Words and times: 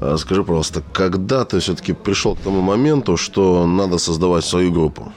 А 0.00 0.16
скажи, 0.16 0.44
пожалуйста, 0.44 0.82
когда 0.92 1.44
ты 1.44 1.58
все-таки 1.58 1.92
пришел 1.92 2.36
к 2.36 2.40
тому 2.40 2.60
моменту, 2.60 3.16
что 3.16 3.66
надо 3.66 3.98
создавать 3.98 4.44
свою 4.44 4.72
группу? 4.72 5.12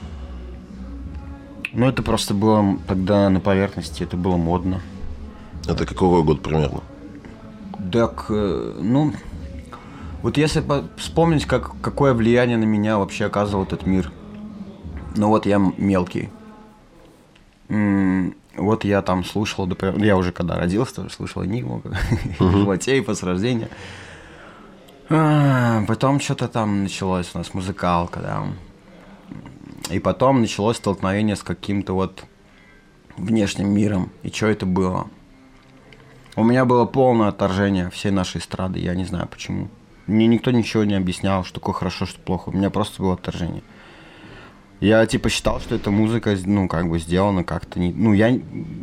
Ну, 1.72 1.88
это 1.88 2.02
просто 2.02 2.34
было 2.34 2.78
тогда 2.86 3.30
на 3.30 3.40
поверхности, 3.40 4.02
это 4.02 4.16
было 4.16 4.36
модно. 4.36 4.80
Это 5.66 5.86
какой 5.86 6.22
год 6.22 6.42
примерно? 6.42 6.80
Так, 7.92 8.26
э, 8.28 8.74
ну, 8.80 9.12
вот 10.22 10.36
если 10.36 10.62
вспомнить, 10.96 11.46
как, 11.46 11.80
какое 11.80 12.14
влияние 12.14 12.56
на 12.56 12.64
меня 12.64 12.98
вообще 12.98 13.26
оказывал 13.26 13.64
этот 13.64 13.86
мир. 13.86 14.12
Ну 15.16 15.28
вот 15.28 15.46
я 15.46 15.58
мелкий. 15.76 16.30
Вот 17.68 18.84
я 18.84 19.02
там 19.02 19.24
слушал, 19.24 19.68
я 19.96 20.16
уже 20.16 20.30
когда 20.30 20.56
родился, 20.56 20.96
тоже 20.96 21.10
слушал 21.10 21.44
Энигму, 21.44 21.82
Животейпа 22.38 23.14
с 23.14 23.22
рождения. 23.22 23.68
А, 25.14 25.84
потом 25.86 26.20
что-то 26.20 26.48
там 26.48 26.84
началось 26.84 27.30
у 27.34 27.38
нас 27.38 27.54
музыкалка, 27.54 28.20
да. 28.20 28.46
И 29.90 29.98
потом 29.98 30.40
началось 30.40 30.78
столкновение 30.78 31.36
с 31.36 31.42
каким-то 31.42 31.92
вот 31.92 32.24
внешним 33.16 33.70
миром. 33.70 34.10
И 34.22 34.30
что 34.30 34.46
это 34.46 34.64
было? 34.64 35.08
У 36.34 36.44
меня 36.44 36.64
было 36.64 36.86
полное 36.86 37.28
отторжение 37.28 37.90
всей 37.90 38.10
нашей 38.10 38.38
эстрады, 38.38 38.78
я 38.78 38.94
не 38.94 39.04
знаю 39.04 39.28
почему. 39.28 39.68
Мне 40.06 40.26
никто 40.26 40.50
ничего 40.50 40.84
не 40.84 40.94
объяснял, 40.94 41.44
что 41.44 41.60
такое 41.60 41.74
хорошо, 41.74 42.06
что 42.06 42.18
плохо. 42.20 42.48
У 42.48 42.52
меня 42.52 42.70
просто 42.70 43.02
было 43.02 43.14
отторжение. 43.14 43.62
Я 44.80 45.06
типа 45.06 45.28
считал, 45.28 45.60
что 45.60 45.76
эта 45.76 45.90
музыка, 45.90 46.36
ну, 46.44 46.66
как 46.66 46.88
бы 46.88 46.98
сделана 46.98 47.44
как-то 47.44 47.78
не. 47.78 47.92
Ну, 47.92 48.12
я, 48.14 48.36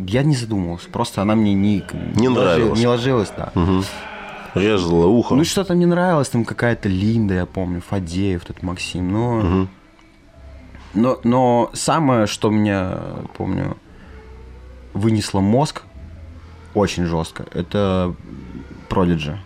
я 0.08 0.23
не 0.23 0.36
задумывался. 0.36 0.89
Просто 0.89 1.22
она 1.22 1.36
мне 1.36 1.53
не. 1.53 1.84
Не 2.16 2.30
нравилась. 2.30 2.80
Не 2.80 2.88
ложилась, 2.88 3.34
да. 3.36 3.52
Угу. 3.53 3.84
Резала 4.55 5.05
ухо. 5.05 5.35
Ну, 5.35 5.44
что-то 5.44 5.73
мне 5.73 5.85
нравилось, 5.85 6.30
там 6.30 6.45
какая-то 6.45 6.89
Линда, 6.89 7.34
я 7.34 7.45
помню, 7.45 7.81
Фадеев, 7.81 8.44
тут 8.45 8.63
Максим. 8.63 9.12
Но, 9.12 9.38
угу. 9.38 9.67
но, 10.94 11.19
но 11.23 11.69
самое, 11.73 12.28
что 12.28 12.50
мне, 12.50 12.89
помню, 13.38 13.77
вынесло 14.94 15.39
мозг 15.39 15.83
очень 16.73 17.05
жестко, 17.05 17.45
это 17.53 18.16
Prodigy. 18.89 19.38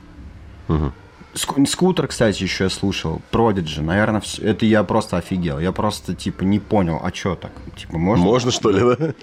Угу. 0.69 0.91
Скутер, 1.35 2.07
кстати, 2.07 2.43
еще 2.43 2.65
я 2.65 2.69
слушал. 2.69 3.21
Продиджи, 3.31 3.81
наверное, 3.81 4.21
все, 4.21 4.41
это 4.43 4.65
я 4.65 4.83
просто 4.83 5.17
офигел. 5.17 5.59
Я 5.59 5.71
просто, 5.71 6.13
типа, 6.13 6.43
не 6.43 6.59
понял, 6.59 6.99
а 7.03 7.11
что 7.13 7.35
так? 7.35 7.51
Типа, 7.75 7.97
можно? 7.97 8.23
Можно, 8.23 8.51
что 8.51 8.69
ли, 8.69 8.79
да? 8.79 9.13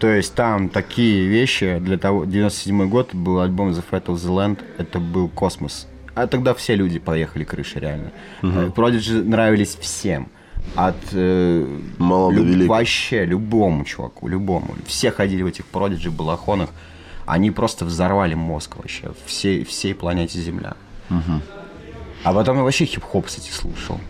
То 0.00 0.08
есть 0.08 0.34
там 0.34 0.68
такие 0.68 1.26
вещи, 1.26 1.78
для 1.78 1.98
того, 1.98 2.24
97 2.24 2.88
год 2.88 3.14
был 3.14 3.40
альбом 3.40 3.70
The 3.70 3.84
Fat 3.88 4.06
of 4.06 4.14
the 4.16 4.30
Land, 4.30 4.64
это 4.78 4.98
был 4.98 5.28
космос. 5.28 5.86
А 6.14 6.26
тогда 6.26 6.54
все 6.54 6.74
люди 6.74 6.98
поехали 6.98 7.44
крыши, 7.44 7.78
реально. 7.78 8.10
Угу. 8.42 8.72
Продиджи 8.72 9.22
нравились 9.22 9.76
всем. 9.80 10.28
От 10.74 10.96
э, 11.12 11.78
Мало 11.98 12.30
люб, 12.32 12.46
велик. 12.46 12.68
Вообще, 12.68 13.24
любому 13.24 13.84
чуваку, 13.84 14.28
любому. 14.28 14.74
Все 14.86 15.10
ходили 15.10 15.42
в 15.42 15.46
этих 15.46 15.66
Продиджи, 15.66 16.10
балахонах. 16.10 16.70
Они 17.26 17.50
просто 17.50 17.84
взорвали 17.84 18.34
мозг 18.34 18.76
вообще 18.76 19.12
всей, 19.26 19.64
всей 19.64 19.94
планете 19.94 20.40
Земля. 20.40 20.74
Угу. 21.10 21.59
А 22.22 22.32
потом 22.32 22.58
я 22.58 22.62
вообще 22.62 22.84
хип-хоп, 22.84 23.26
кстати, 23.26 23.50
слушал. 23.50 24.00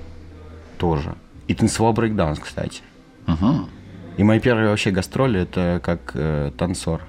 Тоже. 0.78 1.14
И 1.46 1.54
танцевал 1.54 1.92
брейкданс, 1.92 2.38
кстати. 2.38 2.82
Угу. 3.26 3.68
И 4.16 4.22
мои 4.22 4.40
первые 4.40 4.68
вообще 4.68 4.90
гастроли 4.90 5.40
это 5.40 5.80
как 5.82 6.12
э, 6.14 6.50
танцор. 6.56 7.02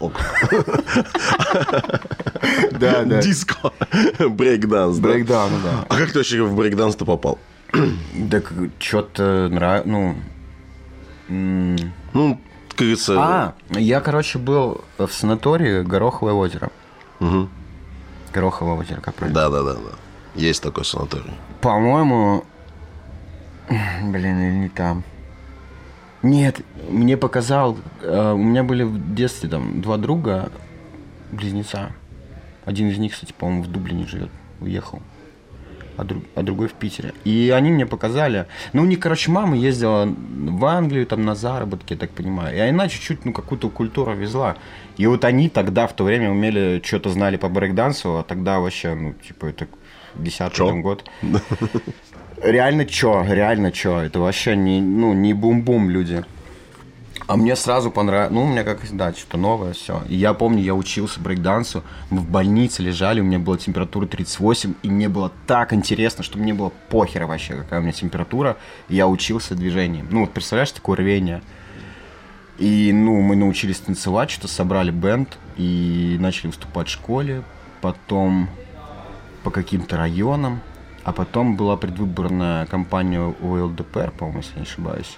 Да, 2.72 3.04
да. 3.04 3.20
Диско. 3.20 3.72
Брейкданс, 4.18 4.96
да? 4.96 5.08
Брейкданс, 5.08 5.52
да. 5.62 5.84
А 5.88 5.96
как 5.96 6.12
ты 6.12 6.20
вообще 6.20 6.42
в 6.42 6.56
брейкданс-то 6.56 7.04
попал? 7.04 7.38
Так 8.30 8.52
что-то 8.78 9.48
нравится, 9.50 9.88
ну... 9.88 10.16
Ну, 11.28 12.40
как 12.70 12.78
говорится... 12.78 13.14
А, 13.18 13.54
я, 13.70 14.00
короче, 14.00 14.38
был 14.38 14.82
в 14.98 15.08
санатории 15.08 15.82
Гороховое 15.82 16.34
озеро. 16.34 16.70
Угу. 17.20 17.48
Гороховое 18.32 18.78
озеро, 18.78 19.00
как 19.00 19.14
правильно? 19.14 19.40
Да, 19.40 19.50
да, 19.50 19.62
да, 19.62 19.74
да. 19.74 19.96
Есть 20.34 20.62
такой 20.62 20.84
санаторий. 20.84 21.32
По-моему, 21.60 22.44
блин, 23.68 24.40
или 24.40 24.54
не 24.56 24.68
там. 24.68 25.02
Нет, 26.22 26.60
мне 26.88 27.16
показал, 27.16 27.78
э, 28.02 28.32
у 28.32 28.36
меня 28.36 28.62
были 28.62 28.82
в 28.82 29.14
детстве 29.14 29.48
там 29.48 29.80
два 29.80 29.96
друга, 29.96 30.52
близнеца. 31.32 31.92
Один 32.64 32.88
из 32.88 32.98
них, 32.98 33.14
кстати, 33.14 33.32
по-моему, 33.32 33.64
в 33.64 33.68
Дублине 33.68 34.06
живет, 34.06 34.30
уехал 34.60 35.00
а, 36.00 36.04
друг, 36.04 36.24
а 36.34 36.42
другой 36.42 36.68
в 36.68 36.72
Питере. 36.72 37.12
И 37.24 37.52
они 37.54 37.70
мне 37.70 37.86
показали. 37.86 38.46
Ну, 38.72 38.82
у 38.82 38.86
них, 38.86 39.00
короче, 39.00 39.30
мама 39.30 39.56
ездила 39.56 40.06
в 40.06 40.64
Англию 40.64 41.06
там 41.06 41.24
на 41.24 41.34
заработки, 41.34 41.92
я 41.92 41.98
так 41.98 42.10
понимаю. 42.10 42.56
И 42.56 42.60
она 42.60 42.88
чуть-чуть, 42.88 43.24
ну, 43.24 43.32
какую-то 43.32 43.68
культуру 43.68 44.14
везла. 44.14 44.56
И 44.96 45.06
вот 45.06 45.24
они 45.24 45.48
тогда 45.48 45.86
в 45.86 45.92
то 45.94 46.04
время 46.04 46.30
умели, 46.30 46.80
что-то 46.84 47.10
знали 47.10 47.36
по 47.36 47.48
брейкдансу, 47.48 48.18
а 48.18 48.22
тогда 48.22 48.60
вообще, 48.60 48.94
ну, 48.94 49.12
типа, 49.12 49.46
это 49.46 49.66
десятый 50.14 50.80
год. 50.80 51.04
Реально 52.42 52.86
чё, 52.86 53.24
реально 53.28 53.70
чё. 53.70 53.98
Это 53.98 54.20
вообще 54.20 54.56
не, 54.56 54.80
ну, 54.80 55.12
не 55.12 55.34
бум-бум 55.34 55.90
люди. 55.90 56.24
А 57.30 57.36
мне 57.36 57.54
сразу 57.54 57.92
понравилось, 57.92 58.32
ну, 58.32 58.42
у 58.42 58.48
меня 58.48 58.64
как 58.64 58.80
да, 58.90 59.12
что-то 59.12 59.38
новое, 59.38 59.72
все. 59.72 60.02
И 60.08 60.16
я 60.16 60.34
помню, 60.34 60.64
я 60.64 60.74
учился 60.74 61.20
брейкдансу, 61.20 61.84
мы 62.10 62.18
в 62.22 62.28
больнице 62.28 62.82
лежали, 62.82 63.20
у 63.20 63.24
меня 63.24 63.38
была 63.38 63.56
температура 63.56 64.04
38, 64.04 64.74
и 64.82 64.90
мне 64.90 65.08
было 65.08 65.30
так 65.46 65.72
интересно, 65.72 66.24
что 66.24 66.38
мне 66.38 66.52
было 66.54 66.72
похер 66.88 67.26
вообще, 67.26 67.54
какая 67.54 67.78
у 67.78 67.82
меня 67.84 67.92
температура, 67.92 68.56
и 68.88 68.96
я 68.96 69.06
учился 69.06 69.54
движением. 69.54 70.08
Ну, 70.10 70.22
вот 70.22 70.32
представляешь, 70.32 70.72
такое 70.72 70.96
рвение. 70.96 71.40
И, 72.58 72.90
ну, 72.92 73.20
мы 73.20 73.36
научились 73.36 73.78
танцевать, 73.78 74.32
что 74.32 74.48
собрали 74.48 74.90
бенд, 74.90 75.38
и 75.56 76.16
начали 76.18 76.48
выступать 76.48 76.88
в 76.88 76.90
школе, 76.90 77.44
потом 77.80 78.50
по 79.44 79.52
каким-то 79.52 79.96
районам, 79.96 80.62
а 81.04 81.12
потом 81.12 81.54
была 81.54 81.76
предвыборная 81.76 82.66
кампания 82.66 83.20
у 83.20 83.54
ЛДПР, 83.54 84.10
по-моему, 84.18 84.40
если 84.40 84.56
не 84.56 84.62
ошибаюсь. 84.62 85.16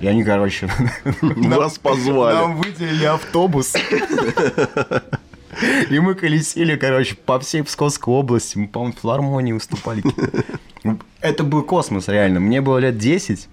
И 0.00 0.06
они, 0.06 0.24
короче... 0.24 0.68
Нас 1.22 1.78
позвали. 1.78 2.34
Нам 2.34 2.56
выделили 2.56 3.04
автобус. 3.04 3.74
И 5.90 5.98
мы 5.98 6.14
колесили, 6.14 6.76
короче, 6.76 7.14
по 7.14 7.38
всей 7.38 7.62
Псковской 7.62 8.12
области. 8.12 8.58
Мы, 8.58 8.68
по-моему, 8.68 8.94
в 8.96 9.00
филармонии 9.00 9.52
выступали. 9.52 10.02
Это 11.20 11.44
был 11.44 11.62
космос, 11.62 12.08
реально. 12.08 12.40
Мне 12.40 12.60
было 12.60 12.78
лет 12.78 12.98
10. 12.98 13.48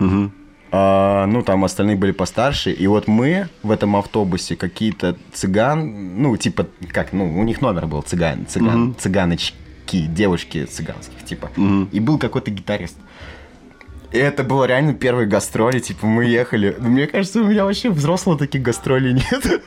Угу. 0.00 0.30
А, 0.72 1.26
ну, 1.26 1.42
там 1.42 1.64
остальные 1.64 1.96
были 1.96 2.12
постарше. 2.12 2.72
И 2.72 2.86
вот 2.86 3.08
мы 3.08 3.48
в 3.62 3.70
этом 3.70 3.96
автобусе 3.96 4.56
какие-то 4.56 5.16
цыган, 5.32 6.20
ну, 6.20 6.36
типа, 6.36 6.66
как, 6.92 7.12
ну, 7.12 7.38
у 7.38 7.42
них 7.44 7.60
номер 7.60 7.86
был 7.86 8.02
цыган, 8.02 8.46
цыган, 8.46 8.90
угу. 8.90 8.94
цыганочки, 8.98 9.54
девушки 9.86 10.64
цыганских, 10.64 11.24
типа. 11.24 11.50
Угу. 11.56 11.88
И 11.92 12.00
был 12.00 12.18
какой-то 12.18 12.50
гитарист. 12.50 12.96
И 14.12 14.18
это 14.18 14.44
было 14.44 14.64
реально 14.64 14.94
первые 14.94 15.26
гастроли, 15.26 15.80
типа, 15.80 16.06
мы 16.06 16.24
ехали. 16.24 16.76
Мне 16.78 17.06
кажется, 17.06 17.40
у 17.40 17.44
меня 17.44 17.64
вообще 17.64 17.90
взрослых 17.90 18.38
таких 18.38 18.62
гастролей 18.62 19.12
нет. 19.12 19.62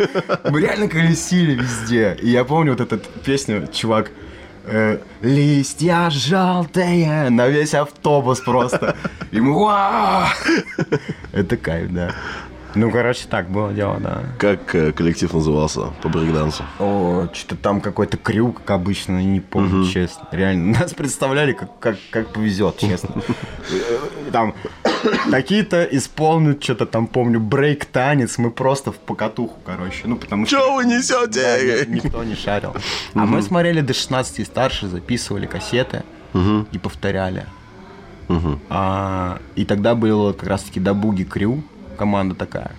Мы 0.49 0.61
реально 0.61 0.87
колесили 0.87 1.55
везде. 1.55 2.17
И 2.21 2.29
я 2.29 2.43
помню 2.43 2.71
вот 2.71 2.81
эту 2.81 2.99
песню, 3.23 3.67
чувак, 3.71 4.11
э, 4.65 4.99
листья 5.21 6.09
желтые 6.09 7.29
на 7.29 7.47
весь 7.47 7.73
автобус 7.73 8.39
просто. 8.39 8.95
И 9.31 9.39
мы! 9.39 9.71
Это 11.33 11.57
кайф, 11.57 11.91
да. 11.91 12.15
Ну, 12.75 12.91
короче, 12.91 13.27
так 13.27 13.49
было 13.49 13.73
дело, 13.73 13.99
да. 13.99 14.23
Как 14.37 14.75
э, 14.75 14.91
коллектив 14.91 15.33
назывался 15.33 15.87
по 16.01 16.09
брейкдансу? 16.09 16.63
О, 16.79 17.27
что-то 17.33 17.55
там 17.55 17.81
какой-то 17.81 18.17
крюк, 18.17 18.61
как 18.63 18.71
обычно, 18.71 19.21
не 19.21 19.39
помню, 19.39 19.81
угу. 19.81 19.89
честно. 19.89 20.27
Реально, 20.31 20.79
нас 20.79 20.93
представляли, 20.93 21.53
как, 21.53 21.79
как, 21.79 21.97
как 22.11 22.33
повезет, 22.33 22.77
честно. 22.77 23.09
Э, 23.71 24.31
там 24.31 24.55
какие-то 25.29 25.83
исполнят, 25.83 26.63
что-то 26.63 26.85
там, 26.85 27.07
помню, 27.07 27.39
брейк-танец, 27.39 28.37
мы 28.37 28.51
просто 28.51 28.91
в 28.91 28.97
покатуху, 28.97 29.57
короче. 29.65 30.01
Ну, 30.05 30.17
потому 30.17 30.45
что... 30.45 30.57
Что 30.57 30.75
вы 30.75 30.85
несете? 30.85 31.85
никто 31.87 32.23
не 32.23 32.35
шарил. 32.35 32.75
А 33.13 33.25
мы 33.25 33.41
смотрели 33.41 33.81
до 33.81 33.93
16 33.93 34.39
и 34.39 34.45
старше, 34.45 34.87
записывали 34.87 35.45
кассеты 35.45 36.03
и 36.71 36.77
повторяли. 36.77 37.45
А, 38.69 39.39
и 39.55 39.65
тогда 39.65 39.95
было 39.95 40.33
как 40.33 40.47
раз-таки 40.47 40.79
Da 40.79 40.93
Boogie 40.93 41.23
Crew, 41.23 41.63
команда 41.99 42.33
такая. 42.33 42.71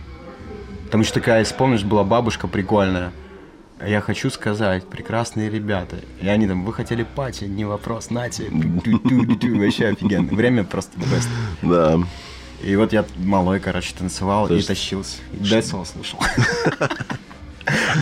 Там 0.91 1.03
еще 1.03 1.13
такая, 1.13 1.41
если 1.41 1.55
помнишь, 1.55 1.85
была 1.85 2.03
бабушка 2.03 2.49
прикольная. 2.49 3.13
Я 3.87 4.01
хочу 4.01 4.31
сказать, 4.31 4.87
прекрасные 4.87 5.51
ребята. 5.51 5.97
И 6.21 6.29
они 6.29 6.49
там, 6.49 6.65
вы 6.65 6.73
хотели 6.73 7.05
party, 7.05 7.45
не 7.45 7.65
вопрос, 7.65 8.11
нате. 8.11 8.51
Вообще 8.51 9.89
офигенно. 9.89 10.35
Время 10.35 10.65
просто 10.65 10.99
best. 10.99 11.29
Да. 11.63 12.01
И 12.63 12.77
вот 12.77 12.93
я 12.93 13.05
малой, 13.17 13.61
короче, 13.61 13.95
танцевал 13.95 14.49
и 14.49 14.63
тащился. 14.63 15.19
Децл 15.33 15.85
слушал. 15.85 16.19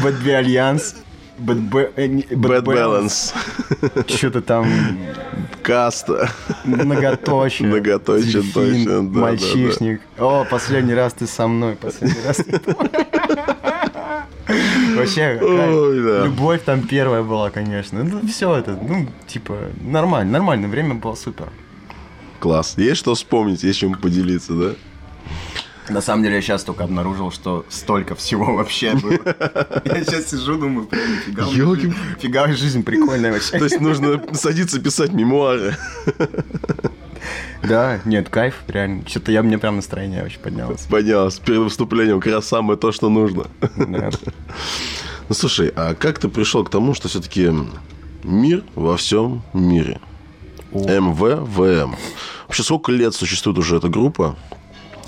Bad 0.03 0.20
B. 0.20 0.31
Альянс. 0.31 0.97
Bad, 1.39 1.93
э, 1.97 2.07
Bad 2.35 2.65
Balance. 2.65 3.35
Что-то 4.09 4.43
там... 4.43 4.67
Каста. 5.63 6.31
Многоточие. 6.65 7.69
Многоточие, 7.69 8.43
точно. 8.43 9.09
Да, 9.09 9.21
мальчишник. 9.21 10.01
Да, 10.17 10.23
да. 10.23 10.41
О, 10.41 10.45
последний 10.45 10.95
раз 10.95 11.13
ты 11.13 11.27
со 11.27 11.47
мной. 11.47 11.77
Последний 11.77 12.23
раз 12.27 12.41
Вообще, 14.97 15.39
Ой, 15.41 16.03
да. 16.03 16.25
любовь 16.25 16.63
там 16.65 16.83
первая 16.83 17.23
была, 17.23 17.51
конечно. 17.51 18.03
Ну, 18.03 18.27
все 18.27 18.57
это, 18.57 18.79
ну, 18.81 19.07
типа, 19.27 19.57
нормально, 19.81 20.33
нормально, 20.33 20.69
время 20.69 20.95
было 20.95 21.15
супер. 21.15 21.49
Класс. 22.41 22.75
Есть 22.79 23.01
что 23.01 23.15
вспомнить, 23.15 23.63
есть 23.63 23.79
чем 23.79 23.95
поделиться, 23.95 24.55
да? 24.55 24.75
На 25.91 26.01
самом 26.01 26.23
деле 26.23 26.37
я 26.37 26.43
сейчас 26.43 26.65
только 26.65 26.85
обнаружил, 26.85 27.31
что 27.31 27.65
столько 27.69 28.15
всего 28.15 28.55
вообще 28.55 28.95
было. 28.95 29.19
Я 29.85 30.05
сейчас 30.05 30.31
сижу, 30.31 30.59
думаю, 30.59 30.89
фига, 31.25 31.45
жизнь, 31.45 31.95
фига 32.21 32.53
жизнь 32.53 32.83
прикольная 32.83 33.33
вообще. 33.33 33.59
То 33.59 33.65
есть 33.65 33.81
нужно 33.81 34.23
садиться 34.35 34.81
писать 34.81 35.13
мемуары. 35.13 35.77
Да, 37.63 38.01
нет, 38.05 38.29
кайф, 38.29 38.55
реально. 38.69 39.03
Что-то 39.07 39.33
я 39.33 39.43
мне 39.43 39.59
прям 39.59 39.77
настроение 39.77 40.23
вообще 40.23 40.39
поднялось. 40.39 40.83
Поднялось. 40.83 41.39
Перед 41.39 41.59
выступлением 41.59 42.21
как 42.21 42.33
раз 42.33 42.47
самое 42.47 42.79
то, 42.79 42.93
что 42.93 43.09
нужно. 43.09 43.47
Да. 43.77 44.11
Ну 45.29 45.35
слушай, 45.35 45.73
а 45.77 45.95
как 45.95 46.19
ты 46.19 46.29
пришел 46.29 46.65
к 46.65 46.71
тому, 46.71 46.95
что 46.95 47.09
все-таки 47.09 47.51
мир 48.23 48.65
во 48.75 48.97
всем 48.97 49.43
мире? 49.53 50.01
МВВМ. 50.73 51.97
Вообще 52.47 52.63
сколько 52.63 52.93
лет 52.93 53.15
существует 53.15 53.59
уже 53.59 53.77
эта 53.77 53.89
группа? 53.89 54.37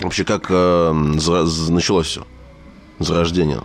Вообще, 0.00 0.24
как 0.24 0.46
э, 0.48 0.92
началось 0.92 2.06
все? 2.06 2.26
Зарождение. 2.98 3.60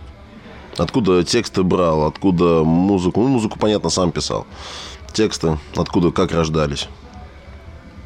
Откуда 0.76 1.24
тексты 1.24 1.62
брал, 1.62 2.04
откуда 2.04 2.62
музыку? 2.62 3.22
Ну, 3.22 3.28
музыку, 3.28 3.58
понятно, 3.58 3.88
сам 3.88 4.12
писал. 4.12 4.46
Тексты, 5.12 5.58
откуда, 5.74 6.10
как 6.10 6.32
рождались? 6.32 6.88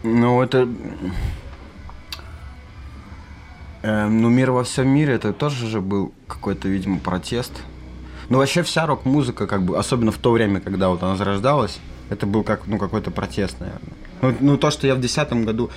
Ну, 0.05 0.41
это... 0.41 0.69
Э, 3.83 4.07
ну, 4.07 4.29
мир 4.29 4.53
во 4.53 4.63
всем 4.63 4.89
мире, 4.89 5.15
это 5.15 5.33
тоже 5.33 5.67
же 5.67 5.81
был 5.81 6.13
какой-то, 6.29 6.69
видимо, 6.69 7.01
протест. 7.01 7.53
Ну, 8.29 8.39
вообще 8.39 8.63
вся 8.63 8.87
рок-музыка, 8.87 9.49
как 9.49 9.65
бы, 9.65 9.77
особенно 9.77 10.13
в 10.13 10.19
то 10.19 10.31
время, 10.31 10.61
когда 10.61 10.89
вот 10.89 11.03
она 11.03 11.17
зарождалась, 11.17 11.81
это 12.11 12.27
был 12.27 12.45
как, 12.45 12.69
ну, 12.69 12.79
какой-то 12.79 13.11
протест, 13.11 13.59
наверное. 13.59 13.93
Ну, 14.23 14.37
ну, 14.41 14.57
то, 14.57 14.71
что 14.71 14.87
я 14.87 14.95
в 14.95 15.01
десятом 15.01 15.45
году 15.45 15.71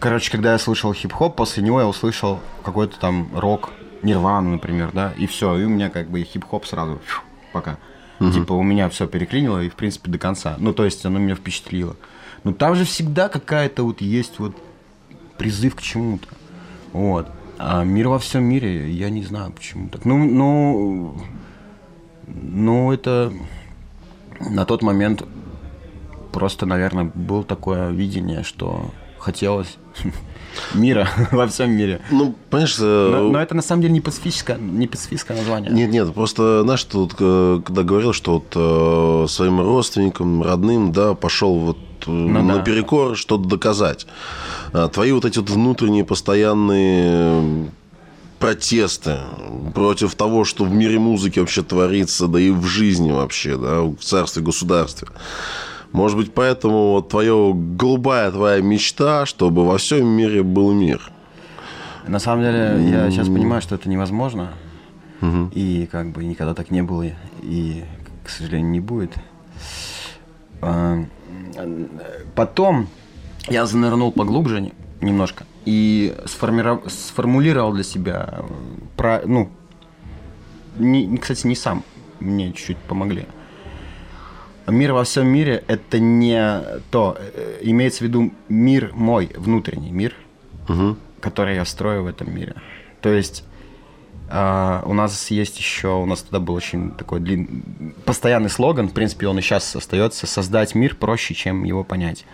Короче, 0.00 0.30
когда 0.30 0.52
я 0.52 0.58
слышал 0.58 0.92
хип-хоп, 0.92 1.36
после 1.36 1.62
него 1.62 1.80
я 1.80 1.86
услышал 1.86 2.40
какой-то 2.62 2.98
там 2.98 3.28
рок, 3.34 3.70
Нирвану, 4.02 4.50
например, 4.50 4.90
да, 4.92 5.12
и 5.18 5.26
все, 5.26 5.56
и 5.56 5.64
у 5.64 5.68
меня 5.68 5.90
как 5.90 6.08
бы 6.08 6.22
хип-хоп 6.22 6.66
сразу 6.66 7.00
фью, 7.04 7.20
пока. 7.52 7.78
Угу. 8.20 8.30
Типа 8.30 8.52
у 8.52 8.62
меня 8.62 8.88
все 8.88 9.06
переклинило 9.06 9.62
и 9.62 9.68
в 9.68 9.74
принципе 9.74 10.10
до 10.10 10.18
конца. 10.18 10.56
Ну 10.58 10.72
то 10.72 10.84
есть 10.84 11.04
оно 11.04 11.18
меня 11.18 11.34
впечатлило. 11.34 11.96
Но 12.44 12.52
там 12.52 12.74
же 12.74 12.84
всегда 12.84 13.28
какая-то 13.28 13.82
вот 13.82 14.00
есть 14.00 14.38
вот 14.38 14.56
призыв 15.36 15.74
к 15.74 15.82
чему-то. 15.82 16.28
Вот. 16.92 17.28
А 17.58 17.82
мир 17.84 18.08
во 18.08 18.18
всем 18.18 18.44
мире, 18.44 18.90
я 18.90 19.10
не 19.10 19.22
знаю 19.22 19.52
почему 19.52 19.88
так. 19.88 20.04
Ну, 20.04 20.18
ну, 20.24 21.20
ну 22.26 22.92
это 22.92 23.32
на 24.40 24.64
тот 24.64 24.82
момент 24.82 25.24
просто, 26.32 26.66
наверное, 26.66 27.10
было 27.14 27.42
такое 27.42 27.90
видение, 27.90 28.44
что 28.44 28.92
хотелось 29.18 29.76
мира 30.74 31.08
во 31.32 31.46
всем 31.46 31.70
мире. 31.72 32.00
Ну, 32.10 32.34
понимаешь... 32.50 32.76
Э, 32.80 33.10
но, 33.12 33.30
но 33.30 33.40
это 33.40 33.54
на 33.54 33.62
самом 33.62 33.82
деле 33.82 33.94
не 33.94 34.00
пацифическое, 34.00 34.58
не 34.58 34.86
пацифистское 34.86 35.36
название. 35.36 35.70
Нет, 35.70 35.90
нет, 35.90 36.12
просто, 36.14 36.62
знаешь, 36.62 36.84
тут, 36.84 37.14
э, 37.18 37.60
когда 37.64 37.82
говорил, 37.82 38.12
что 38.12 38.34
вот 38.34 38.52
э, 38.54 39.26
своим 39.28 39.60
родственникам, 39.60 40.42
родным, 40.42 40.92
да, 40.92 41.14
пошел 41.14 41.58
вот 41.58 41.78
ну, 42.06 42.42
наперекор 42.42 43.10
да. 43.10 43.16
что-то 43.16 43.48
доказать. 43.48 44.06
А 44.72 44.88
твои 44.88 45.12
вот 45.12 45.24
эти 45.24 45.38
вот 45.38 45.50
внутренние 45.50 46.04
постоянные 46.04 47.70
протесты 48.38 49.16
против 49.74 50.14
того, 50.14 50.44
что 50.44 50.64
в 50.64 50.72
мире 50.72 50.98
музыки 50.98 51.40
вообще 51.40 51.62
творится, 51.62 52.28
да 52.28 52.40
и 52.40 52.50
в 52.50 52.64
жизни 52.66 53.10
вообще, 53.10 53.56
да, 53.56 53.82
в 53.82 53.96
царстве, 53.96 54.42
государстве. 54.42 55.08
Может 55.92 56.18
быть, 56.18 56.34
поэтому 56.34 56.92
вот 56.92 57.08
твоя 57.08 57.52
голубая 57.54 58.30
твоя 58.30 58.60
мечта, 58.60 59.26
чтобы 59.26 59.66
во 59.66 59.78
всем 59.78 60.06
мире 60.06 60.42
был 60.42 60.72
мир. 60.72 61.10
На 62.06 62.18
самом 62.18 62.42
деле, 62.42 62.90
я 62.90 63.10
сейчас 63.10 63.28
понимаю, 63.28 63.62
что 63.62 63.74
это 63.74 63.88
невозможно. 63.88 64.50
Угу. 65.20 65.50
И 65.54 65.88
как 65.90 66.10
бы 66.10 66.24
никогда 66.24 66.54
так 66.54 66.70
не 66.70 66.82
было. 66.82 67.04
И, 67.42 67.84
к 68.24 68.28
сожалению, 68.28 68.70
не 68.70 68.80
будет. 68.80 69.12
А, 70.60 71.04
потом 72.34 72.88
я 73.48 73.66
занырнул 73.66 74.12
поглубже 74.12 74.72
немножко 75.00 75.44
и 75.64 76.14
сформулировал 76.26 77.72
для 77.72 77.84
себя, 77.84 78.42
про, 78.96 79.22
ну, 79.24 79.50
не, 80.78 81.16
кстати, 81.18 81.46
не 81.46 81.54
сам, 81.54 81.84
мне 82.20 82.52
чуть-чуть 82.52 82.78
помогли 82.78 83.26
мир 84.70 84.92
во 84.92 85.04
всем 85.04 85.26
мире 85.26 85.64
это 85.66 85.98
не 85.98 86.62
то. 86.90 87.16
Э, 87.18 87.58
имеется 87.62 88.00
в 88.00 88.08
виду 88.08 88.32
мир 88.48 88.92
мой, 88.94 89.30
внутренний 89.36 89.90
мир, 89.90 90.14
угу. 90.68 90.96
который 91.20 91.56
я 91.56 91.64
строю 91.64 92.04
в 92.04 92.06
этом 92.06 92.34
мире. 92.34 92.54
То 93.00 93.10
есть 93.10 93.44
Uh, 94.30 94.86
у 94.86 94.92
нас 94.92 95.30
есть 95.30 95.58
еще, 95.58 95.88
у 95.88 96.04
нас 96.04 96.20
тогда 96.20 96.38
был 96.38 96.52
очень 96.52 96.90
такой 96.90 97.18
длинный, 97.18 97.94
постоянный 98.04 98.50
слоган, 98.50 98.90
в 98.90 98.92
принципе, 98.92 99.26
он 99.26 99.38
и 99.38 99.40
сейчас 99.40 99.74
остается, 99.74 100.26
создать 100.26 100.74
мир 100.74 100.96
проще, 100.96 101.32
чем 101.32 101.64
его 101.64 101.82
понять. 101.82 102.26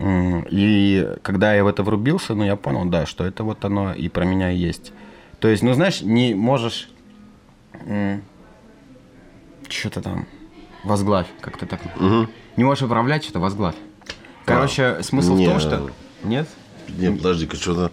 И 0.00 1.06
когда 1.20 1.54
я 1.54 1.62
в 1.62 1.66
это 1.66 1.82
врубился, 1.82 2.34
ну, 2.34 2.44
я 2.44 2.56
понял, 2.56 2.86
да, 2.86 3.04
что 3.04 3.26
это 3.26 3.44
вот 3.44 3.66
оно 3.66 3.92
и 3.92 4.08
про 4.08 4.24
меня 4.24 4.50
и 4.50 4.56
есть. 4.56 4.94
То 5.40 5.48
есть, 5.48 5.62
ну, 5.62 5.74
знаешь, 5.74 6.00
не 6.00 6.34
можешь... 6.34 6.88
Что-то 9.68 10.00
там 10.00 10.26
возглавь, 10.84 11.26
как-то 11.40 11.66
так. 11.66 11.80
Угу. 11.96 12.28
Не 12.56 12.64
можешь 12.64 12.82
управлять, 12.84 13.24
что-то 13.24 13.40
возглавь. 13.40 13.74
Короче, 14.44 14.84
а, 14.84 15.02
смысл 15.02 15.34
не, 15.34 15.46
в 15.46 15.50
том, 15.50 15.60
что... 15.60 15.90
Нет? 16.22 16.48
Нет, 16.88 17.16
подожди-ка, 17.16 17.56
что-то... 17.56 17.90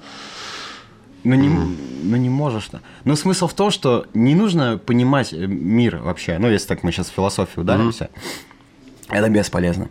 Ну 1.23 1.35
не, 1.35 1.49
mm. 1.49 2.01
ну 2.03 2.17
не 2.17 2.29
можешь. 2.29 2.69
-то. 2.71 2.79
Но 3.03 3.15
смысл 3.15 3.47
в 3.47 3.53
том, 3.53 3.69
что 3.69 4.07
не 4.15 4.33
нужно 4.33 4.79
понимать 4.79 5.33
э, 5.33 5.45
мир 5.45 5.97
вообще. 5.97 6.39
Ну, 6.39 6.49
если 6.49 6.67
так 6.67 6.81
мы 6.81 6.91
сейчас 6.91 7.09
в 7.09 7.13
философию 7.13 7.61
ударимся, 7.63 8.05
mm. 8.05 9.17
это 9.17 9.29
бесполезно. 9.29 9.89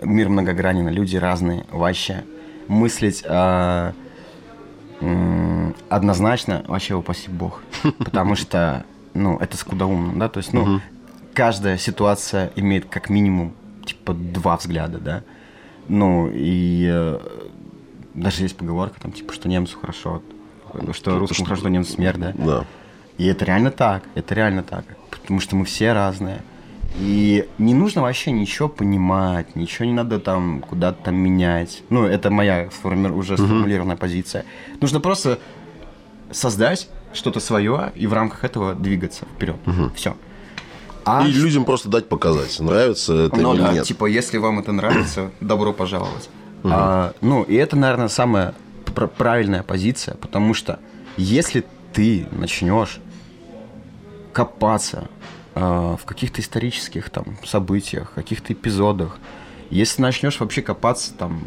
Мир 0.00 0.28
многогранен, 0.28 0.88
люди 0.88 1.16
разные 1.16 1.66
вообще. 1.70 2.24
Мыслить 2.66 3.22
э, 3.24 3.92
э, 5.00 5.72
однозначно, 5.88 6.64
вообще 6.66 6.94
упаси 6.94 7.30
бог. 7.30 7.62
Потому 7.98 8.34
что, 8.34 8.84
ну, 9.14 9.38
это 9.38 9.56
скудоумно, 9.56 10.18
да, 10.18 10.28
то 10.28 10.38
есть, 10.38 10.52
ну, 10.52 10.80
каждая 11.34 11.78
ситуация 11.78 12.52
имеет 12.56 12.86
как 12.86 13.10
минимум 13.10 13.54
типа 13.84 14.14
два 14.14 14.56
взгляда, 14.56 14.98
да. 14.98 15.22
Ну 15.88 16.30
и 16.32 16.88
э, 16.90 17.18
даже 18.14 18.42
есть 18.42 18.56
поговорка 18.56 19.00
там 19.00 19.12
типа, 19.12 19.32
что 19.32 19.48
немцу 19.48 19.78
хорошо, 19.78 20.22
что 20.92 21.18
русскому 21.18 21.46
хорошо, 21.46 21.62
что 21.62 21.68
немцу 21.70 21.92
смерть, 21.92 22.18
да. 22.20 22.32
Да. 22.36 22.64
И 23.18 23.26
это 23.26 23.44
реально 23.44 23.70
так, 23.70 24.04
это 24.14 24.34
реально 24.34 24.62
так, 24.62 24.84
потому 25.10 25.40
что 25.40 25.56
мы 25.56 25.64
все 25.64 25.92
разные. 25.92 26.42
И 26.98 27.48
не 27.58 27.74
нужно 27.74 28.02
вообще 28.02 28.32
ничего 28.32 28.68
понимать, 28.68 29.56
ничего 29.56 29.86
не 29.86 29.94
надо 29.94 30.18
там 30.18 30.60
куда-то 30.60 31.04
там 31.04 31.16
менять. 31.16 31.82
Ну, 31.88 32.04
это 32.04 32.30
моя 32.30 32.70
сформи... 32.70 33.08
уже 33.08 33.36
сформулированная 33.36 33.96
uh-huh. 33.96 34.00
позиция. 34.00 34.44
Нужно 34.80 35.00
просто 35.00 35.38
создать 36.30 36.88
что-то 37.14 37.40
свое 37.40 37.92
и 37.94 38.06
в 38.06 38.12
рамках 38.12 38.44
этого 38.44 38.74
двигаться 38.74 39.24
вперед. 39.24 39.56
Uh-huh. 39.64 39.94
Все. 39.94 40.16
А 41.04 41.26
и 41.26 41.32
людям 41.32 41.64
просто 41.64 41.88
дать 41.88 42.08
показать, 42.08 42.58
нравится 42.60 43.14
это 43.26 43.36
ну, 43.36 43.54
или 43.54 43.62
да, 43.62 43.72
нет. 43.72 43.84
Типа, 43.84 44.06
если 44.06 44.38
вам 44.38 44.58
это 44.58 44.72
нравится, 44.72 45.30
добро 45.40 45.72
пожаловать. 45.72 46.28
Угу. 46.62 46.72
А, 46.72 47.12
ну, 47.20 47.42
и 47.42 47.54
это, 47.54 47.76
наверное, 47.76 48.08
самая 48.08 48.54
правильная 49.16 49.62
позиция, 49.62 50.14
потому 50.16 50.54
что 50.54 50.78
если 51.16 51.64
ты 51.92 52.26
начнешь 52.30 53.00
копаться 54.32 55.08
э, 55.54 55.60
в 55.60 56.04
каких-то 56.04 56.40
исторических 56.40 57.10
там 57.10 57.36
событиях, 57.44 58.12
каких-то 58.14 58.52
эпизодах, 58.52 59.18
если 59.70 60.02
начнешь 60.02 60.38
вообще 60.38 60.62
копаться 60.62 61.14
там 61.14 61.42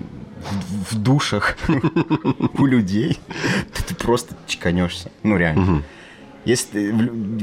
в, 0.90 0.94
в 0.94 1.00
душах 1.00 1.58
у 2.58 2.66
людей, 2.66 3.20
ты 3.88 3.96
просто 3.96 4.36
чеканешься. 4.48 5.12
Ну, 5.24 5.38
реально. 5.38 5.84
Если 6.46 6.94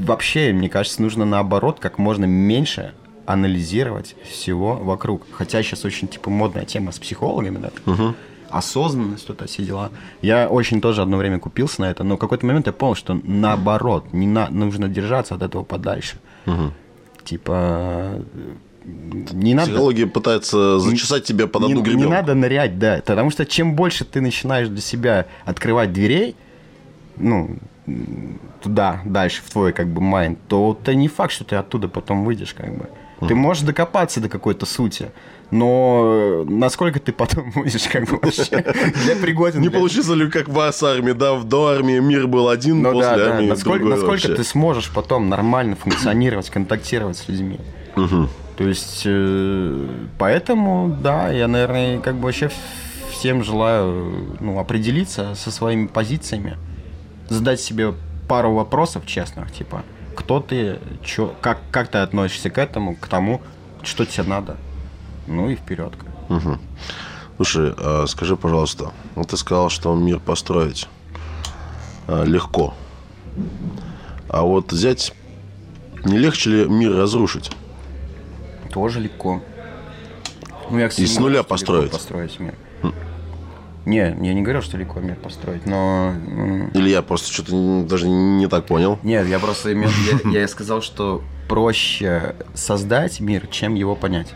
вообще, 0.03 0.53
мне 0.53 0.69
кажется, 0.69 1.03
нужно 1.03 1.25
наоборот 1.25 1.79
как 1.81 1.99
можно 1.99 2.25
меньше 2.25 2.95
анализировать 3.27 4.17
всего 4.25 4.77
вокруг. 4.77 5.27
Хотя 5.33 5.63
сейчас 5.63 5.85
очень 5.85 6.09
типа 6.09 6.31
модная 6.31 6.65
тема 6.65 6.93
с 6.93 6.99
психологами, 6.99 7.59
да. 7.59 7.93
Угу. 7.93 8.15
Осознанность, 8.51 9.23
что-то 9.23 9.47
все 9.47 9.65
дела. 9.65 9.91
Я 10.21 10.49
очень 10.49 10.81
тоже 10.81 11.03
одно 11.03 11.17
время 11.17 11.39
купился 11.39 11.81
на 11.81 11.91
это, 11.91 12.05
но 12.05 12.17
в 12.17 12.19
какой-то 12.19 12.47
момент 12.47 12.67
я 12.67 12.73
понял, 12.73 12.95
что 12.95 13.19
наоборот, 13.25 14.13
не 14.13 14.27
на, 14.27 14.49
нужно 14.51 14.89
держаться 14.89 15.35
от 15.35 15.43
этого 15.43 15.65
подальше. 15.65 16.17
Угу. 16.47 16.73
Типа, 17.25 18.23
не 18.85 19.55
надо... 19.55 19.71
Психология 19.71 20.07
пытается 20.07 20.79
зачесать 20.81 21.25
тебя 21.25 21.47
под 21.47 21.65
одну 21.65 21.77
не, 21.77 21.83
гребенку. 21.83 22.05
Не 22.05 22.11
надо 22.11 22.35
нырять, 22.35 22.79
да. 22.79 22.97
Потому 23.05 23.31
что 23.31 23.47
чем 23.47 23.75
больше 23.75 24.05
ты 24.05 24.21
начинаешь 24.21 24.69
для 24.69 24.81
себя 24.81 25.27
открывать 25.45 25.93
дверей, 25.93 26.37
ну, 27.17 27.57
туда, 28.63 29.01
дальше, 29.05 29.43
в 29.45 29.51
твой, 29.51 29.73
как 29.73 29.89
бы, 29.89 30.01
майнд, 30.01 30.39
то 30.49 30.79
это 30.81 30.95
не 30.95 31.09
факт, 31.09 31.33
что 31.33 31.45
ты 31.45 31.57
оттуда 31.57 31.89
потом 31.89 32.25
выйдешь, 32.25 32.55
как 32.55 32.77
бы. 32.77 32.89
Ты 33.29 33.35
можешь 33.35 33.63
докопаться 33.63 34.21
до 34.21 34.29
какой-то 34.29 34.67
сути, 34.67 35.13
но 35.53 36.45
насколько 36.49 36.99
ты 36.99 37.13
потом 37.13 37.51
будешь 37.55 37.87
как 37.89 38.09
бы 38.09 38.19
вообще 38.21 38.65
для 39.05 39.17
пригоден. 39.17 39.61
Не 39.61 39.69
для... 39.69 39.79
получится 39.79 40.15
ли, 40.15 40.29
как 40.29 40.49
в 40.49 40.73
с 40.73 40.83
армии, 40.83 41.13
да, 41.13 41.39
до 41.39 41.69
армии 41.69 41.99
мир 41.99 42.27
был 42.27 42.49
один, 42.49 42.83
ну, 42.83 42.93
после 42.93 43.17
да, 43.17 43.35
армии 43.35 43.47
да. 43.47 43.55
Насколько, 43.55 43.85
насколько 43.85 44.29
вообще. 44.29 44.35
ты 44.35 44.45
сможешь 44.45 44.91
потом 44.91 45.29
нормально 45.29 45.77
функционировать, 45.77 46.51
контактировать 46.51 47.19
с 47.19 47.29
людьми. 47.29 47.61
Угу. 47.97 48.29
То 48.57 48.69
есть, 48.69 49.03
э, 49.05 49.89
поэтому, 50.19 50.97
да, 51.03 51.31
я, 51.31 51.49
наверное, 51.49 52.01
как 52.01 52.17
бы 52.17 52.25
вообще 52.25 52.51
всем 53.11 53.45
желаю 53.45 54.37
ну, 54.41 54.59
определиться 54.59 55.35
со 55.35 55.51
своими 55.51 55.87
позициями, 55.87 56.57
задать 57.29 57.61
себе 57.61 57.95
пару 58.29 58.53
вопросов 58.55 59.07
честных, 59.07 59.53
типа, 59.53 59.83
кто 60.15 60.41
ты, 60.41 60.79
чё, 61.05 61.35
как, 61.41 61.59
как 61.71 61.89
ты 61.89 61.99
относишься 61.99 62.51
к 62.51 62.59
этому, 62.59 62.97
к 62.97 63.07
тому, 63.09 63.41
что 63.83 64.05
тебе 64.05 64.25
надо. 64.25 64.57
Ну 65.27 65.51
и 65.51 65.57
вперед. 65.57 65.93
Угу. 66.29 66.59
Слушай, 67.37 67.75
а 67.77 68.05
скажи, 68.07 68.37
пожалуйста, 68.37 68.93
вот 69.15 69.29
ты 69.29 69.37
сказал, 69.37 69.69
что 69.71 69.95
мир 69.95 70.21
построить 70.21 70.89
а, 72.07 72.25
легко. 72.25 72.75
А 74.29 74.43
вот 74.43 74.73
взять, 74.73 75.15
не 76.05 76.19
легче 76.19 76.51
ли 76.51 76.65
мир 76.69 76.95
разрушить? 76.95 77.51
Тоже 78.71 79.01
легко. 79.01 79.43
Ну, 80.71 80.79
я, 80.79 80.87
И 80.87 81.07
с 81.07 81.19
нуля 81.19 81.43
построить. 81.43 81.91
построить 81.93 82.39
мир. 82.41 82.55
Не, 83.85 84.17
я 84.21 84.35
не 84.35 84.43
говорил, 84.43 84.63
что 84.63 84.77
легко 84.79 85.01
мир 85.01 85.17
построить, 85.17 85.67
но... 85.67 86.13
Или 86.75 86.89
я 86.91 87.03
просто 87.03 87.33
что-то 87.33 87.85
даже 87.89 88.09
не 88.09 88.47
так 88.47 88.67
понял? 88.67 88.99
Нет, 89.03 89.27
я 89.29 89.39
просто 89.39 89.73
имел... 89.73 89.91
Я, 90.33 90.41
я 90.41 90.49
сказал, 90.49 90.83
что 90.83 91.23
проще 91.49 92.37
создать 92.55 93.21
мир, 93.21 93.47
чем 93.49 93.75
его 93.75 93.97
понять. 93.97 94.29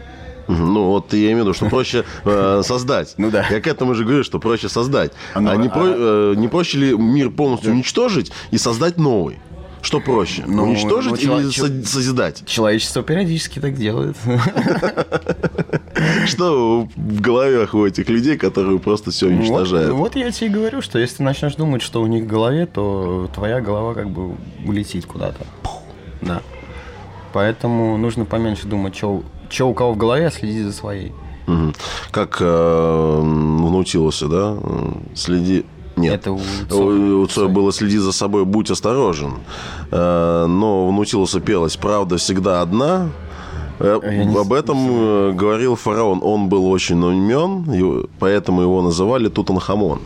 Ну, 0.49 0.85
вот 0.91 1.13
я 1.13 1.19
имею 1.33 1.39
в 1.39 1.41
виду, 1.41 1.55
что 1.55 1.69
проще 1.69 2.05
э, 2.25 2.63
создать. 2.65 3.15
Ну 3.19 3.31
да. 3.31 3.47
Я 3.51 3.61
к 3.61 3.67
этому 3.67 3.95
же 3.95 4.05
говорю, 4.05 4.23
что 4.25 4.39
проще 4.39 4.69
создать. 4.69 5.13
А 5.35 5.41
ну, 5.41 5.51
а, 5.51 5.57
не, 5.57 5.69
а- 5.69 5.71
про- 5.71 5.85
э, 5.87 6.35
не 6.37 6.49
проще 6.49 6.79
ли 6.79 6.97
мир 6.97 7.31
полностью 7.31 7.73
уничтожить 7.73 8.33
и 8.51 8.59
создать 8.59 8.97
новый? 8.97 9.39
Что 9.83 10.01
проще? 10.01 10.45
Ну, 10.47 10.65
уничтожить 10.65 11.25
ну, 11.25 11.39
или 11.41 11.49
чело- 11.51 11.83
со- 11.83 11.87
созидать? 11.87 12.43
Человечество 12.47 13.03
периодически 13.03 13.61
так 13.61 13.77
делает. 13.77 14.17
Что 16.31 16.89
в 16.97 17.21
головах 17.21 17.75
у 17.75 17.87
этих 17.87 18.09
людей, 18.09 18.37
которые 18.37 18.79
просто 18.79 19.11
все 19.11 19.27
Вот, 19.27 19.35
уничтожают? 19.35 19.89
ну 19.91 19.97
вот 19.97 20.17
я 20.17 20.31
тебе 20.31 20.49
и 20.49 20.51
говорю, 20.51 20.83
что 20.83 20.99
если 20.99 21.19
ты 21.19 21.23
начнешь 21.23 21.55
думать, 21.55 21.83
что 21.83 22.03
у 22.03 22.07
них 22.07 22.25
в 22.25 22.27
голове, 22.27 22.67
то 22.67 23.29
твоя 23.35 23.61
голова 23.61 23.95
как 23.95 24.11
бы 24.11 24.35
улетит 24.65 25.07
куда-то. 25.07 25.47
Да. 26.23 26.43
Поэтому 27.33 27.97
нужно 27.97 28.25
поменьше 28.25 28.67
думать, 28.67 28.97
что 28.97 29.23
у 29.61 29.75
кого 29.75 29.93
в 29.93 29.97
голове, 29.97 30.27
а 30.27 30.31
следить 30.31 30.65
за 30.65 30.73
своей. 30.73 31.13
Мгм. 31.47 31.75
Как 32.11 32.39
э, 32.41 32.45
в 32.45 33.71
Наутилусе, 33.71 34.27
да? 34.27 34.57
Следи... 35.15 35.65
Нет. 35.97 36.15
Это 36.15 36.33
у 36.33 36.41
У, 36.71 37.23
у 37.23 37.27
Цоя 37.27 37.49
было 37.49 37.73
«Следи 37.73 37.97
за 37.97 38.13
собой, 38.13 38.45
будь 38.45 38.71
осторожен». 38.71 39.39
Э, 39.91 40.45
Но 40.47 40.89
в 40.89 40.93
Наутилуса 40.93 41.41
пелось 41.41 41.77
«Правда 41.77 42.19
всегда 42.19 42.61
одна». 42.61 43.09
Э, 43.79 44.01
Я 44.03 44.41
Об 44.41 44.53
этом 44.53 44.79
э, 44.79 45.33
говорил 45.33 45.77
фараон. 45.77 46.21
Он 46.23 46.49
был 46.49 46.67
очень 46.67 47.03
умен, 47.03 48.09
поэтому 48.19 48.63
его 48.63 48.83
называли 48.83 49.29
Тутанхамон. 49.29 50.01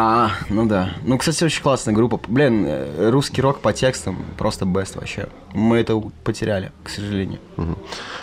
А, 0.00 0.30
ну 0.48 0.66
да. 0.66 0.90
Ну, 1.04 1.18
кстати, 1.18 1.42
очень 1.42 1.62
классная 1.62 1.92
группа. 1.92 2.20
Блин, 2.28 2.64
э, 2.66 3.10
русский 3.10 3.42
рок 3.42 3.60
по 3.60 3.72
текстам 3.72 4.24
просто 4.36 4.64
best 4.64 4.96
вообще. 4.96 5.28
Мы 5.54 5.78
это 5.78 6.00
потеряли, 6.22 6.70
к 6.84 6.88
сожалению. 6.88 7.40
Мгм. 7.56 7.76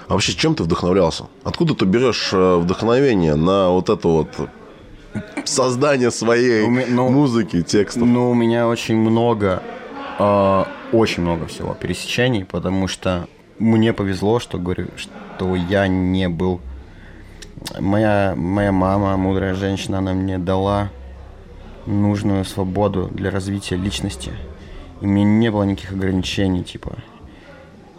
А 0.07 0.13
вообще, 0.13 0.33
чем 0.33 0.55
ты 0.55 0.63
вдохновлялся? 0.63 1.25
Откуда 1.43 1.73
ты 1.73 1.85
берешь 1.85 2.31
вдохновение 2.31 3.35
на 3.35 3.69
вот 3.69 3.89
это 3.89 4.07
вот 4.07 4.29
создание 5.43 6.11
своей 6.11 6.67
ну, 6.87 7.09
музыки, 7.09 7.61
текстов? 7.61 8.07
Ну, 8.07 8.31
у 8.31 8.33
меня 8.33 8.67
очень 8.67 8.95
много, 8.95 9.61
э, 10.19 10.63
очень 10.93 11.23
много 11.23 11.47
всего 11.47 11.73
пересечений, 11.73 12.45
потому 12.45 12.87
что 12.87 13.27
мне 13.59 13.93
повезло, 13.93 14.39
что 14.39 14.57
говорю, 14.59 14.87
что 14.97 15.55
я 15.55 15.87
не 15.87 16.29
был. 16.29 16.61
Моя, 17.79 18.33
моя 18.35 18.71
мама, 18.71 19.15
мудрая 19.17 19.55
женщина, 19.55 19.99
она 19.99 20.13
мне 20.13 20.37
дала 20.37 20.89
нужную 21.85 22.45
свободу 22.45 23.09
для 23.13 23.31
развития 23.31 23.75
личности. 23.75 24.31
И 25.01 25.05
меня 25.05 25.25
не 25.25 25.51
было 25.51 25.63
никаких 25.63 25.91
ограничений, 25.93 26.63
типа. 26.63 26.95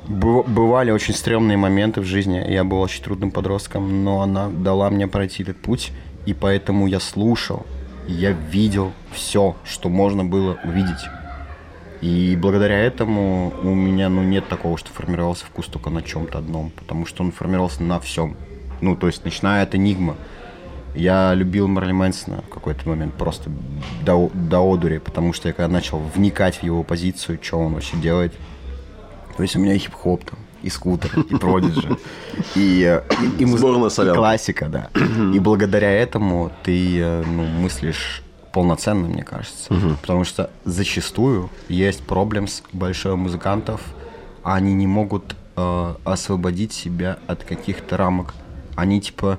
Быв- 0.09 0.47
Бывали 0.47 0.91
очень 0.93 1.15
стрёмные 1.15 1.57
моменты 1.57 2.01
в 2.01 2.05
жизни, 2.05 2.37
я 2.49 2.63
был 2.65 2.81
очень 2.81 3.03
трудным 3.03 3.31
подростком, 3.31 4.05
но 4.05 4.21
она 4.23 4.49
дала 4.49 4.89
мне 4.91 5.09
пройти 5.09 5.43
этот 5.43 5.61
путь, 5.61 5.93
и 6.27 6.35
поэтому 6.35 6.87
я 6.87 7.01
слушал, 7.01 7.67
я 8.07 8.31
видел 8.31 8.93
все, 9.13 9.57
что 9.65 9.89
можно 9.89 10.25
было 10.25 10.59
увидеть. 10.65 11.01
И 12.07 12.37
благодаря 12.37 12.79
этому 12.79 13.53
у 13.65 13.75
меня 13.75 14.09
ну, 14.09 14.23
нет 14.23 14.47
такого, 14.47 14.79
что 14.79 14.93
формировался 14.93 15.45
вкус 15.45 15.67
только 15.67 15.91
на 15.91 16.03
чем-то 16.03 16.39
одном, 16.39 16.71
потому 16.71 17.05
что 17.05 17.25
он 17.25 17.33
формировался 17.33 17.83
на 17.83 17.99
всем. 17.99 18.37
Ну, 18.81 18.95
то 18.95 19.09
есть, 19.09 19.25
начиная 19.25 19.65
от 19.65 19.75
Энигма. 19.75 20.15
Я 20.95 21.35
любил 21.35 21.67
Марли 21.67 21.91
Мэнсона 21.91 22.43
в 22.43 22.49
какой-то 22.49 22.89
момент 22.89 23.15
просто 23.15 23.51
до, 24.05 24.31
до 24.33 24.61
одури, 24.61 24.99
потому 24.99 25.33
что 25.33 25.49
я 25.49 25.53
когда 25.53 25.67
начал 25.67 25.99
вникать 25.99 26.59
в 26.59 26.63
его 26.63 26.85
позицию, 26.85 27.41
что 27.43 27.59
он 27.59 27.75
вообще 27.75 27.97
делает, 27.97 28.33
то 29.37 29.43
есть 29.43 29.57
у 29.57 29.59
меня 29.59 29.75
и 29.75 29.79
хип-хоп 29.79 30.25
там, 30.25 30.39
и 30.63 30.71
скутер, 30.71 31.11
и 31.29 31.35
продиджи, 31.35 31.99
и, 32.55 32.61
и, 32.61 33.43
и 33.43 33.45
муз- 33.45 33.59
Сборная 33.59 33.91
и 33.91 34.15
классика, 34.15 34.69
да. 34.69 34.91
И 35.35 35.41
благодаря 35.41 35.91
этому 35.91 36.53
ты 36.63 37.01
э, 37.01 37.25
ну, 37.27 37.45
мыслишь 37.45 38.23
полноценно, 38.57 39.07
мне 39.07 39.23
кажется. 39.23 39.69
Потому 40.01 40.25
что 40.25 40.49
зачастую 40.65 41.51
есть 41.69 42.03
проблем 42.03 42.49
с 42.49 42.63
большой 42.73 43.15
музыкантов, 43.15 43.83
они 44.43 44.73
не 44.73 44.87
могут 44.87 45.37
э, 45.57 45.95
освободить 46.05 46.73
себя 46.73 47.19
от 47.27 47.45
каких-то 47.45 47.99
рамок. 47.99 48.33
Они 48.75 48.99
типа 49.03 49.39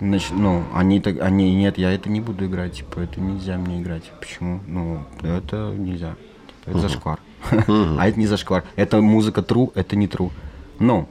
Нач- 0.00 0.32
ну, 0.32 0.64
они 0.74 0.98
так, 1.00 1.20
они, 1.20 1.54
нет, 1.54 1.78
я 1.78 1.92
это 1.92 2.08
не 2.08 2.20
буду 2.20 2.46
играть, 2.46 2.72
типа, 2.72 3.00
это 3.00 3.20
нельзя 3.20 3.58
мне 3.58 3.80
играть. 3.82 4.10
Почему? 4.18 4.60
Ну, 4.66 5.04
это 5.22 5.74
нельзя. 5.76 6.14
Типа, 6.48 6.70
это 6.70 6.78
зашквар. 6.78 7.18
А 7.50 8.08
это 8.08 8.18
не 8.18 8.26
зашквар. 8.26 8.64
Это 8.76 9.02
музыка 9.02 9.42
true, 9.42 9.70
это 9.74 9.96
не 9.96 10.06
true. 10.06 10.30
Ну, 10.78 11.06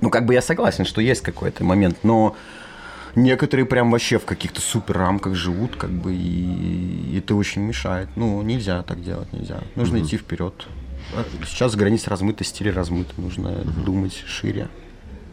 ну, 0.00 0.10
как 0.10 0.26
бы 0.26 0.34
я 0.34 0.42
согласен, 0.42 0.84
что 0.84 1.00
есть 1.00 1.22
какой-то 1.22 1.64
момент, 1.64 1.98
но 2.04 2.36
некоторые 3.22 3.66
прям 3.66 3.90
вообще 3.90 4.18
в 4.18 4.24
каких-то 4.24 4.60
супер 4.60 4.96
рамках 4.96 5.34
живут, 5.34 5.76
как 5.76 5.90
бы, 5.90 6.14
и, 6.14 7.12
и 7.12 7.18
это 7.18 7.34
очень 7.34 7.62
мешает. 7.62 8.08
Ну, 8.16 8.40
нельзя 8.42 8.82
так 8.82 9.02
делать, 9.02 9.32
нельзя. 9.32 9.60
Нужно 9.76 10.00
идти 10.00 10.16
вперед. 10.16 10.66
А 11.14 11.24
Сейчас 11.46 11.74
границы 11.74 12.10
размыты, 12.10 12.44
стили 12.44 12.68
размыты, 12.68 13.12
нужно 13.16 13.62
думать 13.84 14.14
шире. 14.26 14.68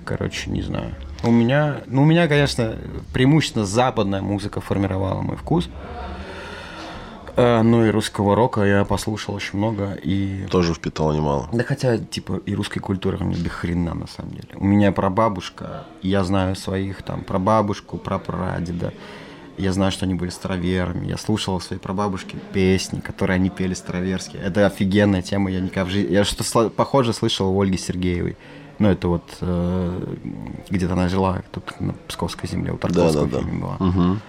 Короче, 0.06 0.50
не 0.51 0.62
знаю. 0.62 0.94
У 1.24 1.32
меня, 1.32 1.82
ну, 1.88 2.04
у 2.04 2.06
меня, 2.06 2.27
конечно, 2.27 2.75
преимущественно 3.13 3.65
западная 3.65 4.22
музыка 4.22 4.62
формировала 4.62 5.22
мой 5.22 5.36
вкус. 5.36 5.70
Э, 7.36 7.62
Ну 7.62 7.86
и 7.86 7.89
русского 7.89 8.36
рока 8.36 8.63
я 8.63 8.86
послушал 8.86 9.36
очень 9.36 9.58
много 9.58 9.94
и 10.01 10.46
Тоже 10.50 10.74
впитал 10.74 11.13
немало. 11.13 11.50
да 11.51 11.63
хотя, 11.63 11.98
типа, 11.98 12.38
и 12.46 12.56
русской 12.56 12.80
культуры 12.80 13.18
мне 13.24 13.36
до 13.38 13.50
хрена, 13.50 13.94
на 13.94 14.08
самом 14.08 14.32
деле. 14.32 14.50
У 14.56 14.65
меня 14.65 14.92
прабабушка, 14.92 15.86
я 16.01 16.24
знаю 16.24 16.56
своих, 16.56 17.04
там, 17.04 17.24
прабабушку, 17.24 17.98
прапрадеда. 17.98 18.94
Я 19.58 19.72
знаю, 19.72 19.92
что 19.94 20.06
они 20.06 20.15
были 20.15 20.32
староверами. 20.32 21.08
Я 21.08 21.18
слушал 21.18 21.62
своей 21.62 21.82
прабабушки 21.82 22.38
песни, 22.51 23.00
которые 23.00 23.36
они 23.36 23.50
пели 23.50 23.74
староверские. 23.74 24.42
Это 24.42 24.65
офигенная 24.65 25.22
тема. 25.22 25.50
Я 25.50 25.62
никогда 25.62 25.86
в 25.86 25.89
жизни... 25.89 26.12
Я 26.12 26.25
что 26.25 26.44
то 26.44 26.70
похоже 26.70 27.13
слышал 27.13 27.50
у 27.56 27.62
Ольги 27.62 27.77
Сергеевой. 27.77 28.36
Ну, 28.80 28.89
это 28.89 29.08
вот 29.08 29.24
э, 29.39 30.15
где-то 30.70 30.94
она 30.94 31.08
жила 31.08 31.42
тут 31.54 31.80
на 31.80 31.94
Псковской 32.10 32.50
земле, 32.50 32.74
у 32.74 32.77
Тарковского 32.77 33.25
Да-да-да. 33.27 33.44
фильме 33.44 33.62
была. 33.62 33.75
Мгм. 33.80 34.22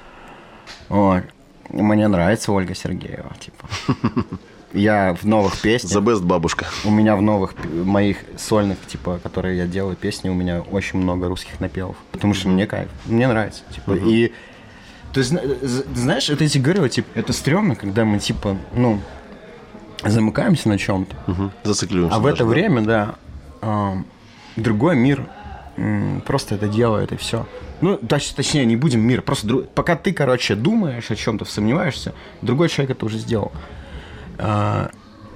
Вот. 0.89 1.25
Мне 1.68 2.08
нравится 2.08 2.52
Ольга 2.52 2.75
Сергеева, 2.75 3.32
типа. 3.40 3.68
Я 4.73 5.14
в 5.14 5.25
новых 5.25 5.61
песнях... 5.61 5.92
The 5.92 6.04
best 6.04 6.23
бабушка. 6.23 6.66
У 6.85 6.90
меня 6.90 7.16
в 7.16 7.23
новых 7.23 7.54
моих 7.64 8.18
сольных, 8.37 8.78
типа, 8.87 9.18
которые 9.23 9.56
я 9.56 9.66
делаю 9.66 9.96
песни, 9.96 10.28
у 10.28 10.35
меня 10.35 10.61
очень 10.61 10.99
много 10.99 11.28
русских 11.28 11.61
напевов. 11.61 11.96
Потому 12.12 12.35
что 12.35 12.49
мне 12.49 12.66
кайф. 12.66 12.90
Мне 13.06 13.26
нравится. 13.26 13.62
Типа, 13.73 13.92
и 13.92 14.32
то 15.12 15.20
есть, 15.20 15.32
знаешь, 15.94 16.28
это 16.28 16.44
я 16.44 16.50
тебе 16.50 16.64
говорю, 16.64 16.88
типа, 16.88 17.08
это 17.14 17.32
стрёмно, 17.32 17.75
когда 17.75 18.04
мы, 18.04 18.18
типа, 18.18 18.58
ну, 18.75 19.00
замыкаемся 20.04 20.68
на 20.68 20.76
чем-то. 20.76 21.16
Мгм. 21.26 21.52
Зацикливаемся. 21.64 22.16
А 22.16 22.18
в 22.18 22.23
даже, 22.25 22.35
это 22.35 22.44
да. 22.44 22.50
время, 22.50 22.80
да, 22.82 23.14
э, 23.62 23.92
другой 24.56 24.96
мир 24.96 25.26
просто 26.26 26.56
это 26.56 26.68
делает, 26.68 27.12
и 27.12 27.16
все. 27.16 27.46
Ну, 27.80 27.99
точ, 27.99 28.28
точнее, 28.30 28.64
не 28.64 28.76
будем 28.76 29.00
мир. 29.00 29.23
Просто 29.23 29.47
друг... 29.47 29.68
пока 29.68 29.97
ты, 29.97 30.12
короче, 30.12 30.54
думаешь 30.54 31.11
о 31.11 31.16
чем-то, 31.16 31.45
сомневаешься, 31.45 32.14
другой 32.42 32.68
человек 32.68 32.97
это 32.97 33.06
уже 33.06 33.18
сделал. 33.18 33.52
А, 34.38 34.90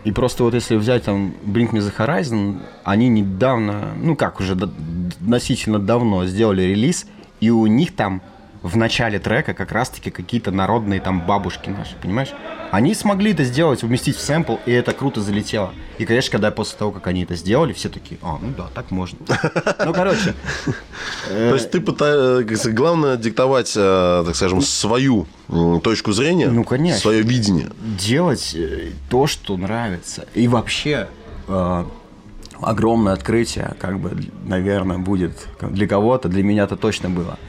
и 0.05 0.13
просто 0.13 0.45
вот 0.45 0.55
если 0.55 0.77
взять 0.77 1.05
там 1.05 1.35
Bring 1.45 1.73
Me 1.73 1.81
The 1.81 1.95
Horizon, 1.97 2.61
они 2.85 3.09
недавно, 3.09 3.93
ну 3.97 4.17
как 4.17 4.41
уже 4.41 4.55
относительно 4.55 5.79
давно 5.79 6.25
сделали 6.25 6.63
релиз, 6.63 7.07
и 7.41 7.51
у 7.51 7.67
них 7.67 7.95
там 7.95 8.23
в 8.63 8.77
начале 8.77 9.19
трека 9.19 9.55
как 9.55 9.73
раз-таки 9.73 10.11
какие-то 10.11 10.51
народные 10.51 11.01
там 11.01 11.27
бабушки 11.27 11.71
наши, 11.71 11.97
понимаешь? 11.97 12.33
Они 12.71 12.95
смогли 12.95 13.33
это 13.33 13.45
сделать, 13.45 13.83
уместить 13.83 14.17
в 14.17 14.21
сэмпл, 14.21 14.57
и 14.67 14.73
это 14.73 14.93
круто 14.93 15.21
залетело. 15.21 15.73
И, 15.99 16.05
конечно, 16.05 16.31
когда 16.31 16.51
после 16.51 16.79
того, 16.79 16.93
как 16.93 17.07
они 17.07 17.25
это 17.25 17.37
сделали, 17.37 17.73
все 17.73 17.89
такие, 17.89 18.19
а, 18.23 18.39
ну 18.41 18.53
да, 18.57 18.69
так 18.75 18.91
можно. 18.91 19.19
Ну, 19.85 19.95
короче. 19.95 20.35
То 21.29 21.55
есть 21.55 21.71
ты 21.71 21.81
пытаешься, 21.81 22.71
главное, 22.71 23.17
диктовать, 23.17 23.73
э, 23.77 24.23
так 24.27 24.37
скажем, 24.37 24.61
свою 24.61 25.27
точку 25.83 26.13
зрения, 26.13 26.49
ну, 26.49 26.65
конечно. 26.65 27.01
свое 27.01 27.23
видение. 27.23 27.71
Делать 27.99 28.55
э, 28.55 28.93
то, 29.09 29.27
что 29.27 29.57
нравится. 29.57 30.27
И 30.35 30.49
вообще, 30.49 31.09
э, 31.49 31.85
огромное 32.61 33.15
открытие, 33.15 33.75
как 33.81 33.99
бы, 33.99 34.13
наверное, 34.45 34.99
будет 34.99 35.33
для 35.61 35.89
кого-то, 35.89 36.29
для 36.29 36.43
меня 36.43 36.65
это 36.65 36.77
точно 36.77 37.09
было– 37.09 37.39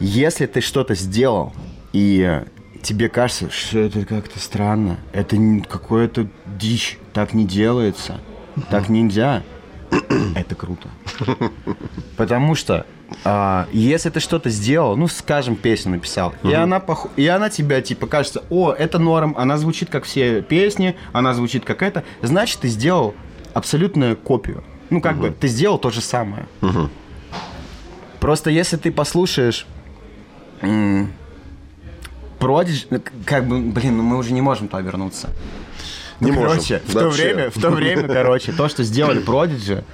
если 0.00 0.46
ты 0.46 0.60
что-то 0.60 0.94
сделал, 0.94 1.52
и 1.92 2.42
тебе 2.82 3.08
кажется, 3.08 3.50
что 3.50 3.78
это 3.78 4.04
как-то 4.04 4.38
странно, 4.38 4.98
это 5.12 5.36
какое-то 5.68 6.28
дичь, 6.58 6.98
так 7.12 7.34
не 7.34 7.44
делается, 7.44 8.20
так 8.70 8.88
нельзя, 8.88 9.42
это 10.34 10.54
круто. 10.54 10.88
Потому 12.16 12.54
что 12.54 12.86
а, 13.24 13.68
если 13.72 14.10
ты 14.10 14.20
что-то 14.20 14.50
сделал, 14.50 14.96
ну, 14.96 15.08
скажем, 15.08 15.56
песню 15.56 15.92
написал, 15.92 16.34
угу. 16.42 16.50
и, 16.50 16.52
она 16.52 16.80
пох... 16.80 17.08
и 17.16 17.26
она 17.26 17.50
тебя, 17.50 17.80
типа, 17.80 18.06
кажется, 18.06 18.44
о, 18.50 18.72
это 18.72 18.98
норм, 18.98 19.34
она 19.36 19.56
звучит 19.56 19.90
как 19.90 20.04
все 20.04 20.42
песни, 20.42 20.96
она 21.12 21.34
звучит 21.34 21.64
как 21.64 21.82
это, 21.82 22.04
значит, 22.22 22.60
ты 22.60 22.68
сделал 22.68 23.14
абсолютную 23.54 24.16
копию. 24.16 24.62
Ну, 24.90 25.00
как 25.00 25.14
угу. 25.14 25.22
бы, 25.22 25.30
ты 25.30 25.48
сделал 25.48 25.78
то 25.78 25.90
же 25.90 26.00
самое. 26.00 26.46
Угу. 26.62 26.90
Просто 28.20 28.50
если 28.50 28.76
ты 28.76 28.90
послушаешь 28.90 29.66
Продидж, 32.38 32.84
ну, 32.90 33.00
как 33.24 33.46
бы, 33.46 33.60
блин, 33.60 33.96
ну 33.96 34.02
мы 34.02 34.16
уже 34.16 34.32
не 34.32 34.40
можем 34.40 34.68
туда 34.68 34.80
вернуться. 34.80 35.30
Не 36.20 36.32
ну, 36.32 36.40
короче, 36.40 36.82
можем. 36.86 36.88
в 36.88 36.92
то 36.92 37.08
время, 37.10 37.50
в 37.50 37.60
то 37.60 37.70
время, 37.70 38.08
короче, 38.08 38.52
то, 38.52 38.68
что 38.68 38.84
сделали 38.84 39.20
Продиджи, 39.20 39.84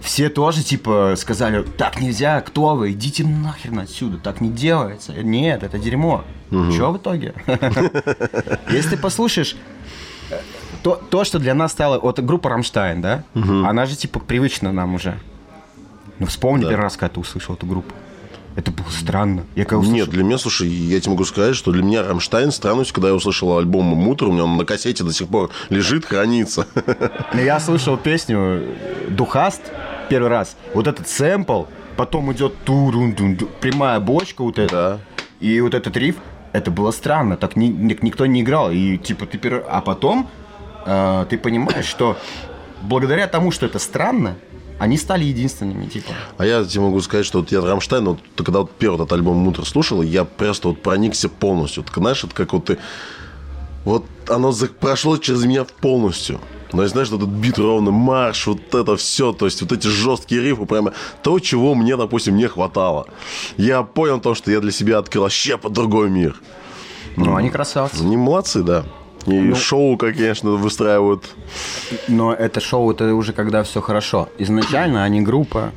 все 0.00 0.28
тоже, 0.28 0.62
типа, 0.64 1.14
сказали, 1.16 1.62
так 1.62 2.00
нельзя, 2.00 2.40
кто 2.40 2.74
вы, 2.74 2.92
идите 2.92 3.24
нахрен 3.24 3.78
отсюда, 3.78 4.18
так 4.18 4.40
не 4.40 4.50
делается. 4.50 5.12
Нет, 5.14 5.62
это 5.62 5.78
дерьмо. 5.78 6.24
Угу. 6.50 6.72
Чего 6.72 6.92
в 6.92 6.96
итоге? 6.96 7.34
Если 8.70 8.90
ты 8.90 8.96
послушаешь, 8.96 9.56
то, 10.82 10.96
то, 10.96 11.24
что 11.24 11.38
для 11.38 11.54
нас 11.54 11.72
стало, 11.72 12.00
вот 12.00 12.18
группа 12.20 12.50
Рамштайн, 12.50 13.00
да, 13.00 13.24
она 13.34 13.86
же, 13.86 13.96
типа, 13.96 14.18
привычна 14.18 14.72
нам 14.72 14.94
уже. 14.94 15.18
Ну, 16.18 16.26
вспомни 16.26 16.62
первый 16.62 16.82
раз, 16.82 16.96
когда 16.96 17.14
ты 17.14 17.20
услышал 17.20 17.54
эту 17.54 17.66
группу. 17.66 17.94
Это 18.54 18.70
было 18.70 18.88
странно. 18.90 19.44
Я 19.54 19.64
когда 19.64 19.78
услышал... 19.78 19.96
Нет, 19.96 20.10
для 20.10 20.22
меня, 20.22 20.38
слушай, 20.38 20.68
я 20.68 21.00
тебе 21.00 21.12
могу 21.12 21.24
сказать, 21.24 21.56
что 21.56 21.72
для 21.72 21.82
меня 21.82 22.02
Рамштайн 22.02 22.50
странность, 22.52 22.92
когда 22.92 23.08
я 23.08 23.14
услышал 23.14 23.56
альбом 23.56 23.86
«Мутр», 23.86 24.26
у 24.26 24.32
меня 24.32 24.44
он 24.44 24.56
на 24.56 24.64
кассете 24.64 25.04
до 25.04 25.12
сих 25.12 25.28
пор 25.28 25.50
лежит, 25.70 26.04
хранится. 26.04 26.66
Я 27.32 27.60
слышал 27.60 27.96
песню 27.96 28.62
«Духаст» 29.08 29.62
первый 30.08 30.28
раз. 30.28 30.56
Вот 30.74 30.86
этот 30.86 31.08
сэмпл, 31.08 31.64
потом 31.96 32.32
идет 32.32 32.54
ту 32.64 32.92
прямая 33.60 34.00
бочка 34.00 34.42
вот 34.42 34.58
эта. 34.58 34.72
Да. 34.72 34.98
И 35.40 35.60
вот 35.60 35.74
этот 35.74 35.96
риф, 35.96 36.16
это 36.52 36.70
было 36.70 36.90
странно, 36.90 37.36
так 37.36 37.56
ни, 37.56 37.66
никто 37.66 38.26
не 38.26 38.42
играл. 38.42 38.70
И 38.70 38.98
типа 38.98 39.26
ты 39.26 39.38
пер... 39.38 39.64
А 39.68 39.80
потом 39.80 40.28
э, 40.84 41.26
ты 41.30 41.38
понимаешь, 41.38 41.86
что 41.86 42.16
благодаря 42.82 43.26
тому, 43.26 43.50
что 43.50 43.66
это 43.66 43.78
странно, 43.78 44.36
они 44.78 44.96
стали 44.96 45.24
единственными, 45.24 45.86
типа. 45.86 46.12
А 46.38 46.46
я 46.46 46.64
тебе 46.64 46.82
могу 46.82 47.00
сказать, 47.00 47.24
что 47.26 47.40
вот 47.40 47.52
я 47.52 47.60
Рамштайн, 47.60 48.04
вот, 48.04 48.18
когда 48.36 48.60
вот 48.60 48.72
первый 48.72 48.96
этот 48.96 49.12
альбом 49.12 49.36
«Мутр» 49.36 49.64
слушал, 49.64 50.02
я 50.02 50.24
просто 50.24 50.68
вот 50.68 50.82
проникся 50.82 51.28
полностью. 51.28 51.84
Вот, 51.84 51.92
знаешь, 51.94 52.24
это 52.24 52.34
как 52.34 52.52
вот 52.52 52.64
ты... 52.66 52.78
Вот 53.84 54.04
оно 54.28 54.52
прошло 54.80 55.16
через 55.16 55.44
меня 55.44 55.64
полностью. 55.64 56.40
Но, 56.72 56.86
знаешь, 56.86 57.10
вот 57.10 57.22
этот 57.22 57.30
бит 57.30 57.58
ровно, 57.58 57.90
марш, 57.90 58.46
вот 58.46 58.74
это 58.74 58.96
все, 58.96 59.32
то 59.32 59.44
есть 59.44 59.60
вот 59.60 59.72
эти 59.72 59.88
жесткие 59.88 60.40
рифы, 60.40 60.64
прямо 60.66 60.92
то, 61.22 61.38
чего 61.38 61.74
мне, 61.74 61.96
допустим, 61.96 62.36
не 62.36 62.48
хватало. 62.48 63.06
Я 63.56 63.82
понял 63.82 64.20
то, 64.20 64.34
что 64.34 64.50
я 64.50 64.60
для 64.60 64.70
себя 64.70 64.98
открыл 64.98 65.24
вообще 65.24 65.58
по 65.58 65.68
другой 65.68 66.10
мир. 66.10 66.40
Ну, 67.16 67.36
они 67.36 67.50
красавцы. 67.50 68.00
Они 68.00 68.16
молодцы, 68.16 68.62
да. 68.62 68.84
И 69.26 69.40
ну, 69.40 69.54
шоу, 69.54 69.96
конечно, 69.96 70.50
выстраивают. 70.50 71.34
Но 72.08 72.32
это 72.32 72.60
шоу, 72.60 72.90
это 72.90 73.14
уже 73.14 73.32
когда 73.32 73.62
все 73.62 73.80
хорошо. 73.80 74.28
Изначально 74.38 75.04
они 75.04 75.20
группа 75.20 75.72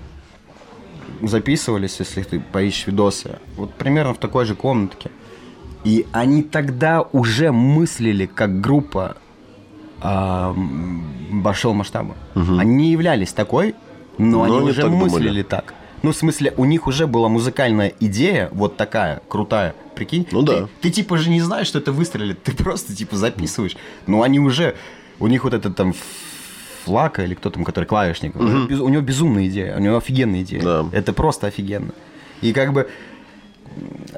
записывались, 1.22 2.00
если 2.00 2.24
ты 2.24 2.40
поищешь 2.40 2.88
видосы, 2.88 3.40
вот 3.58 3.74
примерно 3.74 4.14
в 4.14 4.18
такой 4.18 4.46
же 4.46 4.56
комнатке. 4.56 5.12
И 5.84 6.06
они 6.12 6.42
тогда 6.42 7.02
уже 7.02 7.52
мыслили 7.52 8.26
как 8.26 8.60
группа 8.60 9.18
э, 10.02 10.54
большого 11.32 11.74
масштаба. 11.74 12.16
Угу. 12.36 12.58
Они 12.58 12.76
не 12.76 12.92
являлись 12.92 13.34
такой, 13.34 13.76
но, 14.18 14.46
но 14.46 14.58
они, 14.58 14.70
уже 14.72 14.88
мыслили 14.90 15.28
думали. 15.28 15.44
так. 15.44 15.74
Ну, 16.06 16.12
в 16.12 16.16
смысле, 16.16 16.54
у 16.58 16.66
них 16.66 16.86
уже 16.86 17.08
была 17.08 17.30
музыкальная 17.30 17.92
идея, 18.00 18.50
вот 18.52 18.78
такая, 18.78 19.24
крутая, 19.28 19.74
прикинь. 19.96 20.28
Ну 20.32 20.44
да. 20.44 20.70
Ты, 20.80 20.92
типа 20.92 21.18
же 21.18 21.32
не 21.32 21.42
знаешь, 21.42 21.66
что 21.66 21.80
это 21.80 21.92
выстрелит, 21.92 22.44
ты 22.44 22.52
просто 22.56 22.96
типа 22.96 23.16
записываешь. 23.16 23.76
Ну, 24.06 24.22
они 24.22 24.40
уже, 24.40 24.76
у 25.20 25.26
них 25.26 25.46
вот 25.46 25.56
это 25.56 25.72
там 25.72 25.96
флака 26.84 27.24
или 27.24 27.34
кто 27.34 27.50
там, 27.50 27.64
который 27.64 27.86
клавишник, 27.86 28.36
угу. 28.36 28.46
у 28.84 28.90
него 28.90 29.02
безумная 29.02 29.48
идея, 29.48 29.76
у 29.78 29.80
него 29.80 29.98
офигенная 29.98 30.44
идея. 30.44 30.62
Да. 30.62 30.86
Это 30.92 31.12
просто 31.12 31.48
офигенно. 31.48 31.92
И 32.42 32.54
как 32.54 32.72
бы, 32.72 32.88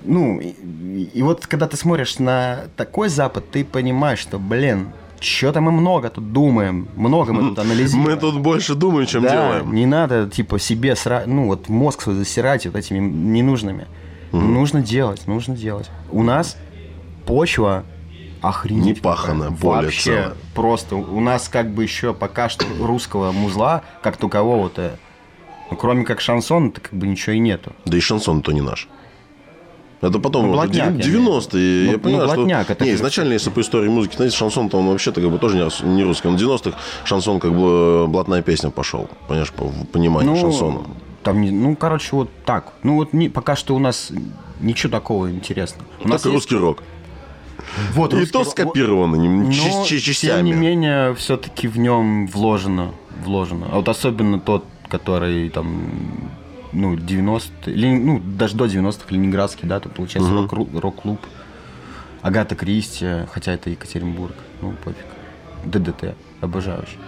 ну, 0.04 0.42
и, 0.42 1.10
и 1.14 1.22
вот 1.22 1.48
когда 1.48 1.70
ты 1.70 1.78
смотришь 1.78 2.20
на 2.20 2.66
такой 2.76 3.08
Запад, 3.08 3.50
ты 3.50 3.64
понимаешь, 3.64 4.20
что, 4.20 4.40
блин, 4.40 4.90
что-то 5.20 5.62
мы 5.62 5.72
много 5.72 6.10
тут 6.10 6.32
думаем, 6.32 6.88
много 6.96 7.34
мы 7.34 7.50
тут 7.50 7.60
анализируем. 7.60 8.10
Мы 8.10 8.16
тут 8.16 8.40
больше 8.40 8.76
думаем, 8.76 9.08
чем 9.08 9.24
да, 9.24 9.30
делаем. 9.30 9.74
Не 9.74 9.86
надо, 9.86 10.30
типа, 10.30 10.60
себе 10.60 10.96
сра... 10.96 11.24
ну, 11.26 11.48
вот 11.48 11.70
мозг 11.70 12.02
свой 12.02 12.16
засирать 12.16 12.66
вот 12.66 12.76
этими 12.76 13.00
ненужными. 13.00 13.88
Угу. 14.32 14.42
Нужно 14.42 14.82
делать, 14.82 15.28
нужно 15.28 15.56
делать. 15.56 15.90
У 16.12 16.24
нас 16.24 16.58
почва 17.26 17.84
охренеть. 18.42 18.86
Не 18.86 18.94
пахана, 18.94 19.52
более 19.52 19.86
Вообще, 19.86 20.04
целая. 20.04 20.34
просто 20.54 20.96
у 20.96 21.20
нас 21.20 21.50
как 21.50 21.72
бы 21.72 21.84
еще 21.84 22.14
пока 22.14 22.50
что 22.50 22.66
русского 22.80 23.32
музла, 23.32 23.84
как 24.02 24.18
такового-то, 24.18 24.98
ну, 25.70 25.78
кроме 25.78 26.06
как 26.06 26.22
шансон, 26.22 26.72
то 26.72 26.82
как 26.82 26.94
бы 26.94 27.08
ничего 27.08 27.34
и 27.34 27.40
нету. 27.40 27.74
Да 27.86 27.98
и 27.98 28.00
шансон-то 28.00 28.52
не 28.52 28.62
наш. 28.62 28.88
Это 30.02 30.20
потом, 30.20 30.52
ну, 30.52 30.64
90-е. 30.64 31.86
Я, 31.86 31.92
ну, 31.94 32.00
понимаю, 32.00 32.28
ну, 32.28 32.50
что... 32.50 32.74
Это 32.74 32.86
не, 32.86 32.94
изначально, 32.94 33.34
если 33.34 33.50
по 33.50 33.62
истории 33.62 33.90
музыки, 33.90 34.16
знаете, 34.16 34.38
шансон, 34.38 34.70
он 34.72 34.88
вообще-то 34.88 35.22
как 35.22 35.32
бы 35.32 35.40
тоже 35.40 35.58
не 35.84 36.04
русский. 36.04 36.28
В 36.28 36.36
90-х 36.36 36.78
шансон 37.04 37.40
как 37.40 37.52
бы 37.54 38.08
блатная 38.08 38.44
песня 38.44 38.70
пошел, 38.70 39.10
понимаешь, 39.28 39.52
по 39.52 39.72
пониманию 39.92 40.34
ну, 40.34 40.40
шансона. 40.40 40.82
Там, 41.24 41.42
ну, 41.42 41.76
короче, 41.76 42.10
вот 42.12 42.30
так. 42.46 42.74
Ну, 42.84 42.96
вот 42.96 43.14
не, 43.14 43.30
пока 43.30 43.56
что 43.56 43.76
у 43.76 43.80
нас 43.80 44.12
ничего 44.60 44.92
такого 44.92 45.32
интересного. 45.32 45.90
У 46.04 46.08
нас 46.08 46.26
русский 46.26 46.56
есть... 46.56 46.64
рок. 46.64 46.84
Вот, 47.94 48.14
и 48.14 48.26
то 48.28 48.44
скопировано 48.44 49.18
но, 49.18 49.52
частями. 49.52 50.14
Тем 50.14 50.46
не 50.46 50.54
менее, 50.54 51.16
все-таки 51.16 51.68
в 51.68 51.78
нем 51.78 52.28
вложено, 52.28 52.92
вложено. 53.26 53.68
А 53.72 53.78
вот 53.78 53.90
особенно 53.90 54.40
тот, 54.40 54.64
который 54.90 55.50
там 55.50 56.30
ну, 56.74 56.96
90 56.96 57.72
или, 57.72 57.96
ну, 57.96 58.20
даже 58.20 58.56
до 58.56 58.66
90-х 58.66 59.06
Ленинградский, 59.10 59.68
да, 59.68 59.80
тут 59.80 59.94
получается 59.94 60.34
угу. 60.34 60.80
рок-клуб. 60.80 61.20
Агата 62.22 62.56
Кристи, 62.56 63.26
хотя 63.32 63.54
это 63.54 63.70
Екатеринбург, 63.70 64.36
ну, 64.62 64.74
пофиг. 64.84 65.06
ДДТ, 65.64 66.16
обожаю 66.42 66.84
очень. 66.84 67.00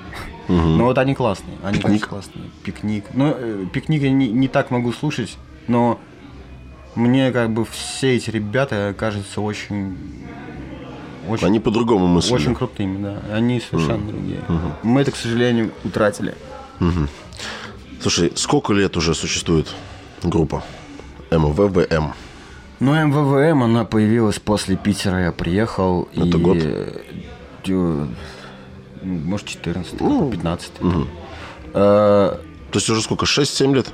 Угу. 0.48 0.68
Но 0.68 0.86
вот 0.86 0.98
они 0.98 1.14
классные, 1.14 1.58
они 1.64 1.80
пикник. 1.80 2.08
классные. 2.08 2.46
Пикник. 2.64 3.06
Ну, 3.14 3.34
э, 3.38 3.66
пикник 3.72 4.02
я 4.02 4.12
не, 4.12 4.30
не 4.30 4.48
так 4.48 4.72
могу 4.72 4.92
слушать, 4.94 5.38
но 5.68 6.00
мне 6.96 7.32
как 7.32 7.52
бы 7.52 7.66
все 7.66 8.16
эти 8.16 8.30
ребята 8.30 8.96
кажутся 8.98 9.42
очень 9.42 9.96
очень, 11.28 11.46
они 11.46 11.60
по-другому 11.60 12.08
мыслят. 12.08 12.40
Очень 12.40 12.56
крутыми, 12.56 13.04
да. 13.04 13.22
Они 13.32 13.60
совершенно 13.60 14.02
mm. 14.02 14.12
другие. 14.12 14.40
Mm-hmm. 14.48 14.72
Мы 14.84 15.02
это, 15.02 15.12
к 15.12 15.16
сожалению, 15.16 15.72
утратили. 15.84 16.34
Mm-hmm. 16.80 17.10
Слушай, 18.02 18.32
сколько 18.36 18.74
лет 18.74 18.96
уже 18.96 19.14
существует 19.14 19.68
группа 20.24 20.64
МВВМ? 21.32 22.14
Ну, 22.80 22.96
МВВМ, 22.96 23.64
она 23.64 23.84
появилась 23.84 24.40
после 24.40 24.78
Питера, 24.78 25.22
я 25.22 25.32
приехал. 25.34 26.08
Это 26.14 26.38
и... 26.38 26.42
год? 26.42 26.58
Может, 29.02 29.48
14 29.48 30.00
ну, 30.02 30.30
15 30.30 30.72
угу. 30.82 31.08
Э, 31.74 31.74
То 31.74 32.40
есть 32.74 32.90
уже 32.90 33.02
сколько, 33.02 33.26
6-7 33.26 33.76
лет? 33.76 33.92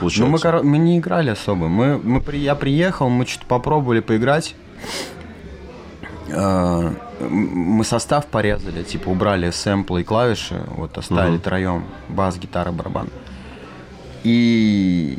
Получается. 0.00 0.48
Ну, 0.48 0.62
мы, 0.62 0.62
мы 0.62 0.78
не 0.78 0.98
играли 0.98 1.30
особо. 1.30 1.68
Мы, 1.68 1.98
мы, 1.98 2.22
я 2.36 2.54
приехал, 2.54 3.08
мы 3.08 3.26
что-то 3.26 3.46
попробовали 3.46 4.00
поиграть. 4.00 4.54
Э, 6.28 6.92
мы 7.20 7.84
состав 7.84 8.26
порезали, 8.26 8.82
типа 8.82 9.08
убрали 9.08 9.50
сэмплы 9.50 10.02
и 10.02 10.04
клавиши, 10.04 10.62
вот 10.76 10.98
оставили 10.98 11.36
угу. 11.36 11.42
троем 11.42 11.84
бас, 12.08 12.38
гитара, 12.38 12.72
барабан. 12.72 13.08
И 14.24 15.18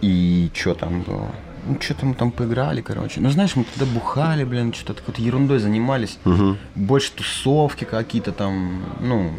и 0.00 0.50
что 0.54 0.74
там 0.74 1.02
было? 1.02 1.28
Ну, 1.66 1.76
что-то 1.80 2.06
мы 2.06 2.14
там 2.14 2.30
поиграли, 2.30 2.80
короче. 2.80 3.20
Ну, 3.20 3.30
знаешь, 3.30 3.56
мы 3.56 3.64
тогда 3.64 3.92
бухали, 3.92 4.44
блин, 4.44 4.72
что-то 4.72 5.00
какой-то 5.00 5.20
ерундой 5.20 5.58
занимались. 5.58 6.18
Угу. 6.24 6.56
Больше 6.76 7.12
тусовки 7.12 7.84
какие-то 7.84 8.32
там, 8.32 8.82
ну... 9.00 9.32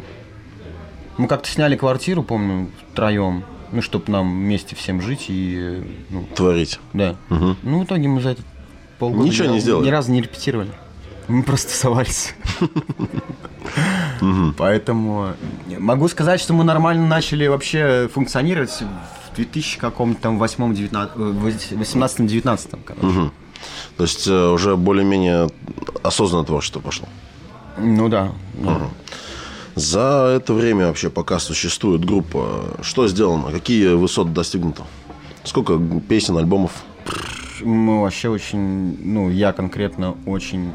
Мы 1.17 1.27
как-то 1.27 1.49
сняли 1.49 1.75
квартиру, 1.75 2.23
помню, 2.23 2.69
втроем. 2.91 3.43
Ну, 3.71 3.81
чтобы 3.81 4.11
нам 4.11 4.29
вместе 4.29 4.75
всем 4.75 5.01
жить 5.01 5.25
и... 5.27 5.83
Ну, 6.09 6.25
Творить. 6.35 6.79
Да. 6.93 7.15
Угу. 7.29 7.55
Ну, 7.63 7.79
в 7.79 7.83
итоге 7.85 8.07
мы 8.07 8.21
за 8.21 8.29
этот 8.29 8.45
полгода... 8.99 9.25
Ничего 9.25 9.49
не 9.49 9.59
сделали? 9.59 9.85
Ни 9.85 9.89
разу 9.89 10.11
не 10.11 10.21
репетировали. 10.21 10.71
Мы 11.29 11.43
просто 11.43 11.71
тусовались. 11.71 12.33
Поэтому 14.57 15.33
могу 15.77 16.07
сказать, 16.07 16.41
что 16.41 16.53
мы 16.53 16.63
нормально 16.63 17.05
начали 17.07 17.45
вообще 17.47 18.09
функционировать 18.13 18.83
в 19.31 19.35
2000 19.35 19.79
каком-то 19.79 20.21
там 20.21 20.41
18-19, 20.41 22.79
короче. 22.83 23.31
То 23.97 24.03
есть 24.03 24.27
э, 24.27 24.49
уже 24.49 24.77
более-менее 24.77 25.49
осознанное 26.01 26.45
творчество 26.45 26.79
пошло. 26.79 27.07
Ну 27.77 28.09
да. 28.09 28.31
За 29.75 30.33
это 30.35 30.53
время 30.53 30.87
вообще, 30.87 31.09
пока 31.09 31.39
существует 31.39 32.05
группа, 32.05 32.77
что 32.81 33.07
сделано? 33.07 33.51
Какие 33.51 33.93
высоты 33.93 34.31
достигнуты? 34.31 34.83
Сколько 35.43 35.79
песен, 36.07 36.37
альбомов? 36.37 36.71
Мы 37.61 38.01
вообще 38.01 38.29
очень, 38.29 38.97
ну, 39.03 39.29
я 39.29 39.53
конкретно 39.53 40.15
очень 40.25 40.71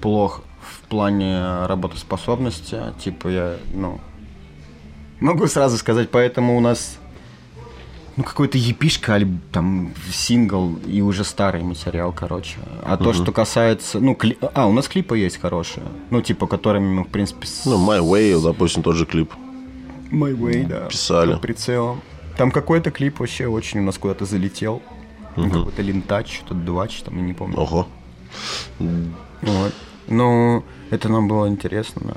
плох 0.00 0.42
в 0.60 0.88
плане 0.88 1.66
работоспособности. 1.66 2.78
Типа 3.02 3.28
я, 3.28 3.56
ну, 3.72 4.00
могу 5.20 5.46
сразу 5.46 5.76
сказать, 5.78 6.10
поэтому 6.10 6.56
у 6.56 6.60
нас 6.60 6.98
ну, 8.18 8.24
какой-то 8.24 8.58
епишка, 8.58 9.14
альб, 9.14 9.28
там, 9.52 9.92
сингл 10.12 10.74
и 10.86 11.00
уже 11.02 11.22
старый 11.22 11.62
материал, 11.62 12.12
короче. 12.12 12.56
А 12.82 12.94
угу. 12.94 13.04
то, 13.04 13.12
что 13.12 13.30
касается... 13.30 14.00
Ну, 14.00 14.16
кли... 14.16 14.36
А, 14.54 14.66
у 14.66 14.72
нас 14.72 14.88
клипы 14.88 15.16
есть 15.16 15.40
хорошие. 15.40 15.86
Ну, 16.10 16.20
типа, 16.20 16.48
которыми 16.48 16.94
мы, 16.94 17.04
в 17.04 17.08
принципе... 17.08 17.46
С... 17.46 17.64
Ну, 17.64 17.78
My 17.78 18.00
Way, 18.00 18.42
допустим, 18.42 18.82
тот 18.82 18.96
же 18.96 19.06
клип. 19.06 19.32
My 20.10 20.36
Way, 20.36 20.66
да. 20.66 20.86
Писали. 20.86 21.34
Под 21.34 21.42
прицелом. 21.42 22.02
Там 22.36 22.50
какой-то 22.50 22.90
клип 22.90 23.20
вообще 23.20 23.46
очень 23.46 23.78
у 23.80 23.82
нас 23.84 23.96
куда-то 23.98 24.24
залетел. 24.24 24.82
Угу. 25.36 25.50
Какой-то 25.50 25.82
лентач, 25.82 26.38
что-то 26.38 26.54
двач, 26.54 27.00
там, 27.02 27.16
я 27.18 27.22
не 27.22 27.34
помню. 27.34 27.56
Ого. 27.56 27.86
Вот. 28.80 29.74
Ну, 30.08 30.64
это 30.90 31.08
нам 31.08 31.28
было 31.28 31.48
интересно, 31.48 32.02
да. 32.04 32.14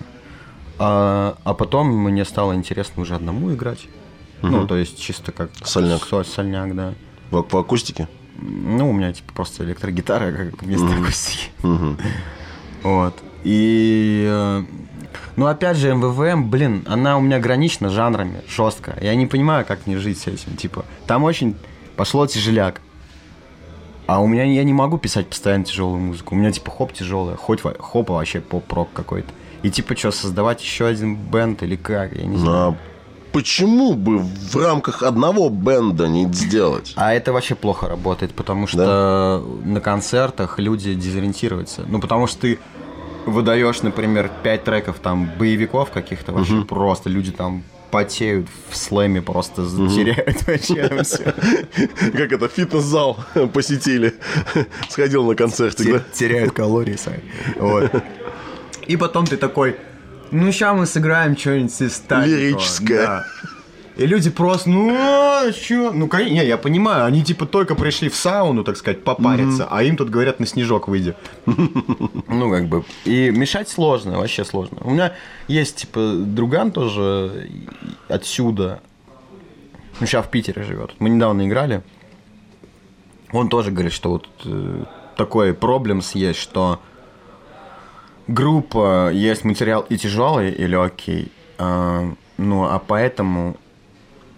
А, 0.80 1.38
а 1.43 1.54
потом 1.54 1.88
мне 1.88 2.25
стало 2.25 2.56
интересно 2.56 3.04
уже 3.04 3.15
одному 3.15 3.54
играть. 3.54 3.88
Угу. 4.41 4.51
Ну, 4.51 4.67
то 4.67 4.75
есть 4.75 4.99
чисто 4.99 5.32
как... 5.32 5.51
Сольняк. 5.63 6.04
Со, 6.06 6.23
сольняк, 6.23 6.75
да. 6.75 6.93
В, 7.30 7.43
по 7.43 7.60
акустике? 7.60 8.08
Ну, 8.39 8.89
у 8.89 8.93
меня 8.93 9.13
типа 9.13 9.32
просто 9.34 9.63
электрогитара 9.63 10.32
как 10.32 10.63
вместо 10.63 10.88
угу. 10.88 11.04
акустики. 11.04 11.49
Угу. 11.63 11.97
Вот. 12.84 13.13
И... 13.43 14.25
Э, 14.27 14.63
ну, 15.36 15.45
опять 15.45 15.77
же, 15.77 15.93
МВВМ, 15.93 16.49
блин, 16.49 16.84
она 16.88 17.17
у 17.17 17.21
меня 17.21 17.38
ограничена 17.38 17.89
жанрами, 17.89 18.41
жестко. 18.47 18.97
Я 19.01 19.15
не 19.15 19.27
понимаю, 19.27 19.65
как 19.65 19.86
мне 19.86 19.97
жить 19.97 20.19
с 20.19 20.27
этим. 20.27 20.56
Типа, 20.58 20.86
там 21.08 21.23
очень 21.23 21.56
пошло 21.95 22.25
тяжеляк. 22.27 22.82
А 24.08 24.22
у 24.22 24.28
меня 24.28 24.44
я 24.44 24.64
не 24.64 24.74
могу 24.74 24.98
писать 24.98 25.28
постоянно 25.28 25.64
тяжелую 25.64 26.00
музыку. 26.00 26.36
У 26.36 26.38
меня 26.38 26.52
типа 26.52 26.72
хоп 26.72 26.94
тяжелая, 26.94 27.36
хоть 27.36 27.62
хоп 27.62 28.10
вообще 28.10 28.42
поп-рок 28.42 28.90
какой-то. 28.94 29.30
И 29.64 29.70
типа 29.70 29.96
что, 29.96 30.12
создавать 30.12 30.62
еще 30.62 30.88
один 30.88 31.16
бенд 31.16 31.62
или 31.64 31.76
как? 31.76 32.14
Я 32.14 32.26
не 32.26 32.38
знаю. 32.38 32.72
Но 32.72 32.78
почему 33.32 33.94
бы 33.94 34.20
в 34.20 34.56
рамках 34.56 35.04
одного 35.04 35.50
бенда 35.50 36.08
не 36.08 36.26
сделать? 36.34 36.94
А 36.96 37.14
это 37.14 37.32
вообще 37.32 37.56
плохо 37.56 37.88
работает, 37.88 38.34
потому 38.34 38.68
что 38.68 38.78
да? 39.64 39.70
на 39.70 39.80
концертах 39.82 40.60
люди 40.60 40.94
дезориентируются. 40.94 41.84
Ну, 41.88 42.00
потому 42.00 42.28
что 42.28 42.42
ты 42.42 42.60
выдаешь, 43.26 43.82
например, 43.84 44.32
пять 44.44 44.64
треков 44.64 45.00
там 45.00 45.30
боевиков 45.38 45.92
каких-то 45.92 46.32
вообще 46.32 46.60
угу. 46.60 46.66
просто 46.66 47.10
люди 47.10 47.32
там 47.32 47.64
потеют 47.91 48.47
в 48.69 48.77
слэме, 48.77 49.21
просто 49.21 49.63
теряют 49.65 50.47
вообще 50.47 51.04
все. 51.04 51.23
Как 52.13 52.32
это, 52.32 52.47
фитнес-зал 52.47 53.23
посетили, 53.54 54.15
сходил 54.89 55.25
на 55.25 55.36
концерте, 55.36 56.04
Теряют 56.13 56.54
калории 56.54 56.95
сами. 56.95 57.23
Вот. 57.58 57.91
И 58.88 58.97
потом 58.97 59.27
ты 59.27 59.38
такой, 59.38 59.75
ну 60.32 60.51
сейчас 60.51 60.75
мы 60.75 60.86
сыграем 60.86 61.38
что-нибудь 61.38 61.82
из 61.82 62.01
Лирическое. 62.10 63.06
Да. 63.06 63.25
И 63.97 64.06
люди 64.06 64.30
просто, 64.30 64.69
ну, 64.69 64.95
а, 64.97 65.51
что? 65.51 65.91
Ну, 65.91 66.08
конечно, 66.08 66.34
не, 66.34 66.45
я 66.45 66.58
понимаю, 66.58 67.06
они 67.06 67.23
типа 67.23 67.45
только 67.45 67.75
пришли 67.75 68.10
в 68.10 68.15
сауну, 68.15 68.63
так 68.63 68.77
сказать, 68.77 69.04
попариться, 69.04 69.63
mm-hmm. 69.63 69.67
а 69.69 69.84
им 69.84 69.97
тут 69.97 70.10
говорят 70.10 70.39
на 70.39 70.45
снежок 70.45 70.88
выйди. 70.88 71.15
Ну, 72.27 72.49
как 72.49 72.67
бы. 72.67 72.86
И 73.06 73.30
мешать 73.30 73.69
сложно, 73.69 74.17
вообще 74.17 74.45
сложно. 74.45 74.77
У 74.82 74.91
меня 74.91 75.13
есть, 75.47 75.75
типа, 75.75 76.13
друган 76.15 76.71
тоже 76.71 77.49
отсюда. 78.08 78.82
Ну, 79.99 80.08
сейчас 80.08 80.25
в 80.25 80.30
Питере 80.30 80.63
живет. 80.63 80.91
Мы 80.99 81.10
недавно 81.10 81.45
играли. 81.45 81.84
Он 83.32 83.49
тоже 83.49 83.71
говорит, 83.71 83.91
что 83.91 84.12
вот 84.12 84.27
э, 84.45 84.86
такой 85.17 85.54
проблем 85.54 86.01
есть, 86.13 86.39
что 86.39 86.80
группа 88.27 89.12
есть 89.12 89.43
материал 89.43 89.86
и 89.89 89.97
тяжелый, 89.97 90.51
и 90.51 90.65
легкий. 90.65 91.32
Э, 91.58 92.12
ну, 92.38 92.63
а 92.63 92.80
поэтому 92.80 93.58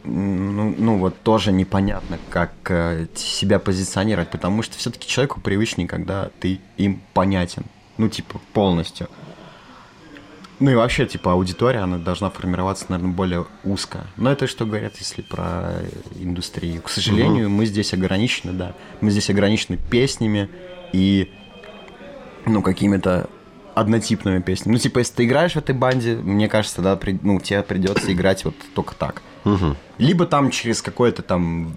ну, 0.03 0.75
ну 0.77 0.97
вот 0.97 1.21
тоже 1.21 1.51
непонятно, 1.51 2.17
как 2.29 2.51
э, 2.69 3.07
себя 3.15 3.59
позиционировать, 3.59 4.29
потому 4.29 4.61
что 4.61 4.77
все-таки 4.77 5.07
человеку 5.07 5.39
привычнее, 5.39 5.87
когда 5.87 6.29
ты 6.39 6.59
им 6.77 7.01
понятен. 7.13 7.63
Ну, 7.97 8.09
типа, 8.09 8.41
полностью. 8.53 9.07
Ну 10.59 10.71
и 10.71 10.75
вообще, 10.75 11.05
типа, 11.05 11.33
аудитория, 11.33 11.79
она 11.79 11.97
должна 11.97 12.29
формироваться, 12.29 12.85
наверное, 12.89 13.13
более 13.13 13.45
узко. 13.63 14.07
Но 14.17 14.31
это 14.31 14.47
что 14.47 14.65
говорят, 14.65 14.95
если 14.97 15.21
про 15.21 15.73
индустрию. 16.15 16.81
К 16.81 16.89
сожалению, 16.89 17.47
угу. 17.47 17.55
мы 17.55 17.65
здесь 17.65 17.93
ограничены, 17.93 18.53
да. 18.53 18.75
Мы 19.01 19.11
здесь 19.11 19.29
ограничены 19.29 19.77
песнями 19.77 20.49
и, 20.91 21.31
ну, 22.45 22.61
какими-то 22.61 23.29
однотипными 23.75 24.41
песнями. 24.41 24.73
Ну, 24.73 24.79
типа, 24.79 24.99
если 24.99 25.15
ты 25.15 25.25
играешь 25.25 25.53
в 25.53 25.57
этой 25.57 25.75
банде, 25.75 26.15
мне 26.15 26.47
кажется, 26.47 26.81
да, 26.81 26.95
при, 26.95 27.19
ну, 27.21 27.39
тебе 27.39 27.63
придется 27.63 28.11
играть 28.13 28.45
вот 28.45 28.55
только 28.75 28.95
так. 28.95 29.21
Угу. 29.45 29.75
Либо 29.97 30.25
там 30.25 30.51
через 30.51 30.81
какое-то 30.81 31.21
там... 31.21 31.75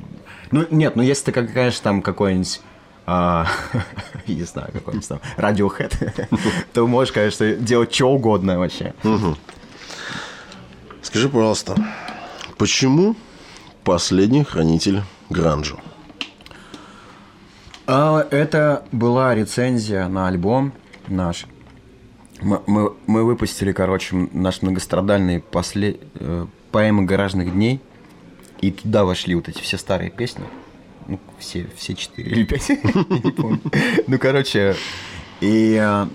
Ну, 0.50 0.66
нет, 0.70 0.96
ну, 0.96 1.02
если 1.02 1.30
ты, 1.30 1.46
конечно, 1.46 1.82
там 1.82 2.02
какой-нибудь... 2.02 2.60
А, 3.06 3.46
не 4.26 4.42
знаю, 4.42 4.72
какой-нибудь 4.72 5.08
там 5.08 5.20
Radiohead, 5.36 6.28
то 6.72 6.86
можешь, 6.86 7.12
конечно, 7.12 7.54
делать 7.54 7.94
что 7.94 8.10
угодно 8.10 8.58
вообще. 8.58 8.94
Угу. 9.04 9.36
Скажи, 11.02 11.28
пожалуйста, 11.28 11.76
почему 12.58 13.14
последний 13.84 14.42
хранитель 14.42 15.02
Гранжу? 15.30 15.78
А, 17.86 18.26
это 18.30 18.84
была 18.90 19.34
рецензия 19.34 20.08
на 20.08 20.26
альбом 20.26 20.72
наш. 21.06 21.46
Мы, 22.40 22.60
мы, 22.66 22.92
мы 23.06 23.24
выпустили, 23.24 23.72
короче, 23.72 24.28
наш 24.32 24.62
многострадальный 24.62 25.40
после, 25.40 26.00
поэмы 26.72 27.04
гаражных 27.04 27.52
дней, 27.52 27.80
и 28.60 28.70
туда 28.70 29.04
вошли 29.04 29.34
вот 29.34 29.48
эти 29.48 29.60
все 29.60 29.78
старые 29.78 30.10
песни. 30.10 30.44
Ну, 31.06 31.20
все, 31.38 31.68
все 31.76 31.94
четыре 31.94 32.32
или 32.32 32.44
пять, 32.44 32.68
не 32.68 33.32
помню. 33.32 33.60
Ну, 34.06 34.18
короче, 34.18 34.74
и 35.40 35.78
э, 35.80 36.06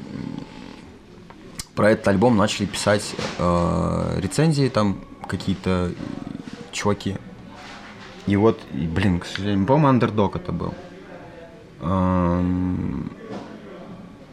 про 1.76 1.92
этот 1.92 2.08
альбом 2.10 2.36
начали 2.36 2.66
писать 2.66 3.16
э, 3.38 4.20
рецензии 4.20 4.68
там 4.68 5.00
какие-то 5.28 5.94
чуваки. 6.72 7.16
И 8.28 8.36
вот, 8.36 8.60
блин, 8.72 9.20
к 9.20 9.26
сожалению, 9.26 9.66
по-моему, 9.66 9.88
андердог 9.88 10.36
это 10.36 10.52
был. 10.52 10.74
Эм, 11.82 13.12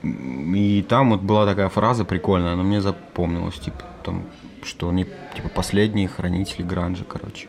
и 0.02 0.84
там 0.88 1.10
вот 1.10 1.20
была 1.20 1.46
такая 1.46 1.68
фраза 1.68 2.04
прикольная, 2.04 2.52
она 2.52 2.62
мне 2.62 2.80
запомнилась, 2.80 3.58
типа, 3.58 3.82
там, 4.04 4.24
что 4.64 4.88
они, 4.88 5.06
типа, 5.34 5.48
последние 5.48 6.08
хранители 6.08 6.62
гранжа, 6.62 7.04
короче. 7.04 7.48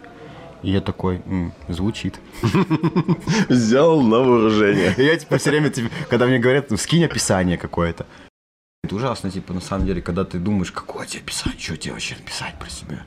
И 0.62 0.72
я 0.72 0.82
такой, 0.82 1.22
М, 1.26 1.54
звучит. 1.70 2.20
Взял 3.50 4.02
на 4.02 4.20
вооружение. 4.20 4.94
И 4.98 5.04
я, 5.04 5.16
типа, 5.18 5.38
все 5.38 5.52
время, 5.52 5.70
типа, 5.70 5.90
когда 6.10 6.26
мне 6.26 6.40
говорят, 6.40 6.70
ну, 6.70 6.78
скинь 6.78 7.06
описание 7.06 7.58
какое-то. 7.58 8.06
Это 8.84 8.96
ужасно, 8.96 9.30
типа, 9.32 9.54
на 9.54 9.62
самом 9.62 9.86
деле, 9.86 10.02
когда 10.02 10.26
ты 10.26 10.38
думаешь, 10.40 10.72
какое 10.72 11.06
тебе 11.06 11.22
описание, 11.22 11.60
что 11.60 11.78
тебе 11.78 11.94
вообще 11.94 12.16
написать 12.16 12.58
про 12.60 12.70
себя. 12.70 13.04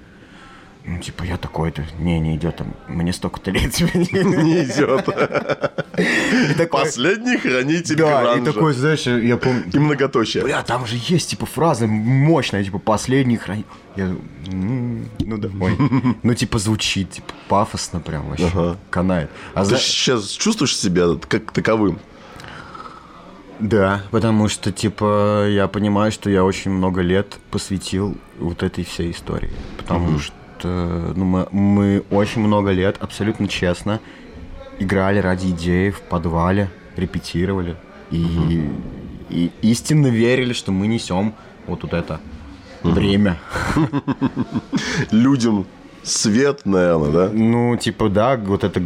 Ну, 0.84 0.98
типа, 0.98 1.22
я 1.22 1.36
такой-то, 1.36 1.84
не, 2.00 2.18
не 2.18 2.36
идет 2.36 2.56
там, 2.56 2.74
мне 2.88 3.12
столько-то 3.12 3.52
лет 3.52 3.78
не 3.80 4.64
идет. 4.64 5.08
Последний 6.70 7.36
хранитель 7.36 7.96
Да, 7.96 8.36
и 8.36 8.44
такой, 8.44 8.72
знаешь, 8.72 9.06
я 9.06 9.36
помню... 9.36 9.64
И 9.72 9.78
многоточие. 9.78 10.42
Бля, 10.42 10.62
там 10.62 10.86
же 10.86 10.96
есть, 10.98 11.30
типа, 11.30 11.46
фраза 11.46 11.86
мощная, 11.86 12.64
типа, 12.64 12.80
последний 12.80 13.36
хранитель. 13.36 13.68
Я 13.94 14.16
ну 14.48 15.38
да, 15.38 15.48
ой. 15.60 15.76
Ну, 16.22 16.34
типа, 16.34 16.58
звучит, 16.58 17.10
типа, 17.10 17.32
пафосно 17.48 18.00
прям 18.00 18.28
вообще, 18.28 18.76
канает. 18.90 19.30
А 19.54 19.64
Ты 19.64 19.76
сейчас 19.76 20.30
чувствуешь 20.30 20.76
себя 20.76 21.06
как 21.28 21.52
таковым? 21.52 22.00
Да, 23.60 24.02
потому 24.10 24.48
что, 24.48 24.72
типа, 24.72 25.46
я 25.48 25.68
понимаю, 25.68 26.10
что 26.10 26.28
я 26.28 26.44
очень 26.44 26.72
много 26.72 27.02
лет 27.02 27.38
посвятил 27.52 28.16
вот 28.40 28.64
этой 28.64 28.84
всей 28.84 29.12
истории. 29.12 29.52
Потому 29.76 30.18
что 30.18 30.32
что 30.32 30.41
ну, 30.68 31.24
мы, 31.24 31.48
мы 31.50 32.04
очень 32.10 32.40
много 32.42 32.70
лет 32.70 32.96
абсолютно 33.00 33.48
честно 33.48 34.00
играли 34.78 35.18
ради 35.18 35.48
идеи 35.48 35.90
в 35.90 36.00
подвале, 36.02 36.70
репетировали 36.96 37.76
и, 38.10 38.24
угу. 38.24 38.72
и 39.30 39.50
истинно 39.62 40.08
верили, 40.08 40.52
что 40.52 40.72
мы 40.72 40.86
несем 40.86 41.34
вот, 41.66 41.82
вот 41.82 41.92
это 41.92 42.20
угу. 42.82 42.92
время. 42.92 43.38
Людям 45.10 45.66
свет, 46.02 46.62
наверное, 46.64 47.10
да? 47.10 47.30
Ну, 47.32 47.76
типа, 47.76 48.08
да, 48.08 48.36
вот 48.36 48.64
эта 48.64 48.80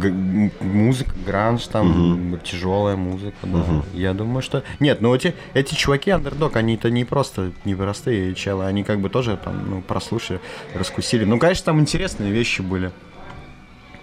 музыка, 0.61 1.11
гранж, 1.25 1.67
там, 1.67 2.31
угу. 2.31 2.37
тяжелая 2.37 2.95
музыка, 2.95 3.37
да. 3.43 3.59
Угу. 3.59 3.83
Я 3.93 4.13
думаю, 4.13 4.41
что... 4.41 4.63
Нет, 4.79 5.01
ну 5.01 5.13
эти, 5.13 5.33
эти 5.53 5.73
чуваки, 5.73 6.11
андердог, 6.11 6.55
они-то 6.55 6.89
не 6.89 7.05
просто 7.05 7.51
непростые 7.65 8.35
челы, 8.35 8.65
они 8.65 8.83
как 8.83 8.99
бы 8.99 9.09
тоже 9.09 9.39
там, 9.43 9.69
ну, 9.69 9.81
прослушали, 9.81 10.39
раскусили. 10.73 11.25
Ну, 11.25 11.39
конечно, 11.39 11.65
там 11.65 11.79
интересные 11.79 12.31
вещи 12.31 12.61
были. 12.61 12.91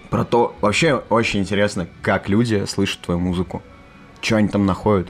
Про 0.09 0.23
то, 0.23 0.55
вообще 0.61 1.03
очень 1.09 1.41
интересно, 1.41 1.87
как 2.01 2.29
люди 2.29 2.65
слышат 2.65 3.01
твою 3.01 3.19
музыку. 3.19 3.61
Что 4.21 4.37
они 4.37 4.47
там 4.47 4.65
находят. 4.65 5.07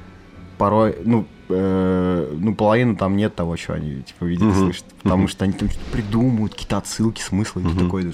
Порой, 0.57 0.95
ну, 1.03 1.25
э, 1.49 2.38
ну, 2.39 2.55
половина 2.55 2.95
там 2.95 3.15
нет 3.15 3.36
того, 3.36 3.58
что 3.58 3.73
они, 3.73 4.01
типа, 4.01 4.25
видят, 4.25 4.43
uh-huh. 4.43 4.60
слышат. 4.60 4.86
Потому 5.03 5.27
что 5.27 5.43
они 5.45 5.53
там 5.53 5.69
что-то 5.69 5.86
придумывают, 5.91 6.53
какие-то 6.53 6.77
отсылки, 6.77 7.21
смыслы. 7.21 7.62
Uh-huh. 7.62 7.71
И 7.71 7.77
ты 7.77 7.84
такой, 7.84 8.13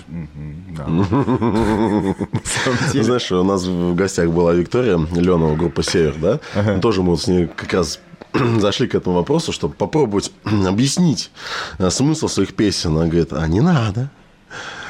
да. 2.94 3.04
Знаешь, 3.04 3.32
у 3.32 3.44
нас 3.44 3.66
в 3.66 3.96
гостях 3.96 4.30
была 4.30 4.54
Виктория 4.54 4.98
Ленова, 4.98 5.56
группа 5.56 5.84
«Север», 5.84 6.16
да? 6.22 6.40
Тоже 6.80 7.04
мы 7.04 7.18
с 7.18 7.28
ней 7.28 7.48
как 7.48 7.74
раз 7.74 8.00
зашли 8.60 8.88
к 8.88 8.96
этому 8.96 9.16
вопросу, 9.16 9.52
чтобы 9.52 9.74
попробовать 9.74 10.32
объяснить 10.44 11.32
э, 11.78 11.90
смысл 11.90 12.28
своих 12.28 12.54
песен. 12.56 12.96
Она 12.96 13.08
говорит, 13.08 13.34
а 13.34 13.48
не 13.48 13.62
надо. 13.62 14.10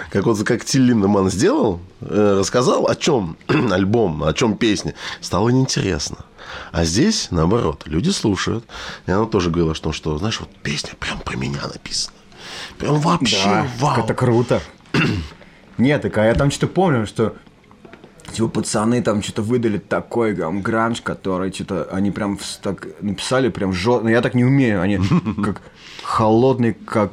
Как 0.09 0.25
вот 0.25 0.43
как 0.43 0.65
Тиль 0.65 0.81
Линдеман 0.81 1.29
сделал, 1.29 1.79
э, 2.01 2.37
рассказал, 2.39 2.87
о 2.87 2.95
чем 2.95 3.37
альбом, 3.71 4.23
о 4.23 4.33
чем 4.33 4.57
песня. 4.57 4.93
Стало 5.21 5.49
неинтересно. 5.49 6.17
А 6.71 6.83
здесь, 6.83 7.29
наоборот, 7.31 7.83
люди 7.85 8.09
слушают. 8.09 8.65
И 9.05 9.11
она 9.11 9.25
тоже 9.25 9.49
говорила, 9.49 9.75
что, 9.75 9.91
что 9.91 10.17
знаешь, 10.17 10.39
вот 10.39 10.49
песня 10.63 10.91
прям 10.99 11.19
про 11.19 11.35
меня 11.35 11.61
написана. 11.67 12.15
Прям 12.77 12.99
вообще 12.99 13.43
да, 13.43 13.67
вау. 13.79 14.03
Это 14.03 14.13
круто. 14.13 14.61
Нет, 15.77 16.01
так 16.01 16.17
а 16.17 16.25
я 16.25 16.33
там 16.33 16.51
что-то 16.51 16.67
помню, 16.73 17.05
что 17.05 17.35
Типа 18.31 18.47
пацаны 18.47 19.01
там 19.01 19.21
что-то 19.21 19.41
выдали 19.41 19.77
такой 19.77 20.35
там 20.35 20.61
гранж, 20.61 21.01
который 21.01 21.51
что-то 21.51 21.89
они 21.91 22.11
прям 22.11 22.39
так 22.61 22.87
написали 23.01 23.49
прям 23.49 23.73
жестко. 23.73 24.07
Я 24.07 24.21
так 24.21 24.35
не 24.35 24.45
умею, 24.45 24.81
они 24.81 24.99
как 25.43 25.61
холодный, 26.01 26.73
как 26.73 27.11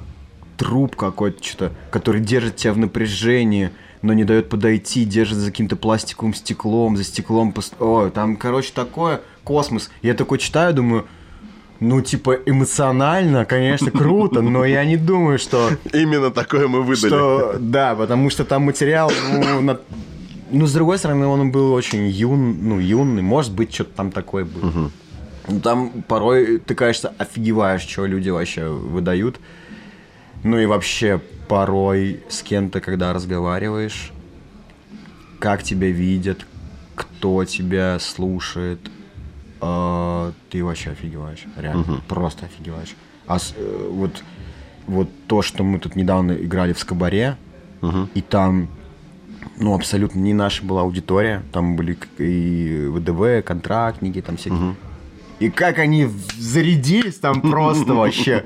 труп 0.57 0.94
какой-то 0.94 1.42
что-то, 1.42 1.72
который 1.90 2.20
держит 2.20 2.57
тебя 2.57 2.72
в 2.72 2.79
напряжении 2.79 3.72
но 4.03 4.12
не 4.12 4.24
дает 4.24 4.48
подойти, 4.48 5.05
держит 5.05 5.38
за 5.38 5.51
каким-то 5.51 5.77
пластиковым 5.77 6.35
стеклом, 6.35 6.96
за 6.96 7.05
стеклом. 7.05 7.53
Пост... 7.53 7.74
Ой, 7.81 8.11
там, 8.11 8.37
короче, 8.37 8.72
такое 8.72 9.22
космос. 9.49 9.91
Я 10.03 10.13
такой 10.13 10.39
читаю, 10.39 10.75
думаю, 10.75 11.07
ну, 11.81 12.03
типа, 12.03 12.39
эмоционально, 12.45 13.47
конечно, 13.47 13.91
круто, 13.91 14.43
но 14.43 14.65
я 14.67 14.85
не 14.85 14.99
думаю, 14.99 15.39
что... 15.39 15.71
Именно 15.95 16.31
такое 16.31 16.69
мы 16.69 16.83
выдали. 16.83 17.09
Что, 17.09 17.57
да, 17.59 17.95
потому 17.95 18.29
что 18.29 18.45
там 18.45 18.63
материал, 18.65 19.11
ну, 19.33 19.61
на... 19.63 19.81
ну, 20.51 20.67
с 20.67 20.73
другой 20.75 20.99
стороны, 20.99 21.27
он 21.27 21.51
был 21.51 21.73
очень 21.73 22.07
юн, 22.09 22.69
ну, 22.69 22.79
юный, 22.79 23.23
может 23.23 23.55
быть, 23.55 23.73
что-то 23.73 23.95
там 23.97 24.11
такое 24.11 24.45
было. 24.45 24.69
Угу. 24.69 24.91
Ну, 25.49 25.61
там 25.61 25.91
порой 26.07 26.59
ты, 26.59 26.75
конечно, 26.75 27.15
офигеваешь, 27.17 27.89
что 27.89 28.05
люди 28.05 28.29
вообще 28.29 28.69
выдают. 28.69 29.41
Ну 30.45 30.59
и 30.59 30.67
вообще, 30.67 31.23
порой 31.49 32.21
с 32.29 32.43
кем-то, 32.43 32.81
когда 32.81 33.15
разговариваешь, 33.15 34.13
как 35.39 35.63
тебя 35.63 35.89
видят, 35.89 36.47
кто 36.95 37.45
тебя 37.45 37.99
слушает, 37.99 38.79
э, 39.61 40.33
ты 40.51 40.64
вообще 40.64 40.90
офигеваешь, 40.90 41.44
реально, 41.57 41.83
угу. 41.83 41.92
просто 42.09 42.47
офигеваешь. 42.47 42.94
А 43.27 43.38
с, 43.38 43.55
э, 43.57 43.88
вот, 43.90 44.23
вот 44.87 45.09
то, 45.27 45.42
что 45.42 45.64
мы 45.64 45.79
тут 45.79 45.97
недавно 45.97 46.33
играли 46.33 46.73
в 46.73 46.79
Скобаре, 46.79 47.37
угу. 47.83 48.09
и 48.14 48.21
там, 48.21 48.68
ну, 49.59 49.75
абсолютно 49.75 50.18
не 50.18 50.35
наша 50.35 50.64
была 50.64 50.83
аудитория, 50.83 51.42
там 51.53 51.77
были 51.77 51.99
и 52.18 52.87
ВДВ, 52.88 53.44
контрактники, 53.44 54.23
там 54.23 54.37
всякие. 54.37 54.71
Угу. 54.71 54.77
И 55.40 55.51
как 55.51 55.79
они 55.79 56.09
зарядились 56.37 57.16
там 57.16 57.40
просто 57.40 57.94
вообще. 57.94 58.44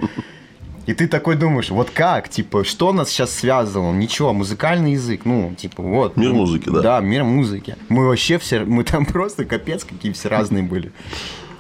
И 0.87 0.95
ты 0.95 1.07
такой 1.07 1.37
думаешь, 1.37 1.71
вот 1.71 1.91
как, 1.91 2.29
типа, 2.29 2.65
что 2.65 2.93
нас 2.93 3.09
сейчас 3.11 3.33
связывало? 3.33 3.93
Ничего, 3.93 4.33
музыкальный 4.33 4.93
язык, 4.93 5.25
ну, 5.25 5.55
типа, 5.57 5.83
вот. 5.83 6.17
Мир 6.17 6.33
музыки, 6.33 6.69
да? 6.69 6.81
Да, 6.81 7.01
мир 7.01 7.23
музыки. 7.25 7.77
Мы 7.89 8.07
вообще 8.07 8.39
все, 8.39 8.65
мы 8.65 8.83
там 8.83 9.07
просто 9.07 9.45
капец 9.45 9.85
какие 9.85 10.13
все 10.13 10.29
разные 10.29 10.65
были. 10.65 10.93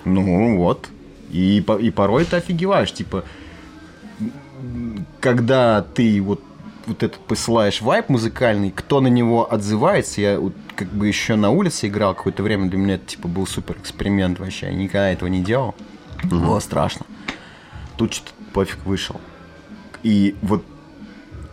Ну, 0.05 0.57
вот. 0.57 0.89
И, 1.31 1.59
и 1.81 1.91
порой 1.91 2.25
ты 2.25 2.37
офигеваешь, 2.37 2.93
типа, 2.93 3.25
когда 5.21 5.83
ты 5.83 6.21
вот 6.21 6.41
вот 6.85 7.05
этот 7.05 7.21
посылаешь 7.21 7.81
вайп 7.81 8.09
музыкальный, 8.09 8.73
кто 8.73 9.01
на 9.01 9.07
него 9.07 9.51
отзывается, 9.53 10.21
я 10.21 10.41
вот 10.41 10.53
как 10.75 10.89
бы 10.89 11.07
еще 11.07 11.37
на 11.37 11.51
улице 11.51 11.87
играл 11.87 12.13
какое-то 12.13 12.43
время, 12.43 12.69
для 12.69 12.79
меня 12.79 12.95
это 12.95 13.07
типа 13.07 13.29
был 13.29 13.47
супер 13.47 13.77
эксперимент 13.79 14.41
вообще, 14.41 14.67
я 14.67 14.73
никогда 14.73 15.11
этого 15.11 15.29
не 15.29 15.43
делал, 15.43 15.77
угу. 16.25 16.41
было 16.41 16.59
страшно. 16.59 17.07
Тут 17.97 18.15
что-то 18.15 18.33
пофиг 18.53 18.85
вышел. 18.85 19.21
И 20.03 20.37
вот 20.43 20.65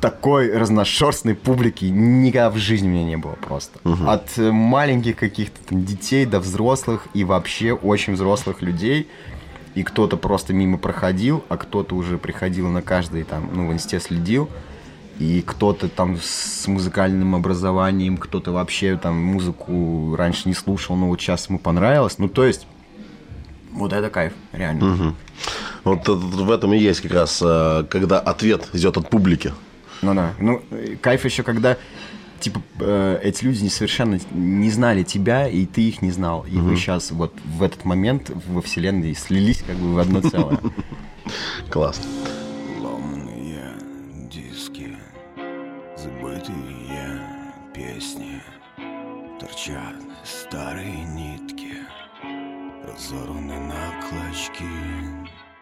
такой 0.02 0.56
разношерстной 0.58 1.36
публики 1.36 1.86
никогда 1.86 2.50
в 2.50 2.58
жизни 2.58 2.88
у 2.88 2.92
меня 2.92 3.04
не 3.04 3.18
было 3.18 3.34
просто. 3.34 3.80
Угу. 3.84 4.10
От 4.10 4.38
маленьких 4.38 5.16
каких-то 5.16 5.60
там 5.68 5.84
детей 5.84 6.26
до 6.26 6.40
взрослых 6.40 7.08
и 7.14 7.24
вообще 7.24 7.74
очень 7.74 8.14
взрослых 8.14 8.62
людей. 8.62 9.08
И 9.76 9.84
кто-то 9.84 10.18
просто 10.18 10.54
мимо 10.54 10.78
проходил, 10.78 11.44
а 11.48 11.58
кто-то 11.58 11.96
уже 11.96 12.18
приходил 12.18 12.68
на 12.70 12.82
каждый 12.82 13.24
там, 13.24 13.50
ну, 13.54 13.68
в 13.68 13.74
инсте 13.74 14.00
следил. 14.00 14.50
И 15.20 15.44
кто-то 15.46 15.90
там 15.90 16.18
с 16.22 16.66
музыкальным 16.66 17.36
образованием, 17.36 18.18
кто-то 18.18 18.54
вообще 18.54 18.96
там 18.96 19.22
музыку 19.22 20.16
раньше 20.16 20.48
не 20.48 20.54
слушал, 20.54 20.96
но 20.96 21.08
вот 21.08 21.20
сейчас 21.20 21.50
ему 21.50 21.60
понравилось. 21.60 22.18
Ну, 22.20 22.30
то 22.30 22.46
есть, 22.46 22.68
вот 23.72 23.94
это 23.94 24.10
кайф, 24.10 24.34
реально. 24.52 24.94
Угу. 24.94 25.16
Вот 25.84 26.08
в 26.08 26.52
этом 26.52 26.74
и 26.74 26.78
есть 26.78 27.02
как 27.02 27.12
раз, 27.12 27.42
э, 27.42 27.86
когда 27.90 28.20
ответ 28.20 28.70
идет 28.74 28.98
от 28.98 29.10
публики. 29.10 29.54
Ну 30.02 30.14
да. 30.14 30.34
Ну, 30.40 30.62
кайф 31.02 31.26
еще, 31.26 31.44
когда 31.44 31.78
типа 32.40 32.62
э, 32.80 33.20
эти 33.24 33.44
люди 33.44 33.64
не 33.64 33.70
совершенно 33.70 34.20
не 34.32 34.72
знали 34.72 35.04
тебя, 35.04 35.48
и 35.48 35.66
ты 35.66 35.82
их 35.82 36.02
не 36.02 36.12
знал. 36.12 36.46
И 36.50 36.58
угу. 36.58 36.70
вы 36.70 36.76
сейчас 36.76 37.12
вот 37.12 37.34
в 37.46 37.64
этот 37.64 37.86
момент 37.86 38.32
во 38.48 38.62
вселенной 38.62 39.16
слились 39.16 39.64
как 39.66 39.76
бы 39.78 39.94
в 39.94 40.00
одно 40.00 40.22
целое. 40.22 40.60
Класс. 41.70 42.02
Ломные 42.80 43.74
диски, 44.32 44.96
забытые 45.98 47.22
песни, 47.74 48.42
торчат 49.40 49.96
старые 50.24 51.06
разорваны 53.00 53.58
на 53.60 54.02
клочки 54.02 54.64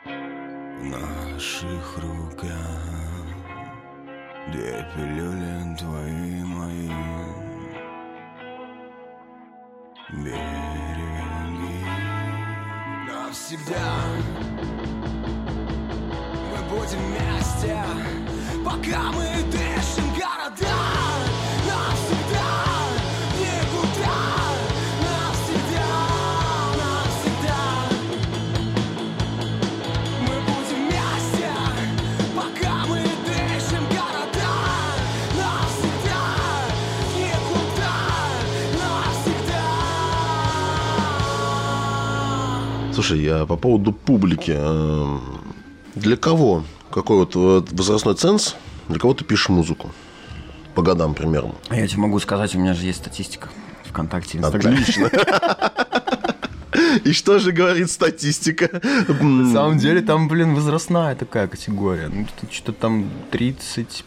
в 0.03 0.83
наших 0.83 1.97
руках. 1.97 2.81
Две 4.51 4.85
пилюли 4.95 5.75
твои 5.77 6.43
мои. 6.43 6.89
Береги 10.09 11.85
Навсегда. 13.07 14.03
Мы 16.49 16.59
будем 16.69 16.99
вместе 17.07 17.83
Пока 18.65 19.11
мы 19.11 19.43
дышим 19.51 20.06
Слушай, 43.07 43.23
я 43.23 43.45
по 43.45 43.55
поводу 43.55 43.93
публики. 43.93 44.53
э, 44.53 45.17
Для 45.95 46.17
кого? 46.17 46.63
Какой 46.91 47.17
вот 47.19 47.35
возрастной 47.71 48.15
ценз? 48.15 48.55
Для 48.89 48.99
кого 48.99 49.13
ты 49.13 49.23
пишешь 49.23 49.47
музыку? 49.47 49.91
По 50.75 50.81
годам 50.81 51.13
примерно. 51.13 51.55
Я 51.71 51.87
тебе 51.87 52.01
могу 52.01 52.19
сказать, 52.19 52.53
у 52.55 52.59
меня 52.59 52.73
же 52.73 52.85
есть 52.85 52.99
статистика 52.99 53.47
ВКонтакте, 53.85 54.39
Инстаграме. 54.39 54.79
Отлично. 54.79 55.09
И 57.05 57.13
что 57.13 57.39
же 57.39 57.53
говорит 57.53 57.89
статистика? 57.89 58.81
На 59.21 59.53
самом 59.53 59.77
деле 59.77 60.01
там, 60.01 60.27
блин, 60.27 60.53
возрастная 60.53 61.15
такая 61.15 61.47
категория. 61.47 62.09
Ну, 62.09 62.27
что-то 62.51 62.73
там 62.73 63.09
30 63.31 64.03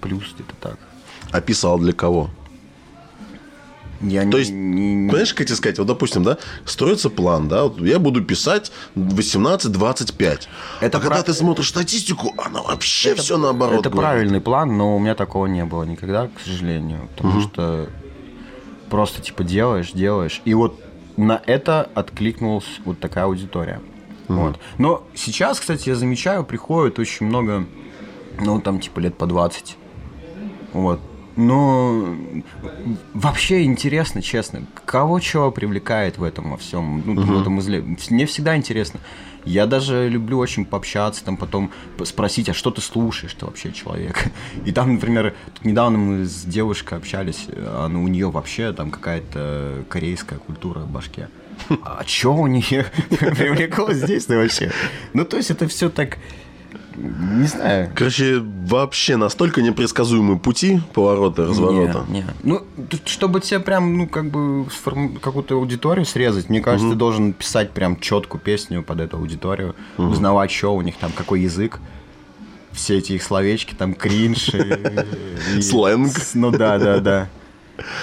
плюс 0.00 0.34
где-то 0.34 0.54
так. 0.60 0.78
Описал 1.30 1.78
для 1.78 1.92
кого? 1.92 2.30
Я 4.00 4.22
То 4.22 4.26
не- 4.28 4.38
есть, 4.38 4.50
не- 4.52 5.08
Понимаешь, 5.08 5.34
как 5.34 5.46
тебе 5.46 5.56
сказать? 5.56 5.78
Вот, 5.78 5.86
допустим, 5.86 6.22
да, 6.24 6.38
строится 6.64 7.10
план, 7.10 7.48
да, 7.48 7.64
вот 7.64 7.80
я 7.80 7.98
буду 7.98 8.22
писать 8.22 8.72
18-25. 8.96 10.48
Это 10.80 10.98
а 10.98 11.00
когда 11.00 11.16
прав- 11.16 11.24
ты 11.24 11.32
смотришь 11.34 11.68
статистику, 11.68 12.34
она 12.38 12.62
вообще 12.62 13.14
все 13.14 13.36
наоборот. 13.38 13.80
Это 13.80 13.90
говорит. 13.90 14.10
правильный 14.10 14.40
план, 14.40 14.76
но 14.76 14.96
у 14.96 14.98
меня 14.98 15.14
такого 15.14 15.46
не 15.46 15.64
было 15.64 15.84
никогда, 15.84 16.28
к 16.28 16.40
сожалению. 16.44 17.08
Потому 17.16 17.40
что 17.40 17.88
просто 18.90 19.22
типа 19.22 19.44
делаешь, 19.44 19.92
делаешь. 19.92 20.40
И 20.44 20.54
вот 20.54 20.80
на 21.16 21.40
это 21.46 21.88
откликнулась 21.94 22.66
вот 22.84 22.98
такая 23.00 23.24
аудитория. 23.24 23.80
Вот. 24.28 24.58
Но 24.78 25.06
сейчас, 25.14 25.60
кстати, 25.60 25.88
я 25.90 25.94
замечаю, 25.96 26.44
приходит 26.44 26.98
очень 26.98 27.26
много, 27.26 27.66
ну, 28.40 28.60
там, 28.60 28.80
типа, 28.80 29.00
лет 29.00 29.16
по 29.18 29.26
20. 29.26 29.76
Вот. 30.72 31.00
Но 31.36 32.16
вообще 33.12 33.64
интересно, 33.64 34.22
честно, 34.22 34.66
кого 34.84 35.18
чего 35.20 35.50
привлекает 35.50 36.18
в 36.18 36.22
этом 36.22 36.52
во 36.52 36.56
всем, 36.56 37.02
ну, 37.04 37.20
в 37.20 37.40
этом 37.40 37.58
узле. 37.58 37.84
Мне 38.10 38.26
всегда 38.26 38.56
интересно. 38.56 39.00
Я 39.44 39.66
даже 39.66 40.08
люблю 40.08 40.38
очень 40.38 40.64
пообщаться, 40.64 41.22
там 41.24 41.36
потом 41.36 41.70
спросить, 42.04 42.48
а 42.48 42.54
что 42.54 42.70
ты 42.70 42.80
слушаешь-то 42.80 43.46
вообще, 43.46 43.72
человек? 43.72 44.28
И 44.64 44.72
там, 44.72 44.94
например, 44.94 45.34
тут 45.54 45.64
недавно 45.64 45.98
мы 45.98 46.24
с 46.24 46.44
девушкой 46.44 46.98
общались, 46.98 47.46
а, 47.48 47.88
ну, 47.88 48.02
у 48.02 48.08
нее 48.08 48.30
вообще 48.30 48.72
там 48.72 48.90
какая-то 48.90 49.84
корейская 49.88 50.36
культура 50.36 50.80
в 50.80 50.90
башке. 50.90 51.28
А 51.82 52.02
что 52.06 52.34
у 52.34 52.46
нее 52.46 52.86
привлекло 53.10 53.92
здесь-то 53.92 54.36
вообще? 54.36 54.72
Ну, 55.12 55.24
то 55.24 55.36
есть 55.36 55.50
это 55.50 55.68
все 55.68 55.90
так, 55.90 56.18
не 56.96 57.46
знаю, 57.46 57.90
Короче, 57.94 58.40
вообще 58.66 59.16
настолько 59.16 59.62
непредсказуемые 59.62 60.38
пути, 60.38 60.80
поворота, 60.92 61.46
разворота. 61.46 62.04
Не, 62.08 62.18
не. 62.20 62.24
Ну, 62.42 62.62
чтобы 63.04 63.40
тебе 63.40 63.60
прям, 63.60 63.96
ну, 63.98 64.06
как 64.08 64.30
бы 64.30 64.66
сформ- 64.70 65.18
какую-то 65.18 65.54
аудиторию 65.56 66.04
срезать, 66.06 66.48
мне 66.48 66.60
кажется, 66.60 66.90
ты 66.90 66.96
должен 66.96 67.32
писать 67.32 67.70
прям 67.72 67.98
четкую 68.00 68.40
песню 68.40 68.82
под 68.82 69.00
эту 69.00 69.16
аудиторию, 69.16 69.74
узнавать, 69.98 70.50
что 70.50 70.74
у 70.74 70.82
них 70.82 70.96
там, 70.96 71.10
какой 71.12 71.40
язык, 71.42 71.80
все 72.72 72.98
эти 72.98 73.12
их 73.12 73.22
словечки, 73.22 73.74
там, 73.74 73.94
кринж. 73.94 74.50
и- 74.54 75.58
и- 75.58 75.62
Сленг. 75.62 76.12
Ну, 76.34 76.50
да, 76.50 76.78
да, 76.78 76.98
да. 77.00 77.28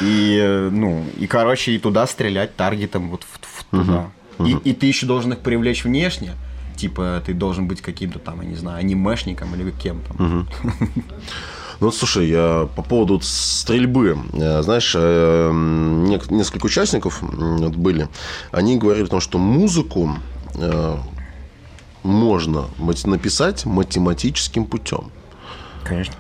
И, 0.02 0.70
ну, 0.72 1.06
и, 1.18 1.28
короче, 1.28 1.72
и 1.72 1.80
туда 1.80 2.06
стрелять 2.08 2.56
таргетом 2.56 3.10
вот 3.10 3.24
в, 3.24 3.40
в 3.60 3.64
туда. 3.66 4.10
И, 4.46 4.58
и 4.70 4.74
ты 4.74 4.86
еще 4.88 5.06
должен 5.06 5.34
их 5.34 5.40
привлечь 5.40 5.84
внешне. 5.84 6.32
Типа, 6.76 7.22
ты 7.26 7.34
должен 7.34 7.68
быть 7.68 7.82
каким-то 7.82 8.20
там, 8.20 8.42
я 8.42 8.48
не 8.48 8.56
знаю, 8.56 8.78
анимешником 8.80 9.54
или 9.56 9.72
кем 9.72 10.02
там. 10.02 10.48
Ну, 11.80 11.92
слушай, 11.92 12.28
я 12.30 12.68
по 12.76 12.84
поводу 12.84 13.20
стрельбы. 13.24 14.16
э, 14.34 14.62
Знаешь, 14.62 14.94
э, 14.96 15.50
нек- 15.52 16.32
несколько 16.32 16.68
участников 16.68 17.24
были. 17.24 18.08
Они 18.52 18.78
говорили 18.78 19.06
о 19.06 19.08
том, 19.08 19.20
что 19.20 19.40
музыку 19.40 20.16
э, 20.56 20.98
можно 22.04 22.66
написать 22.80 23.66
математическим 23.66 24.66
путем. 24.66 25.12
Конечно. 25.84 26.14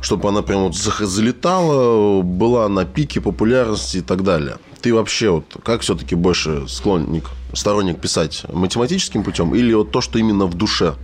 Чтобы 0.00 0.28
она 0.28 0.42
прям 0.42 0.62
вот 0.64 0.76
залетала, 0.76 2.22
была 2.22 2.68
на 2.68 2.84
пике 2.86 3.20
популярности 3.20 3.98
и 3.98 4.02
так 4.02 4.22
далее. 4.22 4.56
Ты 4.84 4.92
вообще 4.92 5.30
вот 5.30 5.56
как 5.64 5.80
все-таки 5.80 6.14
больше 6.14 6.68
склонник, 6.68 7.30
сторонник 7.54 8.02
писать 8.02 8.44
математическим 8.52 9.24
путем 9.24 9.54
или 9.54 9.72
вот 9.72 9.90
то, 9.92 10.02
что 10.02 10.18
именно 10.18 10.44
в 10.44 10.52
душе? 10.52 10.94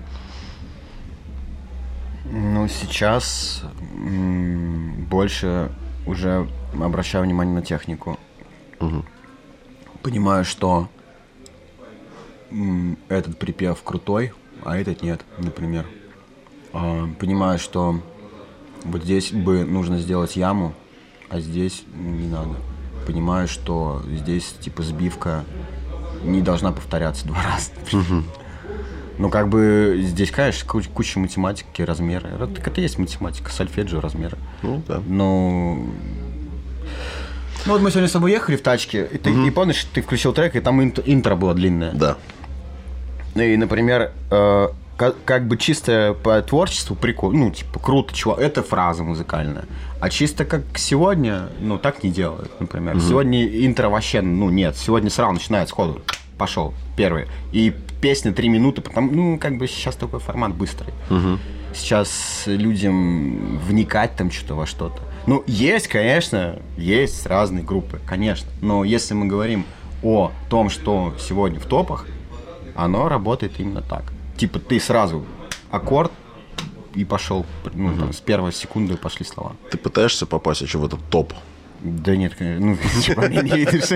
Ну, 2.31 2.69
сейчас 2.69 3.63
больше 5.09 5.73
уже 6.05 6.47
обращаю 6.79 7.25
внимание 7.25 7.55
на 7.55 7.63
технику. 7.63 8.19
Понимаю, 10.03 10.45
что 10.45 10.91
этот 13.09 13.39
припев 13.39 13.83
крутой, 13.83 14.35
а 14.63 14.77
этот 14.77 15.01
нет, 15.01 15.25
например. 15.39 15.87
А, 16.75 17.09
понимаю, 17.19 17.59
что 17.59 17.99
вот 18.85 19.05
здесь 19.05 19.33
бы 19.33 19.65
нужно 19.65 20.01
сделать 20.01 20.37
яму, 20.37 20.75
а 21.31 21.41
здесь 21.41 21.85
не 21.95 22.29
надо. 22.29 22.57
Понимаю, 23.07 23.49
что 23.49 24.03
здесь 24.09 24.55
типа 24.61 24.83
сбивка 24.83 25.45
не 26.23 26.43
должна 26.43 26.71
повторяться 26.73 27.27
два 27.27 27.39
раза. 27.43 27.71
Ну, 29.19 29.29
как 29.29 29.49
бы 29.49 30.01
здесь, 30.03 30.31
конечно, 30.31 30.67
куч- 30.67 30.89
куча 30.89 31.19
математики, 31.19 31.83
размеры. 31.83 32.31
Так 32.55 32.67
это 32.69 32.81
и 32.81 32.85
есть 32.85 32.99
математика, 32.99 33.51
сольфеджио, 33.51 34.01
размеры. 34.01 34.39
Ну, 34.63 34.83
да. 34.89 35.03
Ну, 35.07 35.91
ну 37.67 37.73
вот 37.73 37.83
мы 37.83 37.91
сегодня 37.91 38.09
с 38.09 38.13
тобой 38.13 38.33
ехали 38.33 38.57
в 38.57 38.63
тачке, 38.63 39.07
и 39.13 39.19
ты 39.19 39.31
и 39.31 39.51
помнишь, 39.51 39.85
ты 39.93 40.01
включил 40.01 40.33
трек, 40.33 40.57
и 40.57 40.61
там 40.61 40.81
инт- 40.83 41.03
интро 41.05 41.35
было 41.37 41.53
длинное. 41.53 41.93
Да. 41.93 42.17
Ну 43.35 43.43
И, 43.43 43.57
например, 43.59 44.13
э, 44.31 44.69
ка- 45.01 45.15
как 45.25 45.49
бы 45.49 45.57
чисто 45.57 46.15
по 46.23 46.43
творчеству 46.43 46.95
прикольно, 46.95 47.47
ну, 47.47 47.51
типа, 47.51 47.81
круто, 47.81 48.15
чего, 48.15 48.35
это 48.35 48.63
фраза 48.63 49.03
музыкальная. 49.03 49.65
А 49.99 50.11
чисто 50.11 50.45
как 50.45 50.63
сегодня, 50.77 51.49
ну, 51.61 51.79
так 51.79 52.03
не 52.05 52.11
делают, 52.11 52.51
например. 52.61 53.01
Сегодня 53.01 53.47
интро 53.67 53.89
вообще, 53.89 54.21
ну, 54.21 54.51
нет, 54.51 54.77
сегодня 54.77 55.09
сразу 55.09 55.33
начинает 55.33 55.71
сходу, 55.71 56.03
пошел, 56.37 56.75
первый. 56.97 57.25
И 57.53 57.73
песня 58.03 58.33
три 58.33 58.51
минуты, 58.51 58.83
потому, 58.83 59.11
ну, 59.11 59.39
как 59.39 59.57
бы 59.57 59.67
сейчас 59.69 59.97
такой 59.97 60.21
формат 60.21 60.55
быстрый. 60.55 60.93
Сейчас 61.75 62.43
людям 62.47 63.57
вникать 63.59 64.17
там 64.17 64.31
что-то 64.31 64.55
во 64.55 64.67
что-то. 64.67 65.01
Ну, 65.27 65.43
есть, 65.47 65.89
конечно, 65.89 66.59
есть 66.77 67.27
разные 67.27 67.63
группы, 67.65 68.01
конечно. 68.07 68.51
Но 68.61 68.85
если 68.85 69.15
мы 69.15 69.27
говорим 69.27 69.65
о 70.03 70.31
том, 70.51 70.69
что 70.69 71.15
сегодня 71.19 71.59
в 71.59 71.65
топах, 71.65 72.07
оно 72.75 73.09
работает 73.09 73.53
именно 73.61 73.81
так. 73.83 74.03
Типа 74.41 74.59
ты 74.59 74.81
сразу 74.81 75.27
аккорд 75.71 76.11
и 76.95 77.05
пошел, 77.05 77.45
ну, 77.75 77.95
там, 77.95 78.15
с 78.15 78.21
первой 78.21 78.55
секунды 78.55 78.97
пошли 78.97 79.27
слова. 79.27 79.55
Ты 79.71 79.77
пытаешься 79.77 80.25
попасть 80.25 80.63
еще 80.63 80.79
в 80.79 80.85
этот 80.87 81.01
топ. 81.11 81.35
Да 81.83 82.17
нет, 82.17 82.35
конечно, 82.35 82.69
ну, 82.69 82.79
типа, 83.03 83.27
не 83.29 83.43
видишь. 83.43 83.91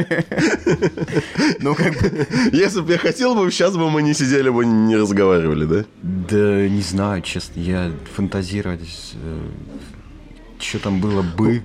Ну, 1.60 1.74
как 1.74 1.98
бы, 1.98 2.28
Если 2.52 2.82
бы 2.82 2.92
я 2.92 2.98
хотел 2.98 3.34
бы, 3.34 3.50
сейчас 3.50 3.74
бы 3.74 3.88
мы 3.90 4.02
не 4.02 4.12
сидели 4.12 4.50
бы, 4.50 4.66
не 4.66 4.96
разговаривали, 4.96 5.64
да? 5.64 5.84
да 6.02 6.68
не 6.68 6.82
знаю, 6.82 7.22
честно, 7.22 7.60
я 7.60 7.90
фантазировать, 8.14 8.82
что 10.58 10.78
там 10.78 11.00
было 11.00 11.22
бы. 11.22 11.64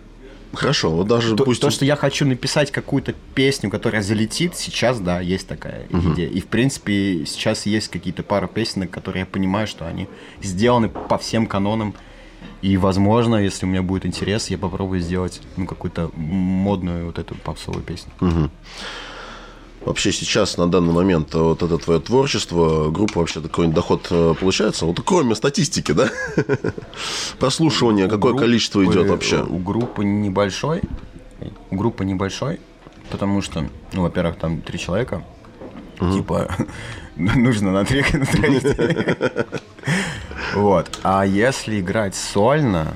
Хорошо, 0.54 0.90
вот 0.90 1.08
даже 1.08 1.36
То, 1.36 1.44
пусть... 1.44 1.62
то, 1.62 1.70
что 1.70 1.86
я 1.86 1.96
хочу 1.96 2.26
написать 2.26 2.72
какую-то 2.72 3.14
песню, 3.36 3.70
которая 3.70 4.02
залетит, 4.02 4.56
сейчас, 4.56 5.00
да, 5.00 5.22
есть 5.22 5.48
такая 5.48 5.86
идея. 5.90 6.28
И, 6.28 6.42
в 6.42 6.48
принципе, 6.48 7.24
сейчас 7.26 7.66
есть 7.66 7.90
какие-то 7.90 8.24
пара 8.24 8.48
песен, 8.48 8.88
которые 8.88 9.22
я 9.22 9.26
понимаю, 9.26 9.68
что 9.68 9.86
они 9.86 10.08
сделаны 10.42 10.90
по 10.90 11.18
всем 11.18 11.46
канонам. 11.46 11.94
И, 12.62 12.78
возможно, 12.78 13.36
если 13.36 13.66
у 13.66 13.70
меня 13.70 13.84
будет 13.84 14.06
интерес, 14.06 14.50
я 14.50 14.58
попробую 14.58 15.02
сделать 15.02 15.42
ну, 15.56 15.66
какую-то 15.66 16.12
модную 16.16 17.06
вот 17.06 17.20
эту 17.20 17.36
попсовую 17.36 17.84
песню. 17.84 18.12
Вообще 19.90 20.12
сейчас, 20.12 20.56
на 20.58 20.70
данный 20.70 20.94
момент, 20.94 21.34
вот 21.34 21.64
это 21.64 21.80
твое 21.80 22.00
творчество, 22.00 22.92
группа 22.92 23.22
вообще 23.22 23.42
какой-нибудь 23.42 23.76
доход 23.76 24.06
э, 24.12 24.36
получается? 24.40 24.86
Вот 24.86 25.02
кроме 25.04 25.34
статистики, 25.34 25.94
да? 25.94 26.12
Прослушивание, 27.40 28.08
какое 28.08 28.34
У 28.34 28.38
количество 28.38 28.82
группы- 28.82 28.94
идет 29.00 29.10
вообще? 29.10 29.42
У 29.42 29.58
группы 29.58 30.06
небольшой. 30.06 30.84
У 31.72 31.76
группы 31.76 32.06
небольшой, 32.06 32.60
потому 33.10 33.42
что, 33.42 33.68
ну, 33.94 34.04
во-первых, 34.04 34.38
там 34.38 34.62
три 34.62 34.78
человека. 34.78 35.24
Типа, 36.00 36.56
нужно 37.16 37.72
на 37.72 37.84
трех 37.84 38.14
и 38.14 38.18
на 38.20 38.26
троих. 38.28 39.48
Вот. 40.54 41.00
А 41.02 41.26
если 41.26 41.80
играть 41.80 42.14
сольно, 42.14 42.96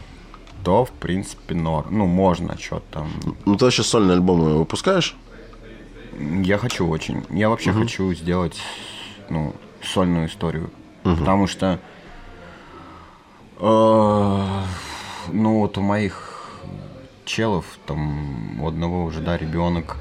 то, 0.64 0.86
в 0.86 0.92
принципе, 0.92 1.56
норм. 1.56 1.88
Ну, 1.90 2.06
можно 2.06 2.56
что-то 2.60 2.86
там. 2.92 3.10
Ну, 3.46 3.56
ты 3.56 3.66
вообще 3.66 3.82
сольные 3.82 4.14
альбомы 4.14 4.60
выпускаешь? 4.60 5.16
Я 6.20 6.58
хочу 6.58 6.88
очень. 6.88 7.24
Я 7.30 7.50
вообще 7.50 7.72
хочу 7.72 8.14
сделать, 8.14 8.60
ну, 9.30 9.54
сольную 9.82 10.28
историю. 10.28 10.70
Потому 11.04 11.48
что, 11.48 11.80
э, 13.60 14.64
ну, 15.32 15.60
вот 15.60 15.78
у 15.78 15.82
моих 15.82 16.30
челов, 17.26 17.66
там, 17.86 18.62
у 18.62 18.68
одного 18.68 19.04
уже, 19.04 19.20
да, 19.22 19.38
ребенок. 19.38 19.98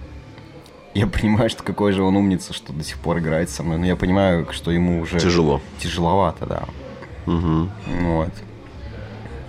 я 0.95 1.07
понимаю, 1.07 1.49
что 1.51 1.63
какой 1.63 1.93
же 1.93 2.03
он 2.03 2.17
умница, 2.17 2.53
что 2.53 2.73
до 2.73 2.85
сих 2.85 2.99
пор 2.99 3.19
играет 3.19 3.51
со 3.51 3.63
мной. 3.63 3.79
Но 3.79 3.87
я 3.87 3.97
понимаю, 3.97 4.47
что 4.53 4.71
ему 4.71 5.01
уже... 5.01 5.19
Тяжело. 5.19 5.61
Тяжеловато, 5.79 6.47
да. 6.47 6.65
Угу. 7.27 7.69
Вот. 8.03 8.31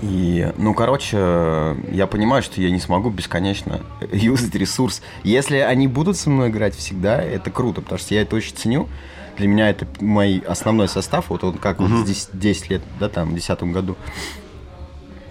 И, 0.04 0.52
ну, 0.58 0.74
короче, 0.74 1.78
я 1.90 2.08
понимаю, 2.08 2.44
что 2.44 2.60
я 2.60 2.70
не 2.72 2.80
смогу 2.80 3.10
бесконечно 3.10 3.80
юзать 4.12 4.54
ресурс. 4.54 5.02
Если 5.24 5.56
они 5.58 5.88
будут 5.88 6.18
со 6.18 6.30
мной 6.30 6.50
играть 6.50 6.76
всегда, 6.76 7.22
это 7.22 7.50
круто, 7.50 7.80
потому 7.80 8.00
что 8.00 8.14
я 8.14 8.24
это 8.24 8.36
очень 8.36 8.54
ценю. 8.54 8.90
Для 9.38 9.48
меня 9.48 9.70
это 9.70 9.88
мой 10.02 10.44
основной 10.46 10.90
состав, 10.90 11.30
вот 11.30 11.46
он 11.46 11.54
как 11.54 11.80
вот 11.80 12.06
здесь 12.06 12.28
10 12.34 12.70
лет, 12.70 12.82
да, 13.00 13.08
там, 13.08 13.30
в 13.30 13.32
2010 13.32 13.74
году. 13.74 13.96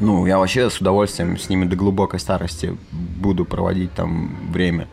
Ну, 0.01 0.27
я 0.27 0.39
вообще 0.39 0.71
с 0.71 0.79
удовольствием 0.79 1.39
с 1.39 1.51
ними 1.51 1.67
до 1.67 1.77
глубокой 1.77 2.19
старости 2.19 2.75
буду 2.91 3.45
проводить 3.45 3.93
там 3.93 4.51
время. 4.51 4.89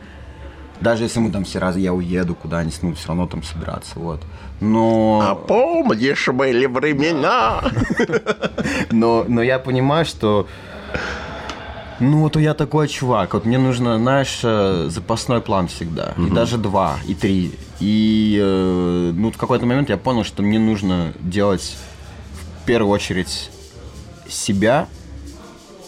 Даже 0.80 1.04
если 1.04 1.20
мы 1.20 1.30
там 1.30 1.44
все 1.44 1.58
разы 1.58 1.80
я 1.80 1.92
уеду 1.92 2.34
куда-нибудь, 2.34 2.78
ну, 2.82 2.94
все 2.94 3.08
равно 3.08 3.26
там 3.26 3.42
собираться, 3.42 3.98
вот. 3.98 4.22
Но... 4.60 5.22
А 5.22 5.34
помнишь 5.34 6.28
были 6.28 6.66
времена? 6.66 7.62
Но, 8.90 9.24
но 9.26 9.42
я 9.42 9.58
понимаю, 9.58 10.04
что 10.04 10.46
ну, 12.00 12.20
вот 12.20 12.36
я 12.36 12.54
такой 12.54 12.88
чувак. 12.88 13.34
Вот 13.34 13.44
мне 13.44 13.58
нужно, 13.58 13.98
знаешь, 13.98 14.40
э, 14.42 14.88
запасной 14.88 15.42
план 15.42 15.68
всегда. 15.68 16.14
И 16.16 16.30
даже 16.30 16.56
два, 16.56 16.98
и 17.06 17.14
три. 17.14 17.52
И 17.78 18.38
э, 18.40 19.12
ну, 19.14 19.30
в 19.30 19.36
какой-то 19.36 19.66
момент 19.66 19.90
я 19.90 19.98
понял, 19.98 20.24
что 20.24 20.42
мне 20.42 20.58
нужно 20.58 21.12
делать 21.20 21.76
в 22.62 22.66
первую 22.66 22.90
очередь 22.90 23.50
себя, 24.28 24.88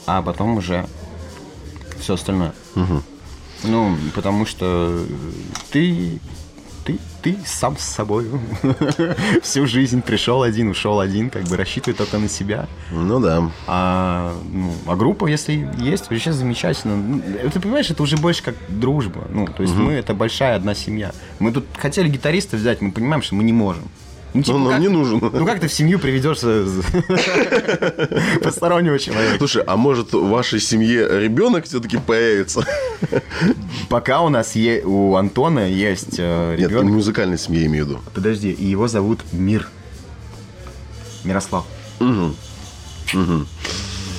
а 0.07 0.21
потом 0.21 0.59
уже 0.59 0.87
все 1.99 2.15
остальное. 2.15 2.53
Ну, 3.65 3.97
потому 4.15 4.47
что 4.47 5.05
ты, 5.71 6.19
ты, 6.85 6.99
ты 7.23 7.37
сам 7.45 7.77
с 7.77 7.83
собой 7.83 8.27
всю 9.43 9.67
жизнь 9.67 10.03
пришел 10.03 10.43
один, 10.43 10.71
ушел 10.71 11.01
один, 11.01 11.31
как 11.31 11.45
бы 11.45 11.57
рассчитывай 11.57 11.97
только 11.97 12.19
на 12.19 12.29
себя. 12.29 12.69
Ну 12.91 13.21
да. 13.21 13.51
А, 13.67 14.37
ну, 14.51 14.73
а 14.87 14.97
группа, 14.97 15.27
если 15.27 15.69
есть, 15.79 16.11
вообще 16.11 16.33
замечательно. 16.33 16.97
Ну, 16.97 17.23
Ты 17.51 17.61
понимаешь, 17.61 17.91
это 17.91 18.03
уже 18.03 18.17
больше 18.17 18.43
как 18.43 18.55
дружба. 18.69 19.23
Ну, 19.31 19.47
то 19.47 19.63
есть 19.63 19.75
мы 19.75 19.93
это 19.93 20.15
большая 20.15 20.57
одна 20.57 20.75
семья. 20.75 21.13
Мы 21.39 21.53
тут 21.53 21.65
хотели 21.77 22.09
гитариста 22.09 22.57
взять, 22.57 22.81
мы 22.81 22.91
понимаем, 22.91 23.23
что 23.23 23.35
мы 23.35 23.45
не 23.45 23.53
можем. 23.53 23.85
Ну, 24.35 24.43
типа, 24.43 24.55
Он 24.57 24.63
нам 24.65 24.73
как- 24.73 24.81
не 24.81 24.89
нужен. 24.89 25.19
Ну 25.21 25.45
как 25.47 25.61
ты 25.61 25.69
в 25.69 25.73
семью 25.73 25.99
приведешь 25.99 26.39
постороннего 28.43 28.99
человека? 28.99 29.37
Слушай, 29.39 29.63
а 29.67 29.77
может 29.77 30.13
в 30.13 30.29
вашей 30.29 30.59
семье 30.61 31.07
ребенок 31.21 31.65
все-таки 31.67 31.99
появится? 31.99 32.65
Пока 33.89 34.23
у 34.23 34.29
нас 34.31 34.55
е- 34.57 34.83
у 34.85 35.17
Антона 35.17 35.69
есть 35.69 36.17
э, 36.19 36.57
Нет, 36.59 36.71
ребенок. 36.71 36.93
в 36.93 36.95
музыкальной 36.95 37.39
семье 37.39 37.67
имею 37.67 37.85
в 37.85 37.89
виду. 37.89 38.01
Подожди, 38.15 38.51
и 38.51 38.65
его 38.65 38.89
зовут 38.89 39.21
Мир. 39.33 39.69
Мирослав. 41.25 41.67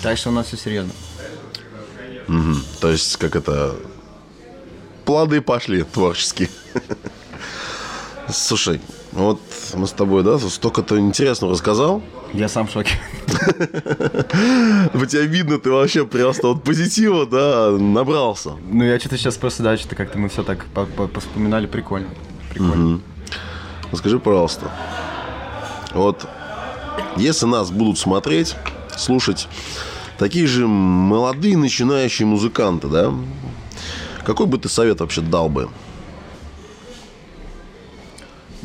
Так 0.03 0.18
что 0.18 0.30
у 0.30 0.34
нас 0.34 0.47
все 0.47 0.57
серьезно. 0.57 0.91
То 2.80 2.91
есть, 2.91 3.18
как 3.18 3.36
это... 3.36 3.76
Плоды 5.05 5.41
пошли 5.41 5.84
творческие. 5.84 6.49
Слушай, 8.30 8.80
вот 9.14 9.39
мы 9.76 9.88
с 9.88 9.91
тобой, 9.91 10.24
да, 10.24 10.38
столько-то 10.39 10.99
интересного 10.99 11.53
рассказал. 11.53 12.01
Я 12.34 12.47
сам 12.49 12.68
в 12.68 12.72
шоке. 12.72 12.91
По 14.93 15.05
тебе 15.05 15.26
видно, 15.28 15.59
ты 15.59 15.72
вообще 15.72 16.05
просто 16.05 16.47
вот 16.47 16.64
позитива, 16.64 17.26
да, 17.26 17.72
набрался. 17.72 18.53
Ну, 18.70 18.84
я 18.84 18.99
что-то 18.99 19.18
сейчас 19.18 19.38
просто, 19.38 19.64
да, 19.64 19.78
что-то 19.78 19.95
как-то 19.95 20.18
мы 20.18 20.30
все 20.30 20.43
так 20.43 20.66
по- 20.66 20.86
по- 20.86 21.07
поспоминали, 21.07 21.68
прикольно. 21.68 22.07
Прикольно. 22.49 22.99
Скажи, 23.93 24.20
пожалуйста, 24.20 24.72
вот 25.93 26.28
если 27.16 27.45
нас 27.45 27.70
будут 27.70 27.99
смотреть, 27.99 28.55
слушать 28.97 29.47
такие 30.18 30.47
же 30.47 30.68
молодые 30.68 31.57
начинающие 31.57 32.26
музыканты, 32.26 32.88
да, 32.88 33.14
какой 34.26 34.47
бы 34.47 34.57
ты 34.57 34.70
совет 34.70 34.99
вообще 35.01 35.22
дал 35.22 35.49
бы? 35.49 35.70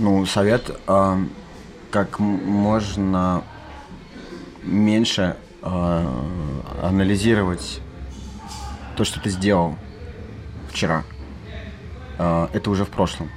Ну, 0.01 0.25
совет, 0.27 0.71
а, 0.87 1.19
как 1.91 2.21
можно 2.21 3.43
меньше 4.63 5.37
а, 5.61 6.25
анализировать 6.81 7.81
то, 8.97 9.03
что 9.03 9.19
ты 9.19 9.29
сделал 9.31 9.75
вчера. 10.71 11.03
А, 12.17 12.49
это 12.53 12.71
уже 12.71 12.85
в 12.85 12.91
прошлом. 12.91 13.29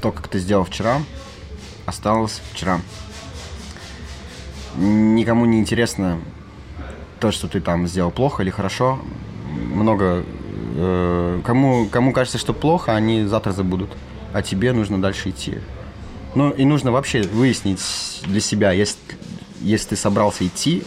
То, 0.00 0.10
как 0.10 0.28
ты 0.28 0.38
сделал 0.38 0.64
вчера, 0.64 1.02
осталось 1.84 2.40
вчера. 2.54 2.80
Никому 4.76 5.44
не 5.44 5.60
интересно 5.60 6.18
то, 7.20 7.30
что 7.30 7.46
ты 7.46 7.60
там 7.60 7.86
сделал 7.88 8.10
плохо 8.10 8.42
или 8.42 8.48
хорошо. 8.48 8.98
Много 9.50 10.24
э, 10.76 11.40
кому, 11.44 11.88
кому 11.88 12.14
кажется, 12.14 12.38
что 12.38 12.54
плохо, 12.54 12.96
они 12.96 13.24
завтра 13.24 13.52
забудут. 13.52 13.90
А 14.32 14.42
тебе 14.42 14.72
нужно 14.72 15.00
дальше 15.00 15.30
идти. 15.30 15.58
Ну 16.34 16.50
и 16.50 16.64
нужно 16.64 16.92
вообще 16.92 17.22
выяснить 17.22 17.80
для 18.24 18.40
себя, 18.40 18.72
если, 18.72 18.98
если 19.60 19.90
ты 19.90 19.96
собрался 19.96 20.46
идти, 20.46 20.82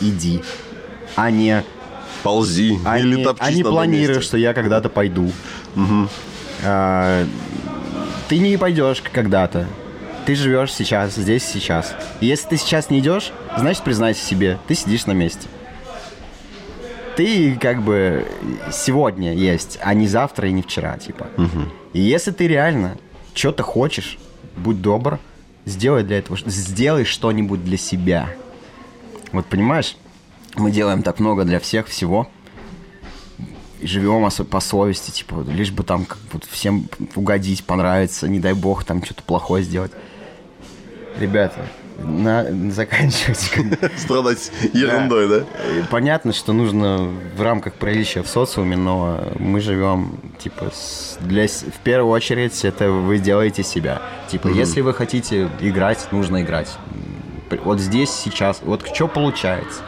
иди. 0.00 0.42
А 1.14 1.30
не, 1.30 1.64
Ползи 2.22 2.80
а 2.84 2.98
или 2.98 3.16
не, 3.16 3.24
топчись 3.24 3.46
а 3.46 3.52
не 3.52 3.62
планируешь, 3.62 4.16
месте. 4.16 4.28
что 4.28 4.36
я 4.36 4.54
когда-то 4.54 4.88
пойду. 4.88 5.30
А, 6.64 7.26
ты 8.28 8.38
не 8.38 8.56
пойдешь 8.56 9.02
когда-то. 9.12 9.66
Ты 10.24 10.34
живешь 10.34 10.72
сейчас, 10.72 11.14
здесь, 11.14 11.44
сейчас. 11.44 11.94
И 12.20 12.26
если 12.26 12.48
ты 12.48 12.56
сейчас 12.56 12.90
не 12.90 12.98
идешь, 12.98 13.30
значит, 13.56 13.84
признайся 13.84 14.24
себе, 14.24 14.58
ты 14.66 14.74
сидишь 14.74 15.06
на 15.06 15.12
месте. 15.12 15.46
Ты 17.16 17.56
как 17.56 17.82
бы 17.82 18.26
сегодня 18.70 19.32
есть, 19.34 19.78
а 19.82 19.94
не 19.94 20.06
завтра 20.06 20.48
и 20.48 20.52
не 20.52 20.62
вчера, 20.62 20.98
типа. 20.98 21.28
И 21.92 22.00
если 22.00 22.30
ты 22.30 22.46
реально 22.46 22.98
что-то 23.34 23.62
хочешь, 23.62 24.18
будь 24.56 24.82
добр, 24.82 25.18
сделай 25.64 26.04
для 26.04 26.18
этого, 26.18 26.38
сделай 26.44 27.04
что-нибудь 27.04 27.64
для 27.64 27.76
себя. 27.76 28.28
Вот 29.32 29.46
понимаешь, 29.46 29.96
мы 30.56 30.70
делаем 30.70 31.02
так 31.02 31.18
много 31.18 31.44
для 31.44 31.58
всех 31.58 31.88
всего, 31.88 32.28
живем 33.82 34.28
по 34.46 34.60
совести, 34.60 35.10
типа, 35.10 35.44
лишь 35.48 35.70
бы 35.70 35.84
там 35.84 36.04
как 36.04 36.18
вот 36.32 36.44
всем 36.44 36.88
угодить, 37.14 37.64
понравиться, 37.64 38.28
не 38.28 38.40
дай 38.40 38.54
бог 38.54 38.84
там 38.84 39.04
что-то 39.04 39.22
плохое 39.22 39.62
сделать. 39.62 39.92
Ребята, 41.18 41.66
на, 41.98 42.46
заканчивайте. 42.70 43.90
Страдать 43.96 44.50
ерундой, 44.72 45.28
да? 45.28 45.44
Понятно, 45.90 46.32
что 46.32 46.52
нужно 46.52 47.10
в 47.36 47.42
рамках 47.42 47.74
приличия 47.74 48.22
в 48.22 48.28
социуме, 48.28 48.76
но 48.76 49.32
мы 49.38 49.60
живем, 49.60 50.18
типа, 50.38 50.72
для, 51.20 51.46
в 51.46 51.78
первую 51.82 52.12
очередь 52.12 52.64
это 52.64 52.90
вы 52.90 53.18
делаете 53.18 53.62
себя. 53.62 54.02
Типа, 54.28 54.48
если 54.48 54.80
вы 54.80 54.94
хотите 54.94 55.48
играть, 55.60 56.08
нужно 56.12 56.42
играть. 56.42 56.76
Вот 57.64 57.80
здесь, 57.80 58.10
сейчас, 58.10 58.60
вот 58.62 58.86
что 58.92 59.08
получается. 59.08 59.80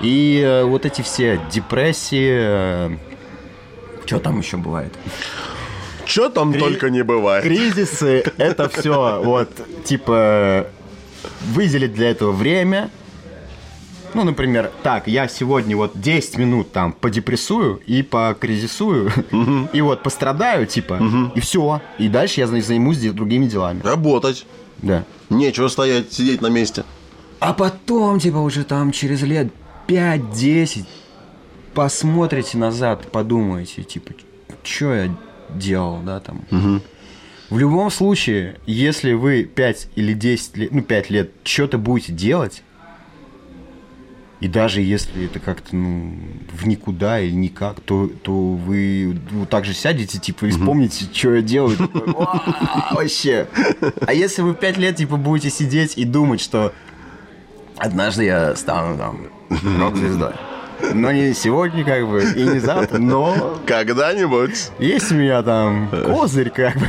И 0.00 0.40
э, 0.44 0.62
вот 0.62 0.86
эти 0.86 1.02
все 1.02 1.40
депрессии, 1.50 2.96
что 4.06 4.20
там 4.20 4.38
еще 4.38 4.56
бывает? 4.56 4.92
Че 6.04 6.28
там 6.28 6.52
только 6.54 6.90
не 6.90 7.02
бывает. 7.02 7.44
Кризисы, 7.44 8.24
это 8.36 8.68
все, 8.68 9.20
вот, 9.24 9.48
типа, 9.84 10.66
выделить 11.40 11.94
для 11.94 12.10
этого 12.10 12.32
время. 12.32 12.90
Ну, 14.12 14.24
например, 14.24 14.72
так, 14.82 15.06
я 15.06 15.28
сегодня 15.28 15.76
вот 15.76 15.92
10 16.00 16.36
минут 16.38 16.72
там 16.72 16.92
подепрессую 16.92 17.80
и 17.86 18.02
покризисую, 18.02 19.10
и 19.72 19.80
вот 19.80 20.02
пострадаю, 20.02 20.66
типа, 20.66 21.00
и 21.34 21.40
все. 21.40 21.80
И 21.98 22.08
дальше 22.08 22.40
я 22.40 22.46
за- 22.48 22.60
займусь 22.60 22.98
другими 22.98 23.46
делами. 23.46 23.80
Работать. 23.82 24.46
Да. 24.82 25.04
Нечего 25.28 25.68
стоять, 25.68 26.12
сидеть 26.12 26.40
на 26.42 26.48
месте. 26.48 26.84
А 27.38 27.52
потом, 27.52 28.18
типа, 28.18 28.38
уже 28.38 28.64
там 28.64 28.90
через 28.90 29.22
лет 29.22 29.52
5-10 29.86 30.86
посмотрите 31.74 32.58
назад, 32.58 33.10
подумаете, 33.12 33.82
типа, 33.84 34.12
что 34.64 34.92
я 34.94 35.14
делал, 35.50 36.00
да, 36.04 36.18
там. 36.20 36.82
В 37.50 37.58
любом 37.58 37.90
случае, 37.90 38.60
если 38.64 39.12
вы 39.12 39.42
5 39.42 39.88
или 39.96 40.12
10 40.12 40.56
лет, 40.56 40.72
ну, 40.72 40.82
5 40.82 41.10
лет 41.10 41.30
что-то 41.42 41.78
будете 41.78 42.12
делать, 42.12 42.62
и 44.38 44.46
даже 44.46 44.80
если 44.80 45.26
это 45.26 45.40
как-то, 45.40 45.74
ну, 45.74 46.16
в 46.52 46.66
никуда 46.66 47.20
или 47.20 47.34
никак, 47.34 47.80
то, 47.80 48.08
то 48.22 48.32
вы 48.32 49.18
вот 49.32 49.50
так 49.50 49.64
же 49.64 49.74
сядете, 49.74 50.18
типа, 50.18 50.46
и 50.46 50.50
вспомните, 50.50 51.06
что 51.12 51.34
я 51.34 51.42
делаю. 51.42 51.76
такой, 51.76 52.12
«Вау, 52.12 52.40
Вообще. 52.92 53.48
А 54.06 54.14
если 54.14 54.42
вы 54.42 54.54
5 54.54 54.78
лет, 54.78 54.96
типа, 54.96 55.16
будете 55.16 55.50
сидеть 55.50 55.98
и 55.98 56.04
думать, 56.04 56.40
что 56.40 56.72
однажды 57.76 58.24
я 58.24 58.54
стану 58.54 58.96
там 58.96 59.26
рок-звездой. 59.78 60.34
Но 60.94 61.12
не 61.12 61.34
сегодня, 61.34 61.84
как 61.84 62.08
бы, 62.08 62.22
и 62.22 62.42
не 62.42 62.58
завтра, 62.58 62.98
но 62.98 63.58
Когда-нибудь. 63.66 64.70
есть 64.78 65.12
у 65.12 65.14
меня 65.14 65.42
там 65.42 65.88
козырь, 65.90 66.50
как 66.50 66.74
бы. 66.76 66.88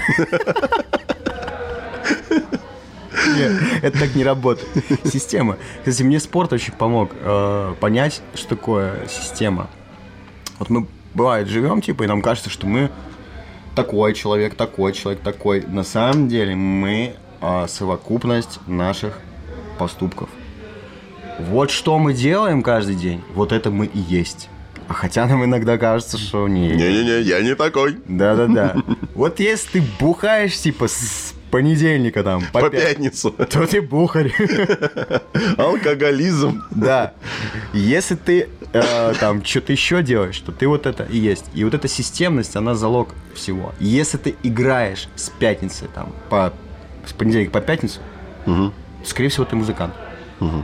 Нет, 3.37 3.51
это 3.81 3.99
так 3.99 4.15
не 4.15 4.23
работает. 4.23 4.67
Система. 5.05 5.57
Кстати, 5.79 6.03
мне 6.03 6.19
спорт 6.19 6.53
очень 6.53 6.73
помог 6.73 7.11
э, 7.13 7.73
понять, 7.79 8.21
что 8.33 8.49
такое 8.49 9.07
система. 9.07 9.67
Вот 10.59 10.69
мы, 10.69 10.87
бывает, 11.13 11.47
живем, 11.47 11.81
типа, 11.81 12.03
и 12.03 12.07
нам 12.07 12.21
кажется, 12.21 12.49
что 12.49 12.67
мы 12.67 12.89
такой 13.75 14.13
человек, 14.13 14.55
такой 14.55 14.93
человек, 14.93 15.21
такой. 15.21 15.61
На 15.61 15.83
самом 15.83 16.27
деле 16.27 16.55
мы 16.55 17.15
э, 17.41 17.65
совокупность 17.67 18.59
наших 18.67 19.19
поступков. 19.77 20.29
Вот 21.49 21.71
что 21.71 21.97
мы 21.99 22.13
делаем 22.13 22.61
каждый 22.63 22.95
день, 22.95 23.21
вот 23.33 23.51
это 23.51 23.71
мы 23.71 23.85
и 23.85 23.99
есть. 23.99 24.49
А 24.87 24.93
хотя 24.93 25.25
нам 25.25 25.43
иногда 25.45 25.77
кажется, 25.77 26.17
что 26.17 26.47
не. 26.47 26.69
Не-не-не, 26.69 27.21
я 27.21 27.41
не 27.41 27.55
такой. 27.55 27.97
Да-да-да. 28.07 28.75
Вот 29.15 29.39
если 29.39 29.79
ты 29.79 29.83
бухаешь, 29.99 30.57
типа, 30.57 30.87
с 30.87 31.33
понедельника 31.49 32.23
там, 32.23 32.43
по, 32.51 32.61
По 32.61 32.65
пя- 32.67 32.81
пятницу. 32.81 33.31
то 33.31 33.65
ты 33.67 33.81
бухарь. 33.81 34.33
Алкоголизм. 35.57 36.63
Да. 36.71 37.13
Если 37.73 38.15
ты 38.15 38.49
э, 38.73 39.13
там 39.19 39.43
что-то 39.45 39.71
еще 39.71 40.01
делаешь, 40.01 40.39
то 40.39 40.51
ты 40.51 40.67
вот 40.67 40.85
это 40.85 41.03
и 41.03 41.17
есть. 41.17 41.45
И 41.53 41.63
вот 41.63 41.73
эта 41.73 41.87
системность, 41.87 42.55
она 42.55 42.73
залог 42.75 43.09
всего. 43.35 43.73
Если 43.79 44.17
ты 44.17 44.35
играешь 44.43 45.07
с 45.15 45.29
пятницы 45.29 45.87
там 45.93 46.13
по 46.29 46.53
с 47.05 47.13
понедельника 47.13 47.51
по 47.51 47.61
пятницу, 47.61 47.99
скорее 49.05 49.29
всего, 49.29 49.45
ты 49.45 49.55
музыкант. 49.55 49.93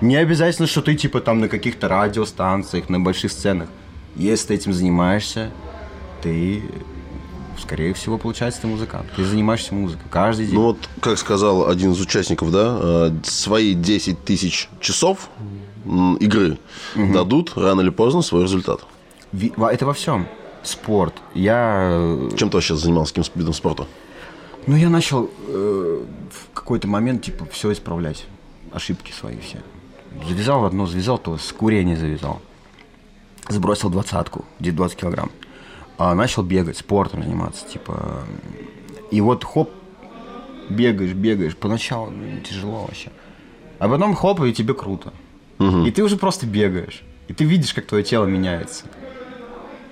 Не 0.02 0.16
обязательно, 0.16 0.68
что 0.68 0.82
ты 0.82 0.96
типа 0.96 1.22
там 1.22 1.40
на 1.40 1.48
каких-то 1.48 1.88
радиостанциях, 1.88 2.90
на 2.90 3.00
больших 3.00 3.32
сценах. 3.32 3.70
Если 4.16 4.48
ты 4.48 4.54
этим 4.56 4.74
занимаешься, 4.74 5.52
ты, 6.24 6.64
скорее 7.60 7.94
всего, 7.94 8.18
получается, 8.18 8.62
ты 8.62 8.68
музыкант. 8.68 9.06
Ты 9.16 9.24
занимаешься 9.24 9.76
музыкой 9.76 10.06
каждый 10.10 10.48
день. 10.48 10.56
Ну 10.56 10.62
вот, 10.64 10.90
как 11.00 11.20
сказал 11.20 11.70
один 11.70 11.92
из 11.92 12.02
участников, 12.02 12.52
да, 12.52 12.78
э, 12.82 13.12
свои 13.24 13.74
10 13.74 14.24
тысяч 14.24 14.70
часов 14.80 15.30
игры 16.20 16.58
дадут 16.96 17.54
рано 17.56 17.82
или 17.82 17.90
поздно 17.90 18.22
свой 18.22 18.44
результат. 18.44 18.82
Это 19.32 19.86
во 19.86 19.94
всем. 19.94 20.28
Спорт. 20.64 21.14
Я 21.34 21.90
э, 21.92 22.30
Чем 22.36 22.50
ты 22.50 22.58
вообще 22.58 22.76
занимался, 22.76 23.14
каким 23.14 23.32
видом 23.36 23.54
спорта? 23.54 23.86
Ну, 24.66 24.76
я 24.76 24.90
начал 24.90 25.30
э, 25.48 26.04
в 26.30 26.54
какой-то 26.54 26.88
момент, 26.88 27.24
типа, 27.24 27.48
все 27.52 27.72
исправлять. 27.72 28.26
Ошибки 28.72 29.12
свои 29.12 29.40
все. 29.40 29.60
Завязал 30.28 30.66
одно, 30.66 30.86
завязал, 30.86 31.18
то 31.18 31.38
с 31.38 31.52
курения 31.52 31.96
завязал. 31.96 32.42
Сбросил 33.50 33.90
двадцатку, 33.90 34.46
где 34.60 34.72
20 34.72 34.98
килограмм. 34.98 35.32
А 35.98 36.14
начал 36.14 36.44
бегать, 36.44 36.78
спортом 36.78 37.24
заниматься, 37.24 37.68
типа. 37.68 38.24
И 39.10 39.22
вот 39.22 39.44
хоп, 39.44 39.72
бегаешь, 40.70 41.14
бегаешь. 41.14 41.56
Поначалу 41.56 42.12
ну, 42.12 42.40
тяжело 42.42 42.84
вообще. 42.84 43.12
А 43.80 43.88
потом 43.88 44.16
хоп, 44.16 44.42
и 44.42 44.54
тебе 44.54 44.74
круто. 44.74 45.14
И 45.60 45.92
ты 45.92 46.04
уже 46.04 46.18
просто 46.18 46.46
бегаешь. 46.46 47.04
И 47.28 47.34
ты 47.34 47.44
видишь, 47.44 47.74
как 47.74 47.88
твое 47.88 48.04
тело 48.04 48.26
меняется. 48.26 48.86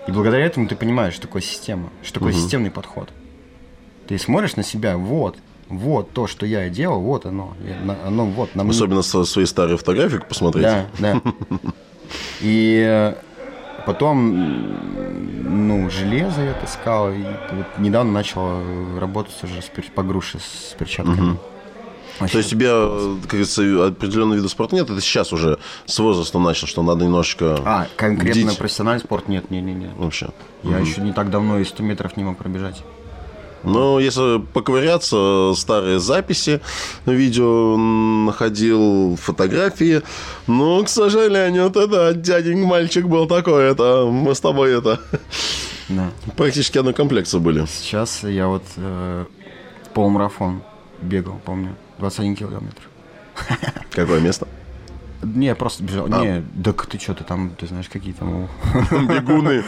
И 0.08 0.12
благодаря 0.12 0.46
этому 0.46 0.68
ты 0.68 0.76
понимаешь, 0.76 1.14
что 1.14 1.24
такое 1.24 1.42
система, 1.42 1.90
что 2.04 2.16
такое 2.16 2.34
системный 2.34 2.70
подход. 2.70 3.10
Ты 4.08 4.20
смотришь 4.20 4.56
на 4.56 4.64
себя, 4.64 4.98
вот, 4.98 5.38
вот 5.70 6.12
то, 6.12 6.28
что 6.28 6.46
я 6.46 6.68
и 6.68 6.70
делал, 6.70 7.02
вот 7.02 7.26
оно, 7.26 7.54
оно 8.06 8.26
вот 8.26 8.56
на 8.56 8.64
мне. 8.64 8.72
Особенно 8.72 9.02
со- 9.02 9.26
свои 9.26 9.46
старые 9.46 9.78
фотографии 9.78 10.18
посмотреть. 10.18 10.64
Да, 10.66 10.86
да. 11.00 11.22
И 12.42 12.84
э, 12.88 13.16
потом, 13.86 15.68
ну, 15.68 15.90
железо 15.90 16.42
я 16.42 16.54
таскал, 16.54 17.12
и 17.12 17.22
вот 17.52 17.66
недавно 17.80 18.12
начал 18.12 18.60
работать 19.00 19.34
уже 19.44 19.62
с 19.62 19.70
пер- 19.76 20.40
с 20.40 20.74
перчатками. 20.78 21.38
То 22.20 22.38
есть 22.38 22.54
у 22.54 22.56
тебя, 22.56 22.70
э, 22.72 23.16
как 23.24 23.32
говорится, 23.32 23.88
определенного 23.88 24.36
вида 24.38 24.48
спорта 24.48 24.76
нет, 24.76 24.90
это 24.90 25.02
сейчас 25.02 25.34
уже 25.34 25.58
с 25.86 26.00
возрастом 26.00 26.44
начал, 26.44 26.66
что 26.68 26.82
надо 26.84 27.04
немножечко 27.04 27.60
А, 27.66 27.88
конкретно 27.98 28.46
бдить 28.46 28.58
профессиональный 28.58 29.02
спорт? 29.02 29.28
Нет, 29.28 29.52
не, 29.52 29.60
не, 29.62 29.74
не. 29.74 29.90
вообще. 29.98 30.30
Я 30.64 30.78
еще 30.80 31.02
не 31.02 31.12
так 31.12 31.30
давно 31.30 31.60
и 31.60 31.66
100 31.66 31.84
метров 31.84 32.16
не 32.16 32.24
мог 32.24 32.38
пробежать. 32.38 32.84
Но 33.66 34.00
если 34.00 34.40
поковыряться, 34.54 35.54
старые 35.56 36.00
записи, 36.00 36.62
видео 37.06 37.76
находил, 37.78 39.18
фотографии. 39.22 40.02
Но, 40.48 40.84
к 40.84 40.90
сожалению, 40.90 41.66
это 41.68 41.88
да, 41.88 42.14
дяденька 42.14 42.68
мальчик 42.68 43.06
был 43.06 43.28
такой, 43.28 43.72
это 43.72 44.06
мы 44.10 44.34
с 44.36 44.40
тобой 44.40 44.78
это 44.78 45.00
Да. 45.90 46.12
практически 46.38 46.78
одной 46.78 46.94
комплекции 46.94 47.40
были. 47.40 47.66
Сейчас 47.66 48.24
я 48.24 48.48
вот 48.48 48.64
э, 48.78 49.26
полумарафон 49.94 50.62
бегал, 51.02 51.40
помню, 51.44 51.76
21 52.00 52.36
километр. 52.36 52.82
Какое 53.92 54.20
место? 54.20 54.48
Не, 55.26 55.56
просто 55.56 55.84
бежал. 55.84 56.08
А. 56.12 56.22
Не, 56.24 56.44
так 56.64 56.86
ты 56.86 57.00
что, 57.00 57.14
ты 57.14 57.24
там, 57.24 57.52
ты 57.60 57.68
знаешь, 57.68 57.90
какие 57.90 58.14
там... 58.14 58.48
Бегуны. 58.92 59.64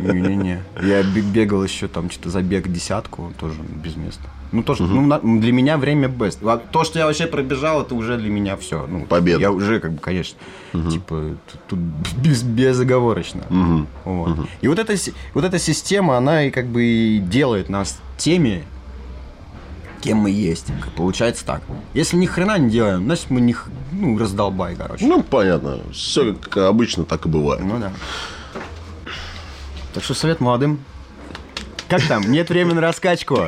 Не-не-не. 0.00 0.62
Я 0.82 1.02
бе- 1.02 1.20
бегал 1.20 1.62
еще 1.64 1.88
там 1.88 2.10
что-то 2.10 2.30
забег 2.30 2.68
десятку, 2.68 3.32
тоже 3.38 3.54
без 3.84 3.96
места. 3.96 4.22
Ну, 4.52 4.62
тоже, 4.62 4.82
ну, 4.84 5.02
на- 5.06 5.18
для 5.20 5.52
меня 5.52 5.76
время 5.76 6.08
best. 6.08 6.60
То, 6.70 6.84
что 6.84 6.98
я 6.98 7.06
вообще 7.06 7.26
пробежал, 7.26 7.82
это 7.82 7.94
уже 7.94 8.16
для 8.16 8.30
меня 8.30 8.56
все. 8.56 8.86
Ну, 8.86 9.04
Победа. 9.06 9.40
Я 9.40 9.50
уже, 9.52 9.80
как 9.80 9.92
бы, 9.92 9.98
конечно, 9.98 10.38
типа, 10.72 11.36
тут, 11.50 11.60
тут 11.68 11.78
без, 12.22 12.42
безоговорочно. 12.42 13.42
Вот. 14.04 14.38
И 14.60 14.68
вот 14.68 14.78
эта, 14.78 14.94
вот 15.34 15.44
эта 15.44 15.58
система, 15.58 16.16
она 16.16 16.44
и 16.44 16.50
как 16.50 16.66
бы 16.66 17.20
делает 17.22 17.68
нас 17.68 17.98
теми, 18.18 18.64
кем 20.06 20.18
мы 20.18 20.30
есть. 20.30 20.66
Получается 20.96 21.44
так. 21.44 21.62
Если 21.94 22.16
ни 22.16 22.26
хрена 22.26 22.58
не 22.58 22.70
делаем, 22.70 23.04
значит 23.04 23.30
мы 23.30 23.40
не, 23.40 23.52
х- 23.52 23.70
ну, 23.92 24.16
раздолбай, 24.18 24.76
короче. 24.76 25.04
Ну, 25.06 25.22
понятно. 25.22 25.80
Все 25.92 26.34
как 26.34 26.56
обычно, 26.58 27.04
так 27.04 27.26
и 27.26 27.28
бывает. 27.28 27.62
Ну 27.64 27.78
да. 27.78 27.92
Так 29.94 30.04
что 30.04 30.14
совет 30.14 30.40
молодым. 30.40 30.78
Как 31.88 32.02
там? 32.02 32.22
Нет 32.22 32.48
времени 32.50 32.74
на 32.74 32.80
раскачку. 32.80 33.36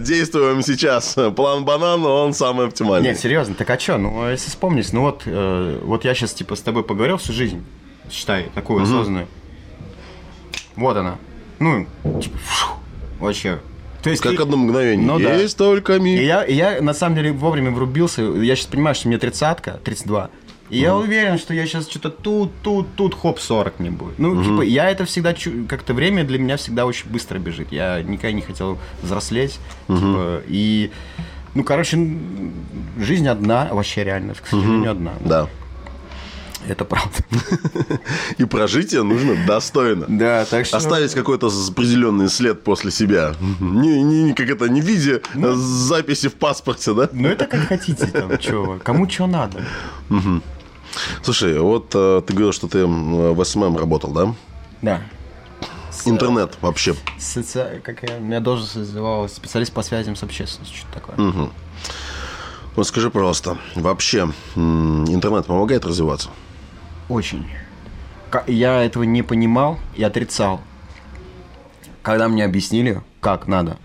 Действуем 0.00 0.62
сейчас. 0.62 1.16
План 1.36 1.64
банан, 1.64 2.04
он 2.04 2.34
самый 2.34 2.66
оптимальный. 2.66 3.10
Нет, 3.10 3.20
серьезно, 3.20 3.54
так 3.54 3.70
а 3.70 3.78
что? 3.78 3.98
Ну, 3.98 4.28
если 4.28 4.50
вспомнить, 4.50 4.92
ну 4.92 5.02
вот, 5.02 5.22
э, 5.26 5.80
вот 5.84 6.04
я 6.04 6.14
сейчас 6.14 6.32
типа 6.32 6.56
с 6.56 6.60
тобой 6.60 6.82
поговорил 6.82 7.18
всю 7.18 7.32
жизнь, 7.32 7.64
считай, 8.10 8.50
такую 8.54 8.82
осознанную. 8.82 9.28
Вот 10.74 10.96
она. 10.96 11.16
Ну, 11.60 11.86
типа, 12.20 12.36
фу, 12.38 12.74
вообще. 13.20 13.60
То 14.06 14.10
есть 14.10 14.22
Как 14.22 14.36
ты- 14.36 14.42
одно 14.42 14.56
мгновение. 14.56 15.04
Ну 15.04 15.18
да. 15.18 15.34
Есть 15.34 15.58
только 15.58 15.96
И 15.96 16.00
миг. 16.00 16.20
я, 16.20 16.44
и 16.44 16.54
я 16.54 16.80
на 16.80 16.94
самом 16.94 17.16
деле 17.16 17.32
вовремя 17.32 17.72
врубился. 17.72 18.22
Я 18.22 18.54
сейчас 18.54 18.66
понимаю, 18.66 18.94
что 18.94 19.08
мне 19.08 19.18
тридцатка, 19.18 19.80
32. 19.82 20.30
И 20.70 20.78
я 20.78 20.96
уверен, 20.96 21.38
что 21.38 21.54
я 21.54 21.66
сейчас 21.66 21.88
что-то 21.88 22.10
тут, 22.10 22.52
тут, 22.62 22.86
тут, 22.94 23.14
хоп, 23.14 23.40
40 23.40 23.80
мне 23.80 23.90
будет. 23.90 24.18
Ну, 24.20 24.44
типа, 24.44 24.62
я 24.62 24.90
это 24.90 25.04
всегда, 25.06 25.34
как-то 25.68 25.92
время 25.92 26.22
для 26.22 26.38
меня 26.38 26.56
всегда 26.56 26.86
очень 26.86 27.08
быстро 27.10 27.38
бежит. 27.40 27.72
Я 27.72 28.00
никогда 28.02 28.30
не 28.32 28.42
хотел 28.42 28.78
взрослеть. 29.02 29.58
Типа, 29.88 30.42
и, 30.46 30.90
ну, 31.54 31.64
короче, 31.64 31.98
жизнь 33.00 33.26
одна, 33.28 33.68
вообще 33.72 34.04
реально, 34.04 34.34
к 34.34 34.46
сожалению, 34.46 34.92
одна. 34.92 35.14
Да. 35.24 35.48
Это 36.68 36.84
правда. 36.84 37.22
И 38.38 38.44
прожить 38.44 38.92
ее 38.92 39.02
нужно 39.02 39.36
достойно. 39.46 40.06
Да, 40.08 40.44
так 40.44 40.66
что... 40.66 40.76
Оставить 40.76 41.14
какой-то 41.14 41.46
определенный 41.46 42.28
след 42.28 42.64
после 42.64 42.90
себя. 42.90 43.34
Не, 43.60 44.02
не, 44.02 44.22
не 44.24 44.32
как 44.34 44.48
это, 44.48 44.68
не 44.68 44.80
в 44.80 44.84
виде 44.84 45.22
э, 45.34 45.54
записи 45.54 46.28
в 46.28 46.34
паспорте, 46.34 46.92
да? 46.92 47.08
Ну, 47.12 47.28
это 47.28 47.46
как 47.46 47.68
хотите, 47.68 48.06
там, 48.06 48.36
чё, 48.38 48.80
кому 48.82 49.08
что 49.08 49.26
надо. 49.26 49.62
Слушай, 51.22 51.58
вот 51.60 51.92
э, 51.94 52.22
ты 52.26 52.32
говорил, 52.32 52.52
что 52.52 52.68
ты 52.68 52.84
в 52.84 53.44
СММ 53.44 53.76
работал, 53.76 54.10
да? 54.10 54.34
Да. 54.82 55.02
Интернет 56.04 56.56
вообще. 56.60 56.94
Соци... 57.18 57.80
Как 57.84 58.02
я... 58.02 58.18
Меня 58.18 58.40
должность 58.40 58.76
называлась 58.76 59.34
специалист 59.34 59.72
по 59.72 59.82
связям 59.82 60.16
с 60.16 60.22
общественностью, 60.22 60.78
что-то 60.78 61.00
такое. 61.00 61.50
Вот 62.74 62.86
скажи, 62.86 63.10
пожалуйста, 63.10 63.56
вообще 63.74 64.28
интернет 64.56 65.46
помогает 65.46 65.86
развиваться? 65.86 66.28
Очень. 67.08 67.46
Я 68.46 68.82
этого 68.82 69.04
не 69.04 69.22
понимал 69.22 69.78
и 69.94 70.02
отрицал. 70.02 70.60
Когда 72.02 72.28
мне 72.28 72.44
объяснили, 72.44 73.00
как 73.20 73.46
надо, 73.46 73.78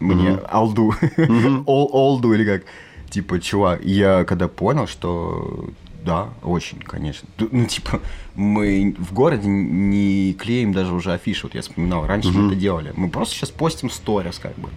мне 0.00 0.34
алду, 0.50 0.94
Ол- 1.66 1.88
олду 1.92 2.34
или 2.34 2.44
как, 2.44 2.64
типа, 3.10 3.40
чувак, 3.40 3.82
я 3.84 4.24
когда 4.24 4.48
понял, 4.48 4.86
что 4.86 5.70
да, 6.04 6.30
очень, 6.42 6.78
конечно. 6.80 7.28
Ну, 7.38 7.64
типа, 7.66 8.00
мы 8.34 8.94
в 8.98 9.12
городе 9.12 9.48
не 9.48 10.34
клеим 10.34 10.72
даже 10.72 10.92
уже 10.92 11.12
афиши, 11.12 11.46
вот 11.46 11.54
я 11.54 11.62
вспоминал, 11.62 12.06
раньше 12.06 12.30
мы 12.30 12.48
это 12.48 12.56
делали. 12.56 12.92
Мы 12.96 13.08
просто 13.08 13.34
сейчас 13.36 13.50
постим 13.50 13.88
сторис, 13.88 14.38
как 14.38 14.56
бы. 14.58 14.68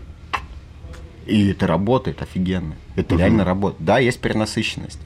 И 1.25 1.49
это 1.49 1.65
работает 1.65 2.21
офигенно. 2.21 2.75
Это 2.95 3.15
реально 3.15 3.43
работает. 3.43 3.83
Да, 3.83 3.97
есть 3.97 4.21
перенасыщенность. 4.21 4.99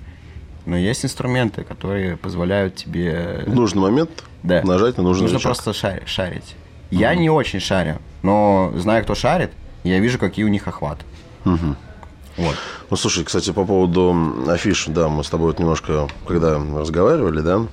Но 0.70 0.78
есть 0.78 1.03
инструменты, 1.03 1.63
которые 1.63 2.15
позволяют 2.15 2.76
тебе... 2.76 3.43
В 3.47 3.55
нужный 3.55 3.82
момент 3.82 4.11
Да. 4.43 4.61
нажать 4.63 4.97
на 4.97 5.03
нужный 5.03 5.24
Нужно 5.24 5.38
рычаг. 5.39 5.53
просто 5.55 5.74
шарить. 5.74 6.07
шарить. 6.07 6.55
Я 6.91 7.15
не 7.15 7.28
очень 7.32 7.59
шарю, 7.59 7.97
но 8.22 8.72
знаю, 8.76 9.03
кто 9.03 9.15
шарит, 9.15 9.49
я 9.84 9.97
вижу, 9.97 10.20
какие 10.20 10.45
у 10.45 10.47
них 10.47 10.67
охваты. 10.67 11.03
Вот. 11.43 12.55
Ну, 12.91 12.95
слушай, 12.97 13.24
кстати, 13.26 13.51
по 13.51 13.65
поводу 13.65 14.15
афиш, 14.47 14.86
да, 14.89 15.09
мы 15.09 15.24
с 15.24 15.30
тобой 15.32 15.47
вот 15.47 15.57
немножко, 15.59 16.07
когда 16.28 16.59
разговаривали, 16.59 17.41
да, 17.41 17.65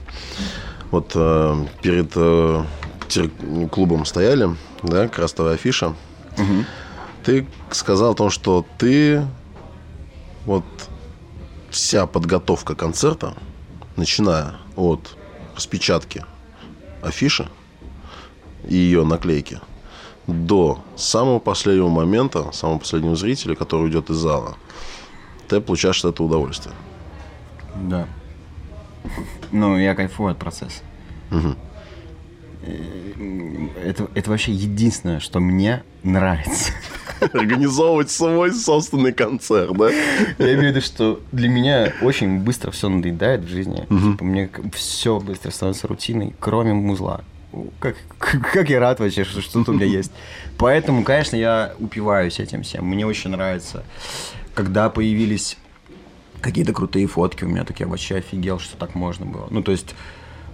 вот 0.91 1.13
э, 1.15 1.65
перед 1.83 2.13
э, 2.17 2.65
клубом 3.71 4.07
стояли, 4.07 4.49
да, 4.83 5.07
красная 5.09 5.53
афиша. 5.53 5.93
Ты 7.25 7.47
сказал 7.71 8.13
о 8.13 8.15
том, 8.15 8.31
что 8.31 8.65
ты 8.79 9.23
вот 10.47 10.65
вся 11.77 12.07
подготовка 12.07 12.75
концерта, 12.75 13.35
начиная 13.97 14.55
от 14.77 15.15
распечатки 15.55 16.25
афиши 17.03 17.49
и 18.67 18.75
ее 18.75 19.05
наклейки 19.05 19.61
до 20.27 20.83
самого 20.97 21.39
последнего 21.39 21.89
момента, 21.89 22.51
самого 22.53 22.79
последнего 22.79 23.15
зрителя, 23.15 23.55
который 23.55 23.83
уйдет 23.83 24.09
из 24.09 24.17
зала, 24.17 24.57
ты 25.49 25.61
получаешь 25.61 26.03
этого 26.03 26.27
удовольствие. 26.27 26.75
Да. 27.75 28.09
Ну, 29.53 29.79
я 29.79 29.95
кайфую 29.95 30.33
от 30.33 30.39
процесса. 30.39 30.83
Э, 31.31 31.53
Это, 33.85 34.09
это 34.15 34.31
вообще 34.31 34.53
единственное, 34.53 35.21
что 35.21 35.41
мне 35.41 35.85
нравится. 36.03 36.73
Организовывать 37.33 38.11
свой 38.11 38.53
собственный 38.53 39.13
концерт, 39.13 39.77
да? 39.77 39.91
Я 39.91 40.55
имею 40.55 40.61
в 40.61 40.77
виду, 40.77 40.81
что 40.81 41.21
для 41.33 41.49
меня 41.49 41.93
очень 42.03 42.41
быстро 42.41 42.71
все 42.71 42.89
надоедает 42.89 43.43
в 43.43 43.49
жизни. 43.49 43.87
Типа, 43.89 44.25
мне 44.25 44.51
все 44.73 45.21
быстро 45.21 45.51
становится 45.51 45.89
рутиной, 45.89 46.35
кроме 46.41 46.73
музла. 46.75 47.23
Как, 47.79 47.97
как, 48.19 48.69
я 48.69 48.81
рад 48.81 49.01
вообще, 49.01 49.25
что 49.25 49.41
что-то 49.41 49.71
у 49.71 49.75
меня 49.75 49.87
есть. 49.87 50.13
Поэтому, 50.59 51.05
конечно, 51.05 51.37
я 51.37 51.75
упиваюсь 51.79 52.39
этим 52.39 52.63
всем. 52.63 52.85
Мне 52.85 53.07
очень 53.07 53.31
нравится, 53.31 53.85
когда 54.55 54.91
появились 54.91 55.57
какие-то 56.41 56.73
крутые 56.73 57.07
фотки 57.07 57.45
у 57.45 57.49
меня, 57.49 57.65
так 57.65 57.81
я 57.81 57.87
вообще 57.87 58.17
офигел, 58.17 58.59
что 58.59 58.77
так 58.77 58.95
можно 58.95 59.25
было. 59.27 59.47
Ну, 59.51 59.63
то 59.63 59.73
есть 59.73 59.95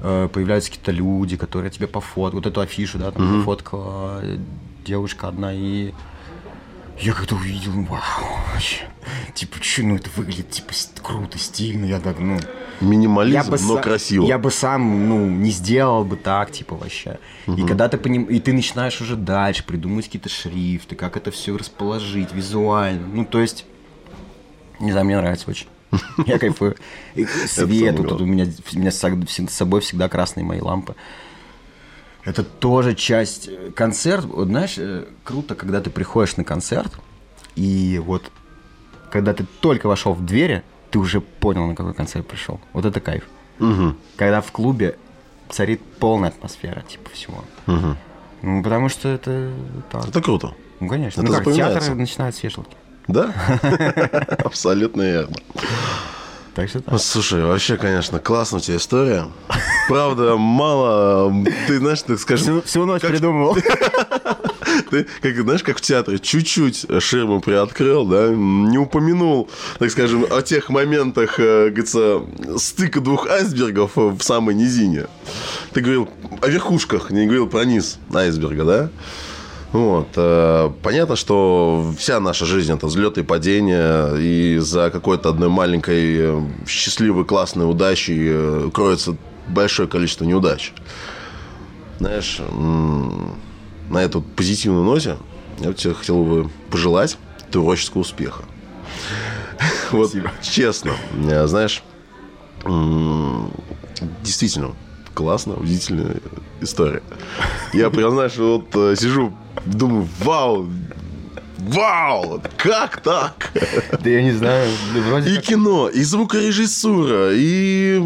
э, 0.00 0.28
появляются 0.32 0.70
какие-то 0.70 0.92
люди, 0.92 1.36
которые 1.36 1.70
тебе 1.70 1.86
пофоткают. 1.86 2.34
Вот 2.34 2.46
эту 2.46 2.60
афишу, 2.60 2.98
да, 2.98 3.10
там 3.10 3.38
пофоткала 3.38 4.20
э, 4.22 4.38
девушка 4.84 5.28
одна, 5.28 5.52
и 5.52 5.92
я 7.00 7.12
как-то 7.12 7.34
увидел, 7.34 7.72
вау, 7.72 8.00
вообще. 8.52 8.88
Типа, 9.34 9.58
че, 9.60 9.82
ну 9.82 9.96
это 9.96 10.08
выглядит, 10.16 10.50
типа, 10.50 10.72
круто, 11.02 11.38
стильно, 11.38 11.84
я 11.84 11.98
так, 11.98 12.18
ну... 12.18 12.38
Минимализм, 12.80 13.50
но 13.66 13.78
са- 13.78 13.82
красиво. 13.82 14.24
Я 14.26 14.38
бы 14.38 14.50
сам, 14.50 15.08
ну, 15.08 15.28
не 15.28 15.50
сделал 15.50 16.04
бы 16.04 16.16
так, 16.16 16.50
типа, 16.52 16.76
вообще. 16.76 17.18
И 17.46 17.62
когда 17.66 17.88
ты 17.88 17.98
поним... 17.98 18.24
И 18.24 18.38
ты 18.40 18.52
начинаешь 18.52 19.00
уже 19.00 19.16
дальше 19.16 19.64
придумывать 19.64 20.06
какие-то 20.06 20.28
шрифты, 20.28 20.94
как 20.94 21.16
это 21.16 21.30
все 21.30 21.56
расположить 21.56 22.32
визуально. 22.32 23.06
Ну, 23.06 23.24
то 23.24 23.40
есть, 23.40 23.64
не 24.80 24.90
знаю, 24.92 25.06
мне 25.06 25.16
нравится 25.16 25.50
очень. 25.50 25.66
Я 26.26 26.38
кайфую. 26.38 26.76
Свет, 27.46 27.96
тут 27.96 28.20
у 28.20 28.24
меня, 28.24 28.46
у 28.74 28.78
меня 28.78 28.90
с 28.90 28.98
с 28.98 29.50
собой 29.50 29.80
всегда 29.80 30.08
красные 30.08 30.44
мои 30.44 30.60
лампы. 30.60 30.94
Это 32.24 32.44
тоже 32.44 32.94
часть 32.94 33.48
э, 33.48 33.70
концерт. 33.74 34.24
Вот 34.24 34.46
знаешь, 34.48 34.74
э, 34.78 35.06
круто, 35.24 35.54
когда 35.54 35.80
ты 35.80 35.90
приходишь 35.90 36.36
на 36.36 36.44
концерт, 36.44 36.92
и 37.56 38.00
вот 38.04 38.30
когда 39.10 39.34
ты 39.34 39.44
только 39.60 39.88
вошел 39.88 40.14
в 40.14 40.24
двери, 40.24 40.62
ты 40.90 40.98
уже 40.98 41.20
понял, 41.20 41.66
на 41.66 41.74
какой 41.74 41.94
концерт 41.94 42.26
пришел. 42.26 42.60
Вот 42.72 42.84
это 42.84 43.00
кайф. 43.00 43.24
Когда 44.16 44.40
в 44.40 44.50
клубе 44.52 44.98
царит 45.48 45.80
полная 45.98 46.30
атмосфера, 46.30 46.82
типа 46.82 47.10
всего. 47.10 47.44
Ну, 47.66 48.62
потому 48.62 48.88
что 48.88 49.08
это 49.08 49.52
так. 49.90 50.08
Это 50.08 50.20
круто. 50.20 50.54
Ну, 50.80 50.88
конечно. 50.88 51.20
это 51.20 51.30
ну, 51.30 51.38
как 51.38 51.54
театр 51.54 51.94
начинает 51.94 52.34
с 52.34 52.42
вешалки. 52.42 52.76
Да? 53.06 53.32
Абсолютно 54.44 55.02
верно. 55.02 55.36
Так 56.54 56.68
что 56.68 56.80
так. 56.80 57.00
Слушай, 57.00 57.44
вообще, 57.44 57.76
конечно, 57.76 58.18
классная 58.18 58.58
у 58.58 58.62
тебя 58.62 58.76
история. 58.78 59.26
Правда, 59.88 60.36
мало, 60.36 61.32
ты 61.66 61.78
знаешь, 61.78 62.02
так 62.02 62.18
скажем, 62.18 62.60
Всю, 62.60 62.62
всю 62.62 62.86
ночь 62.86 63.02
как- 63.02 63.10
придумывал. 63.10 63.56
Ты, 64.90 65.06
как, 65.20 65.36
знаешь, 65.36 65.62
как 65.62 65.76
в 65.78 65.80
театре, 65.82 66.18
чуть-чуть 66.18 66.86
ширму 67.00 67.40
приоткрыл, 67.40 68.06
да, 68.06 68.28
не 68.30 68.78
упомянул, 68.78 69.50
так 69.78 69.90
скажем, 69.90 70.24
о 70.30 70.40
тех 70.40 70.70
моментах, 70.70 71.38
э, 71.38 71.68
говорится, 71.68 72.22
стыка 72.56 73.00
двух 73.00 73.28
айсбергов 73.28 73.92
в 73.96 74.20
самой 74.22 74.54
низине. 74.54 75.06
Ты 75.74 75.80
говорил 75.82 76.08
о 76.40 76.48
верхушках, 76.48 77.10
не 77.10 77.24
говорил 77.24 77.48
про 77.48 77.64
низ 77.64 77.98
айсберга, 78.14 78.64
да? 78.64 78.88
Вот. 79.72 80.08
э, 80.16 80.70
Понятно, 80.82 81.16
что 81.16 81.92
вся 81.98 82.18
наша 82.20 82.46
жизнь 82.46 82.72
это 82.72 82.86
взлеты 82.86 83.20
и 83.20 83.24
падения, 83.24 84.14
и 84.16 84.56
за 84.58 84.90
какой-то 84.90 85.28
одной 85.30 85.48
маленькой 85.50 86.16
э, 86.18 86.40
счастливой, 86.66 87.24
классной 87.26 87.68
удачей 87.70 88.70
кроется 88.70 89.16
большое 89.48 89.88
количество 89.88 90.24
неудач. 90.24 90.72
Знаешь, 91.98 92.40
на 92.40 93.98
эту 93.98 94.22
позитивную 94.22 94.84
ноте 94.84 95.16
я 95.60 95.68
бы 95.68 95.74
тебе 95.74 95.94
хотел 95.94 96.24
бы 96.24 96.50
пожелать 96.70 97.18
творческого 97.50 98.02
успеха. 98.02 98.44
Вот 99.92 100.14
честно, 100.40 100.92
знаешь, 101.46 101.82
действительно 104.22 104.72
классно, 105.14 105.54
удивительная 105.54 106.16
история. 106.60 107.02
Я 107.72 107.90
прям, 107.90 108.12
знаешь, 108.12 108.36
вот 108.36 108.74
э, 108.74 108.96
сижу, 108.96 109.36
думаю, 109.66 110.08
вау, 110.20 110.68
вау, 111.68 112.42
как 112.56 113.00
так? 113.02 113.52
Да 114.02 114.10
я 114.10 114.22
не 114.22 114.32
знаю, 114.32 114.70
вроде 115.06 115.30
И 115.32 115.36
как- 115.36 115.44
кино, 115.44 115.88
и 115.88 116.02
звукорежиссура, 116.02 117.30
и 117.32 118.02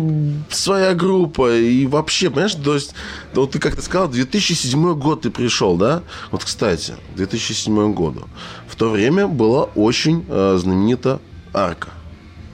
своя 0.50 0.94
группа, 0.94 1.57
и 1.57 1.86
вообще, 1.86 2.30
понимаешь, 2.30 2.54
то 2.54 2.74
есть, 2.74 2.94
вот 3.34 3.52
ты 3.52 3.59
как 3.59 3.76
ты 3.76 3.82
сказал, 3.82 4.09
2007 4.09 4.94
год 4.94 5.22
ты 5.22 5.30
пришел, 5.30 5.76
да? 5.76 6.02
Вот, 6.30 6.44
кстати, 6.44 6.94
2007 7.16 7.92
году. 7.94 8.24
В 8.68 8.76
то 8.76 8.90
время 8.90 9.26
была 9.26 9.64
очень 9.74 10.24
э, 10.28 10.59
знаменита 10.61 11.20
арка, 11.54 11.88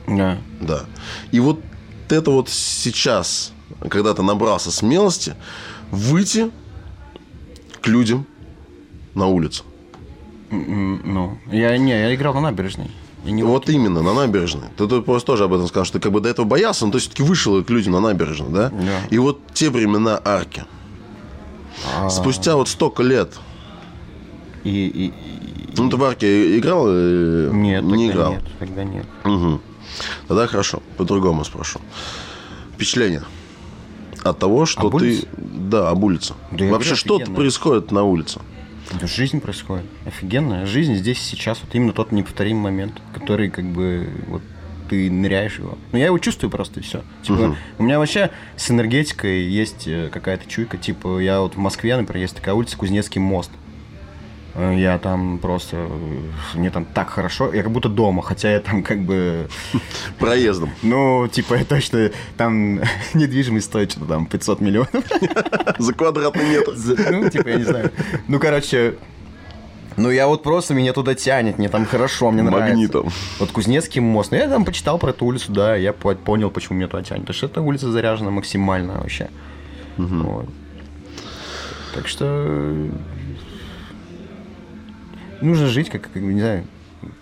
Да. 0.07 0.38
да. 0.61 0.84
И 1.32 1.40
вот 1.40 1.61
это 2.09 2.30
вот 2.30 2.48
сейчас, 2.48 3.53
когда 3.90 4.14
ты 4.14 4.22
набрался 4.22 4.70
смелости, 4.70 5.34
выйти 5.90 6.50
к 7.80 7.88
людям 7.88 8.26
на 9.14 9.26
улицу. 9.26 9.64
Ну, 10.53 11.38
я 11.50 11.76
не, 11.78 11.90
я 11.92 12.14
играл 12.14 12.34
на 12.34 12.40
набережной. 12.40 12.90
Не 13.24 13.42
Вот 13.42 13.68
именно, 13.70 14.03
на 14.03 14.12
набережной. 14.14 14.68
Ты, 14.76 14.86
тут 14.86 15.05
просто 15.07 15.28
тоже 15.28 15.44
об 15.44 15.55
этом 15.55 15.66
сказал, 15.68 15.84
что 15.84 15.94
ты 15.98 16.03
как 16.03 16.12
бы 16.12 16.20
до 16.20 16.28
этого 16.28 16.44
боялся, 16.44 16.84
но 16.86 16.92
ты 16.92 16.98
все-таки 16.98 17.22
вышел 17.22 17.62
к 17.64 17.70
людям 17.70 17.92
на 17.94 18.00
набережную, 18.00 18.50
да? 18.53 18.68
Да. 18.70 18.98
И 19.11 19.18
вот 19.18 19.40
те 19.55 19.70
времена 19.70 20.20
арки. 20.24 20.64
А, 21.98 22.11
Спустя 22.11 22.57
вот 22.57 22.68
столько 22.68 23.03
лет. 23.03 23.38
И, 24.64 24.70
и- 24.70 25.07
и- 25.07 25.74
Ну, 25.76 25.88
ты 25.88 25.96
в 25.96 26.05
арке 26.05 26.59
играл? 26.59 26.86
Нет, 26.88 27.82
не 27.84 28.09
тогда 28.09 28.12
играл. 28.12 28.32
нет, 28.32 28.42
тогда 28.59 28.84
нет. 28.84 29.07
Мгм. 29.24 29.61
Тогда 30.28 30.46
хорошо, 30.46 30.82
по-другому 30.96 31.44
спрошу. 31.44 31.80
Впечатление 32.74 33.22
от 34.22 34.38
того, 34.38 34.66
что 34.66 34.82
Об 34.88 34.98
ты... 34.98 35.05
улице? 35.07 35.28
Да, 35.36 35.90
об 35.90 36.05
улице. 36.05 36.34
Да 36.50 36.66
Вообще, 36.66 36.94
что 36.94 37.16
офигенно. 37.16 37.36
происходит 37.36 37.90
на 37.92 38.03
улице? 38.05 38.40
Жизнь 39.03 39.41
происходит. 39.41 39.85
Офигенная. 40.07 40.66
Жизнь 40.66 40.95
здесь 40.95 41.20
сейчас. 41.20 41.61
Вот 41.62 41.74
именно 41.74 41.93
тот 41.93 42.12
неповторимый 42.12 42.64
момент, 42.64 43.01
который 43.14 43.51
как 43.51 43.64
бы 43.64 44.09
вот 44.26 44.43
ты 44.93 45.11
ныряешь 45.11 45.59
его. 45.59 45.78
Ну, 45.93 45.99
я 45.99 46.07
его 46.07 46.18
чувствую 46.18 46.51
просто, 46.51 46.80
и 46.80 46.83
все. 46.83 47.03
Типа, 47.22 47.57
у 47.78 47.83
меня 47.83 47.99
вообще 47.99 48.30
с 48.57 48.70
энергетикой 48.70 49.45
есть 49.45 49.89
э, 49.89 50.11
какая-то 50.12 50.47
чуйка. 50.49 50.76
Типа, 50.76 51.18
я 51.18 51.41
вот 51.41 51.55
в 51.55 51.59
Москве, 51.59 51.97
например, 51.97 52.22
есть 52.22 52.37
такая 52.37 52.55
улица 52.55 52.76
Кузнецкий 52.76 53.18
мост. 53.18 53.51
Э, 54.55 54.74
Я 54.76 54.98
там 54.98 55.38
просто... 55.38 55.76
э, 55.76 55.88
Мне 56.55 56.70
там 56.70 56.84
так 56.84 57.09
хорошо. 57.11 57.53
Я 57.53 57.62
как 57.62 57.72
будто 57.72 57.88
дома, 57.88 58.22
хотя 58.22 58.50
я 58.50 58.61
там 58.61 58.82
как 58.82 59.00
бы... 59.03 59.48
Проездом. 60.18 60.70
Ну, 60.82 61.26
типа, 61.28 61.55
я 61.55 61.64
точно... 61.64 62.11
Там 62.36 62.80
недвижимость 63.14 63.66
стоит 63.66 63.92
что-то 63.92 64.07
там 64.07 64.26
500 64.26 64.61
миллионов. 64.61 65.05
За 65.78 65.92
квадратный 65.94 66.48
метр. 66.48 66.72
Ну, 67.11 67.30
типа, 67.30 67.48
я 67.48 67.57
не 67.57 67.64
знаю. 67.64 67.90
Ну, 68.28 68.38
короче, 68.38 68.94
ну 69.96 70.11
я 70.11 70.26
вот 70.26 70.42
просто 70.42 70.74
меня 70.74 70.92
туда 70.94 71.14
тянет, 71.14 71.59
мне 71.59 71.68
там 71.68 71.84
хорошо, 71.86 72.30
мне 72.30 72.42
нравится. 72.42 72.68
Магнитом. 72.70 73.11
Вот 73.38 73.53
Кузнецкий 73.53 74.00
мост. 74.00 74.30
Ну, 74.32 74.38
я 74.38 74.48
там 74.48 74.64
почитал 74.64 74.98
про 74.98 75.11
эту 75.11 75.24
улицу, 75.26 75.53
да, 75.53 75.76
я 75.76 75.92
по- 75.92 76.14
понял, 76.14 76.50
почему 76.50 76.78
меня 76.78 76.88
туда 76.88 77.03
тянет. 77.03 77.22
Потому 77.22 77.34
что 77.36 77.46
эта 77.46 77.61
улица 77.61 77.90
заряжена 77.92 78.30
максимально 78.30 78.94
вообще. 79.00 79.28
Вот. 79.96 80.46
Так 81.94 82.09
что 82.09 82.88
нужно 85.43 85.66
жить, 85.68 85.90
как, 85.90 86.03
как, 86.03 86.22
не 86.22 86.40
знаю, 86.40 86.64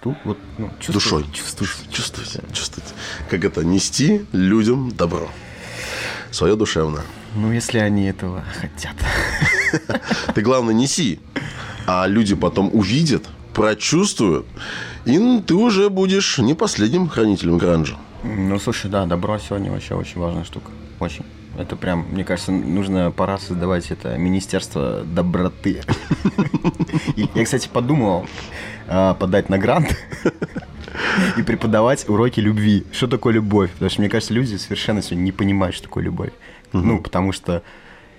Тут 0.03 0.17
вот, 0.25 0.39
ну, 0.59 0.71
чувствую, 0.79 1.25
Душой. 1.25 1.27
Чувствую. 1.33 1.69
Чувствуйте, 1.91 2.43
чувствуйте. 2.53 2.91
Как 3.31 3.45
это? 3.45 3.65
Нести 3.65 4.27
людям 4.33 4.91
добро. 4.93 5.29
Свое 6.31 6.55
душевное. 6.55 7.03
Ну, 7.35 7.53
если 7.53 7.79
они 7.79 8.05
этого 8.05 8.45
хотят. 8.61 8.95
Ты, 10.35 10.43
главное, 10.43 10.75
неси. 10.75 11.21
А 11.87 12.07
люди 12.07 12.35
потом 12.35 12.71
увидят, 12.73 13.27
прочувствуют, 13.55 14.47
и 15.07 15.41
ты 15.45 15.55
уже 15.55 15.89
будешь 15.89 16.39
не 16.39 16.55
последним 16.55 17.09
хранителем 17.09 17.59
гранжа. 17.59 17.97
Ну, 18.23 18.59
слушай, 18.61 18.91
да, 18.91 19.07
добро 19.07 19.39
сегодня 19.39 19.73
вообще 19.73 19.95
очень 19.95 20.21
важная 20.21 20.45
штука. 20.45 20.71
Очень. 21.01 21.25
Это 21.61 21.77
прям, 21.77 22.07
мне 22.11 22.25
кажется, 22.25 22.53
нужно 22.53 23.11
пора 23.11 23.39
создавать 23.39 23.91
это 23.91 24.17
Министерство 24.17 25.03
доброты. 25.05 25.83
Я, 27.35 27.45
кстати, 27.45 27.69
подумал 27.69 28.27
а, 28.89 29.15
подать 29.15 29.49
на 29.49 29.59
грант 29.59 29.95
и 31.37 31.43
преподавать 31.43 32.09
уроки 32.09 32.41
любви. 32.41 32.85
Что 32.93 33.07
такое 33.07 33.35
любовь? 33.35 33.71
Потому 33.73 33.91
что, 33.91 34.01
мне 34.01 34.09
кажется, 34.09 34.33
люди 34.33 34.57
совершенно 34.57 35.03
сегодня 35.03 35.23
не 35.25 35.33
понимают, 35.33 35.77
что 35.77 35.85
такое 35.85 36.05
любовь. 36.05 36.33
Ну, 36.73 36.99
потому 37.01 37.33
что 37.33 37.63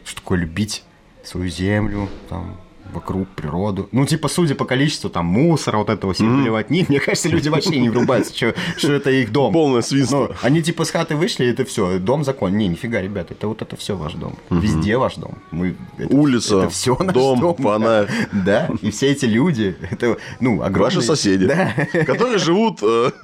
что 0.03 0.21
такое 0.21 0.39
любить 0.39 0.83
свою 1.23 1.49
землю, 1.49 2.09
там, 2.29 2.59
вокруг 2.93 3.27
природу. 3.29 3.87
Ну, 3.91 4.05
типа, 4.05 4.27
судя 4.27 4.55
по 4.55 4.65
количеству 4.65 5.09
там 5.09 5.25
мусора, 5.25 5.77
вот 5.77 5.89
этого 5.89 6.13
всего 6.13 6.37
поливать 6.37 6.69
них, 6.69 6.89
мне 6.89 6.99
кажется, 6.99 7.29
люди 7.29 7.49
вообще 7.49 7.79
не 7.79 7.89
врубаются, 7.89 8.35
что, 8.35 8.53
что 8.77 8.93
это 8.93 9.09
их 9.11 9.31
дом. 9.31 9.53
Полное 9.53 9.81
свинство. 9.81 10.27
Ну, 10.29 10.35
они 10.41 10.61
типа 10.61 10.83
с 10.85 10.91
хаты 10.91 11.15
вышли, 11.15 11.45
и 11.45 11.47
это 11.51 11.63
все, 11.65 11.99
дом 11.99 12.23
закон. 12.23 12.57
Не, 12.57 12.67
нифига, 12.67 13.01
ребята, 13.01 13.33
это 13.33 13.47
вот 13.47 13.61
это 13.61 13.75
все 13.77 13.95
ваш 13.95 14.13
дом. 14.13 14.35
Везде 14.49 14.97
ваш 14.97 15.15
дом. 15.15 15.37
Мы, 15.51 15.75
это, 15.97 16.13
Улица, 16.13 16.59
это 16.63 16.69
все 16.69 16.97
наш 16.99 17.13
дом, 17.13 17.39
дом. 17.39 17.55
фонарь. 17.55 18.09
Да, 18.31 18.69
и 18.81 18.91
все 18.91 19.11
эти 19.11 19.25
люди, 19.25 19.75
это, 19.89 20.17
ну, 20.39 20.61
огромные... 20.61 20.81
Ваши 20.95 21.01
соседи, 21.01 21.45
Да. 21.45 21.73
которые 22.05 22.37
живут 22.39 22.79
э, 22.81 23.11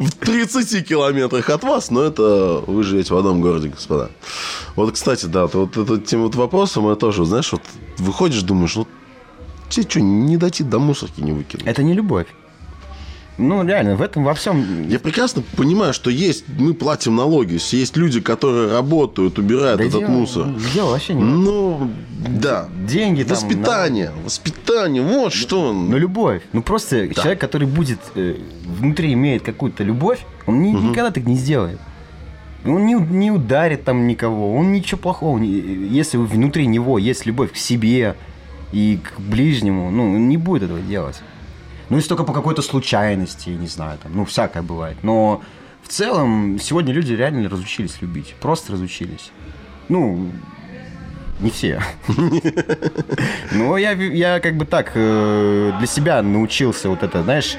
в 0.00 0.10
30 0.12 0.86
километрах 0.86 1.50
от 1.50 1.62
вас, 1.62 1.90
но 1.90 2.02
это 2.02 2.62
вы 2.66 2.82
живете 2.82 3.14
в 3.14 3.16
одном 3.16 3.40
городе, 3.40 3.68
господа. 3.68 4.10
Вот, 4.74 4.92
кстати, 4.92 5.26
да, 5.26 5.46
вот 5.46 5.76
этим 5.76 6.22
вот 6.22 6.34
вопросом 6.34 6.88
я 6.88 6.94
тоже, 6.96 7.24
знаешь, 7.24 7.52
вот 7.52 7.62
выходишь, 7.98 8.42
думаешь, 8.42 8.76
ну, 8.76 8.86
тебе 9.68 9.88
что, 9.88 10.00
не 10.00 10.36
дойти 10.36 10.64
до 10.64 10.78
мусорки 10.78 11.20
не 11.20 11.32
выкинуть? 11.32 11.66
Это 11.66 11.82
не 11.82 11.94
любовь. 11.94 12.26
Ну, 13.38 13.62
реально, 13.66 13.96
в 13.96 14.02
этом 14.02 14.24
во 14.24 14.32
всем... 14.32 14.88
Я 14.88 14.98
прекрасно 14.98 15.42
понимаю, 15.56 15.92
что 15.92 16.08
есть, 16.08 16.44
мы 16.58 16.72
платим 16.72 17.16
налоги, 17.16 17.58
есть 17.76 17.94
люди, 17.94 18.18
которые 18.20 18.72
работают, 18.72 19.38
убирают 19.38 19.78
Да 19.78 19.84
этот 19.84 20.00
дело- 20.00 20.08
мусор. 20.10 20.46
Дело 20.72 20.90
вообще 20.92 21.12
не... 21.12 21.22
Ну, 21.22 21.90
да. 22.26 22.66
Деньги 22.88 23.24
там... 23.24 23.32
Воспитание, 23.32 24.10
воспитание, 24.24 25.02
вот 25.02 25.34
что. 25.34 25.74
Ну, 25.74 25.98
любовь. 25.98 26.40
Ну, 26.54 26.62
просто 26.62 27.12
человек, 27.14 27.38
который 27.38 27.68
будет 27.68 27.98
э, 28.14 28.36
внутри 28.64 29.12
имеет 29.12 29.42
какую-то 29.42 29.84
любовь, 29.84 30.20
он 30.46 30.62
ни- 30.62 30.70
никогда 30.70 31.10
так 31.10 31.26
не 31.26 31.36
сделает. 31.36 31.78
Он 32.64 32.86
не, 32.86 32.94
не 32.94 33.30
ударит 33.30 33.84
там 33.84 34.06
никого, 34.06 34.56
он 34.56 34.72
ничего 34.72 34.98
плохого. 34.98 35.38
не- 35.38 35.50
Если 35.98 36.16
внутри 36.16 36.66
него 36.66 36.96
есть 36.98 37.26
любовь 37.26 37.52
к 37.52 37.56
себе 37.56 38.16
и 38.76 38.98
к 38.98 39.18
ближнему, 39.18 39.90
ну, 39.90 40.18
не 40.18 40.36
будет 40.36 40.64
этого 40.64 40.80
делать. 40.80 41.22
Ну, 41.88 41.96
если 41.96 42.10
только 42.10 42.24
по 42.24 42.34
какой-то 42.34 42.60
случайности, 42.60 43.48
не 43.48 43.68
знаю, 43.68 43.98
там, 44.02 44.12
ну, 44.14 44.26
всякое 44.26 44.62
бывает. 44.62 44.98
Но 45.02 45.40
в 45.82 45.88
целом 45.88 46.58
сегодня 46.60 46.92
люди 46.92 47.14
реально 47.14 47.48
разучились 47.48 48.02
любить. 48.02 48.34
Просто 48.38 48.72
разучились. 48.72 49.30
Ну, 49.88 50.30
не 51.40 51.48
все. 51.48 51.80
Но 53.52 53.78
я, 53.78 53.92
я 53.92 54.40
как 54.40 54.58
бы 54.58 54.66
так 54.66 54.92
э, 54.94 55.72
для 55.78 55.86
себя 55.86 56.22
научился 56.22 56.90
вот 56.90 57.02
это, 57.02 57.22
знаешь, 57.22 57.56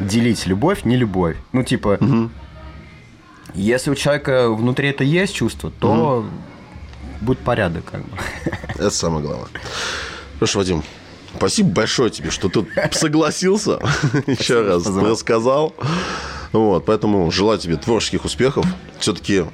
делить 0.00 0.44
любовь, 0.48 0.84
не 0.84 0.96
любовь. 0.96 1.36
Ну, 1.52 1.62
типа, 1.62 2.00
если 3.54 3.92
у 3.92 3.94
человека 3.94 4.50
внутри 4.50 4.88
это 4.88 5.04
есть 5.04 5.36
чувство, 5.36 5.70
то 5.70 6.26
будет 7.20 7.38
порядок, 7.38 7.84
как 7.90 8.02
бы. 8.02 8.16
Это 8.74 8.90
самое 8.90 9.22
главное. 9.24 9.48
Хорошо, 10.38 10.58
Вадим, 10.60 10.82
спасибо 11.36 11.70
большое 11.70 12.10
тебе, 12.10 12.30
что 12.30 12.48
ты 12.48 12.66
согласился, 12.92 13.78
еще 14.26 14.62
раз 14.62 14.86
рассказал. 14.86 15.74
Вот, 16.52 16.84
поэтому 16.86 17.30
желаю 17.30 17.58
тебе 17.58 17.76
творческих 17.76 18.24
успехов. 18.24 18.66
Все-таки 18.98 19.44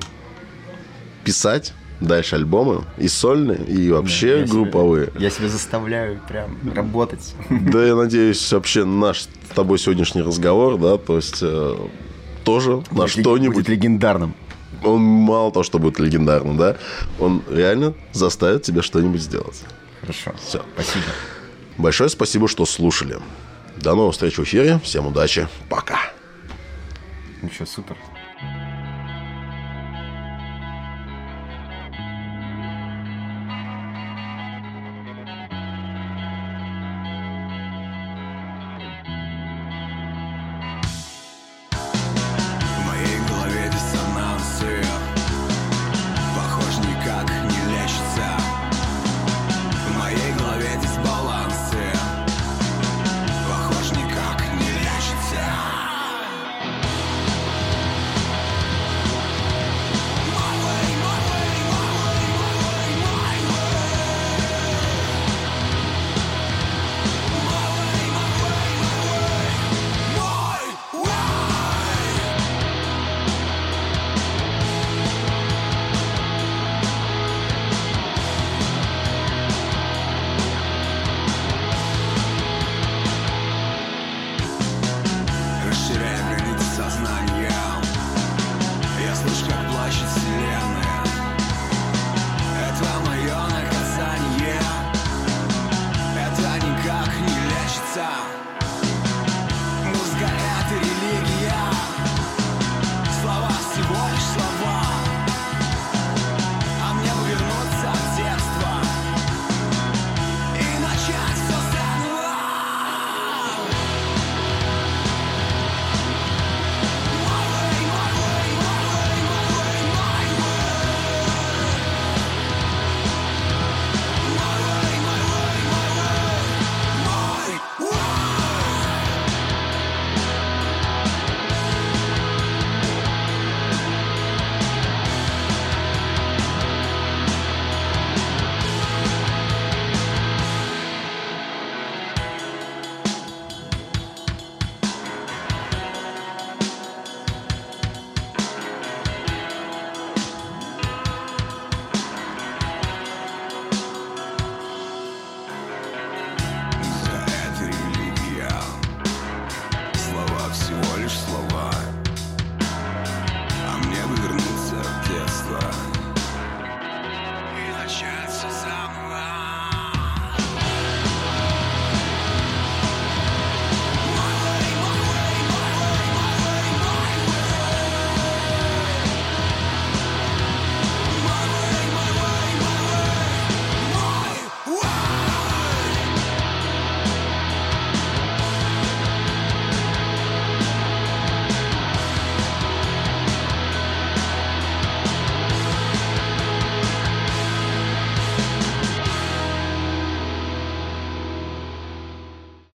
писать 1.25 1.73
дальше 2.01 2.37
альбомы 2.37 2.85
и 2.99 3.09
сольные, 3.09 3.59
и 3.65 3.91
вообще 3.91 4.41
Я 4.41 4.47
себя- 4.47 4.53
групповые. 4.55 5.13
я 5.19 5.31
себя 5.31 5.49
заставляю 5.49 6.21
прям 6.29 6.57
работать. 6.75 7.35
Да, 7.51 7.85
я 7.85 7.95
надеюсь, 7.95 8.53
вообще 8.53 8.85
наш 8.85 9.23
с 9.23 9.29
тобой 9.55 9.79
сегодняшний 9.79 10.23
разговор, 10.23 10.79
да, 10.79 10.99
то 10.99 11.17
есть 11.17 11.39
э, 11.43 11.75
тоже 12.45 12.83
на 12.91 13.09
что-нибудь 13.09 13.55
Будет 13.57 13.69
легендарным. 13.69 14.35
Он 14.83 15.01
мало 15.01 15.53
того, 15.53 15.63
что 15.63 15.79
будет 15.79 15.99
легендарным, 15.99 16.57
да, 16.57 16.77
он 17.19 17.43
реально 17.51 17.95
заставит 18.13 18.63
тебя 18.63 18.83
что-нибудь 18.83 19.21
сделать. 19.21 19.63
Хорошо. 20.01 20.33
Всё. 20.45 20.65
Спасибо. 20.75 21.05
Большое 21.79 22.09
спасибо, 22.09 22.49
что 22.49 22.65
слушали. 22.65 23.19
До 23.77 23.95
новых 23.95 24.13
встреч 24.13 24.39
в 24.39 24.45
эфире. 24.45 24.81
Всем 24.83 25.07
удачи. 25.07 25.49
Пока. 25.69 25.99
Ну 27.43 27.51
что, 27.51 27.67
супер. 27.67 27.97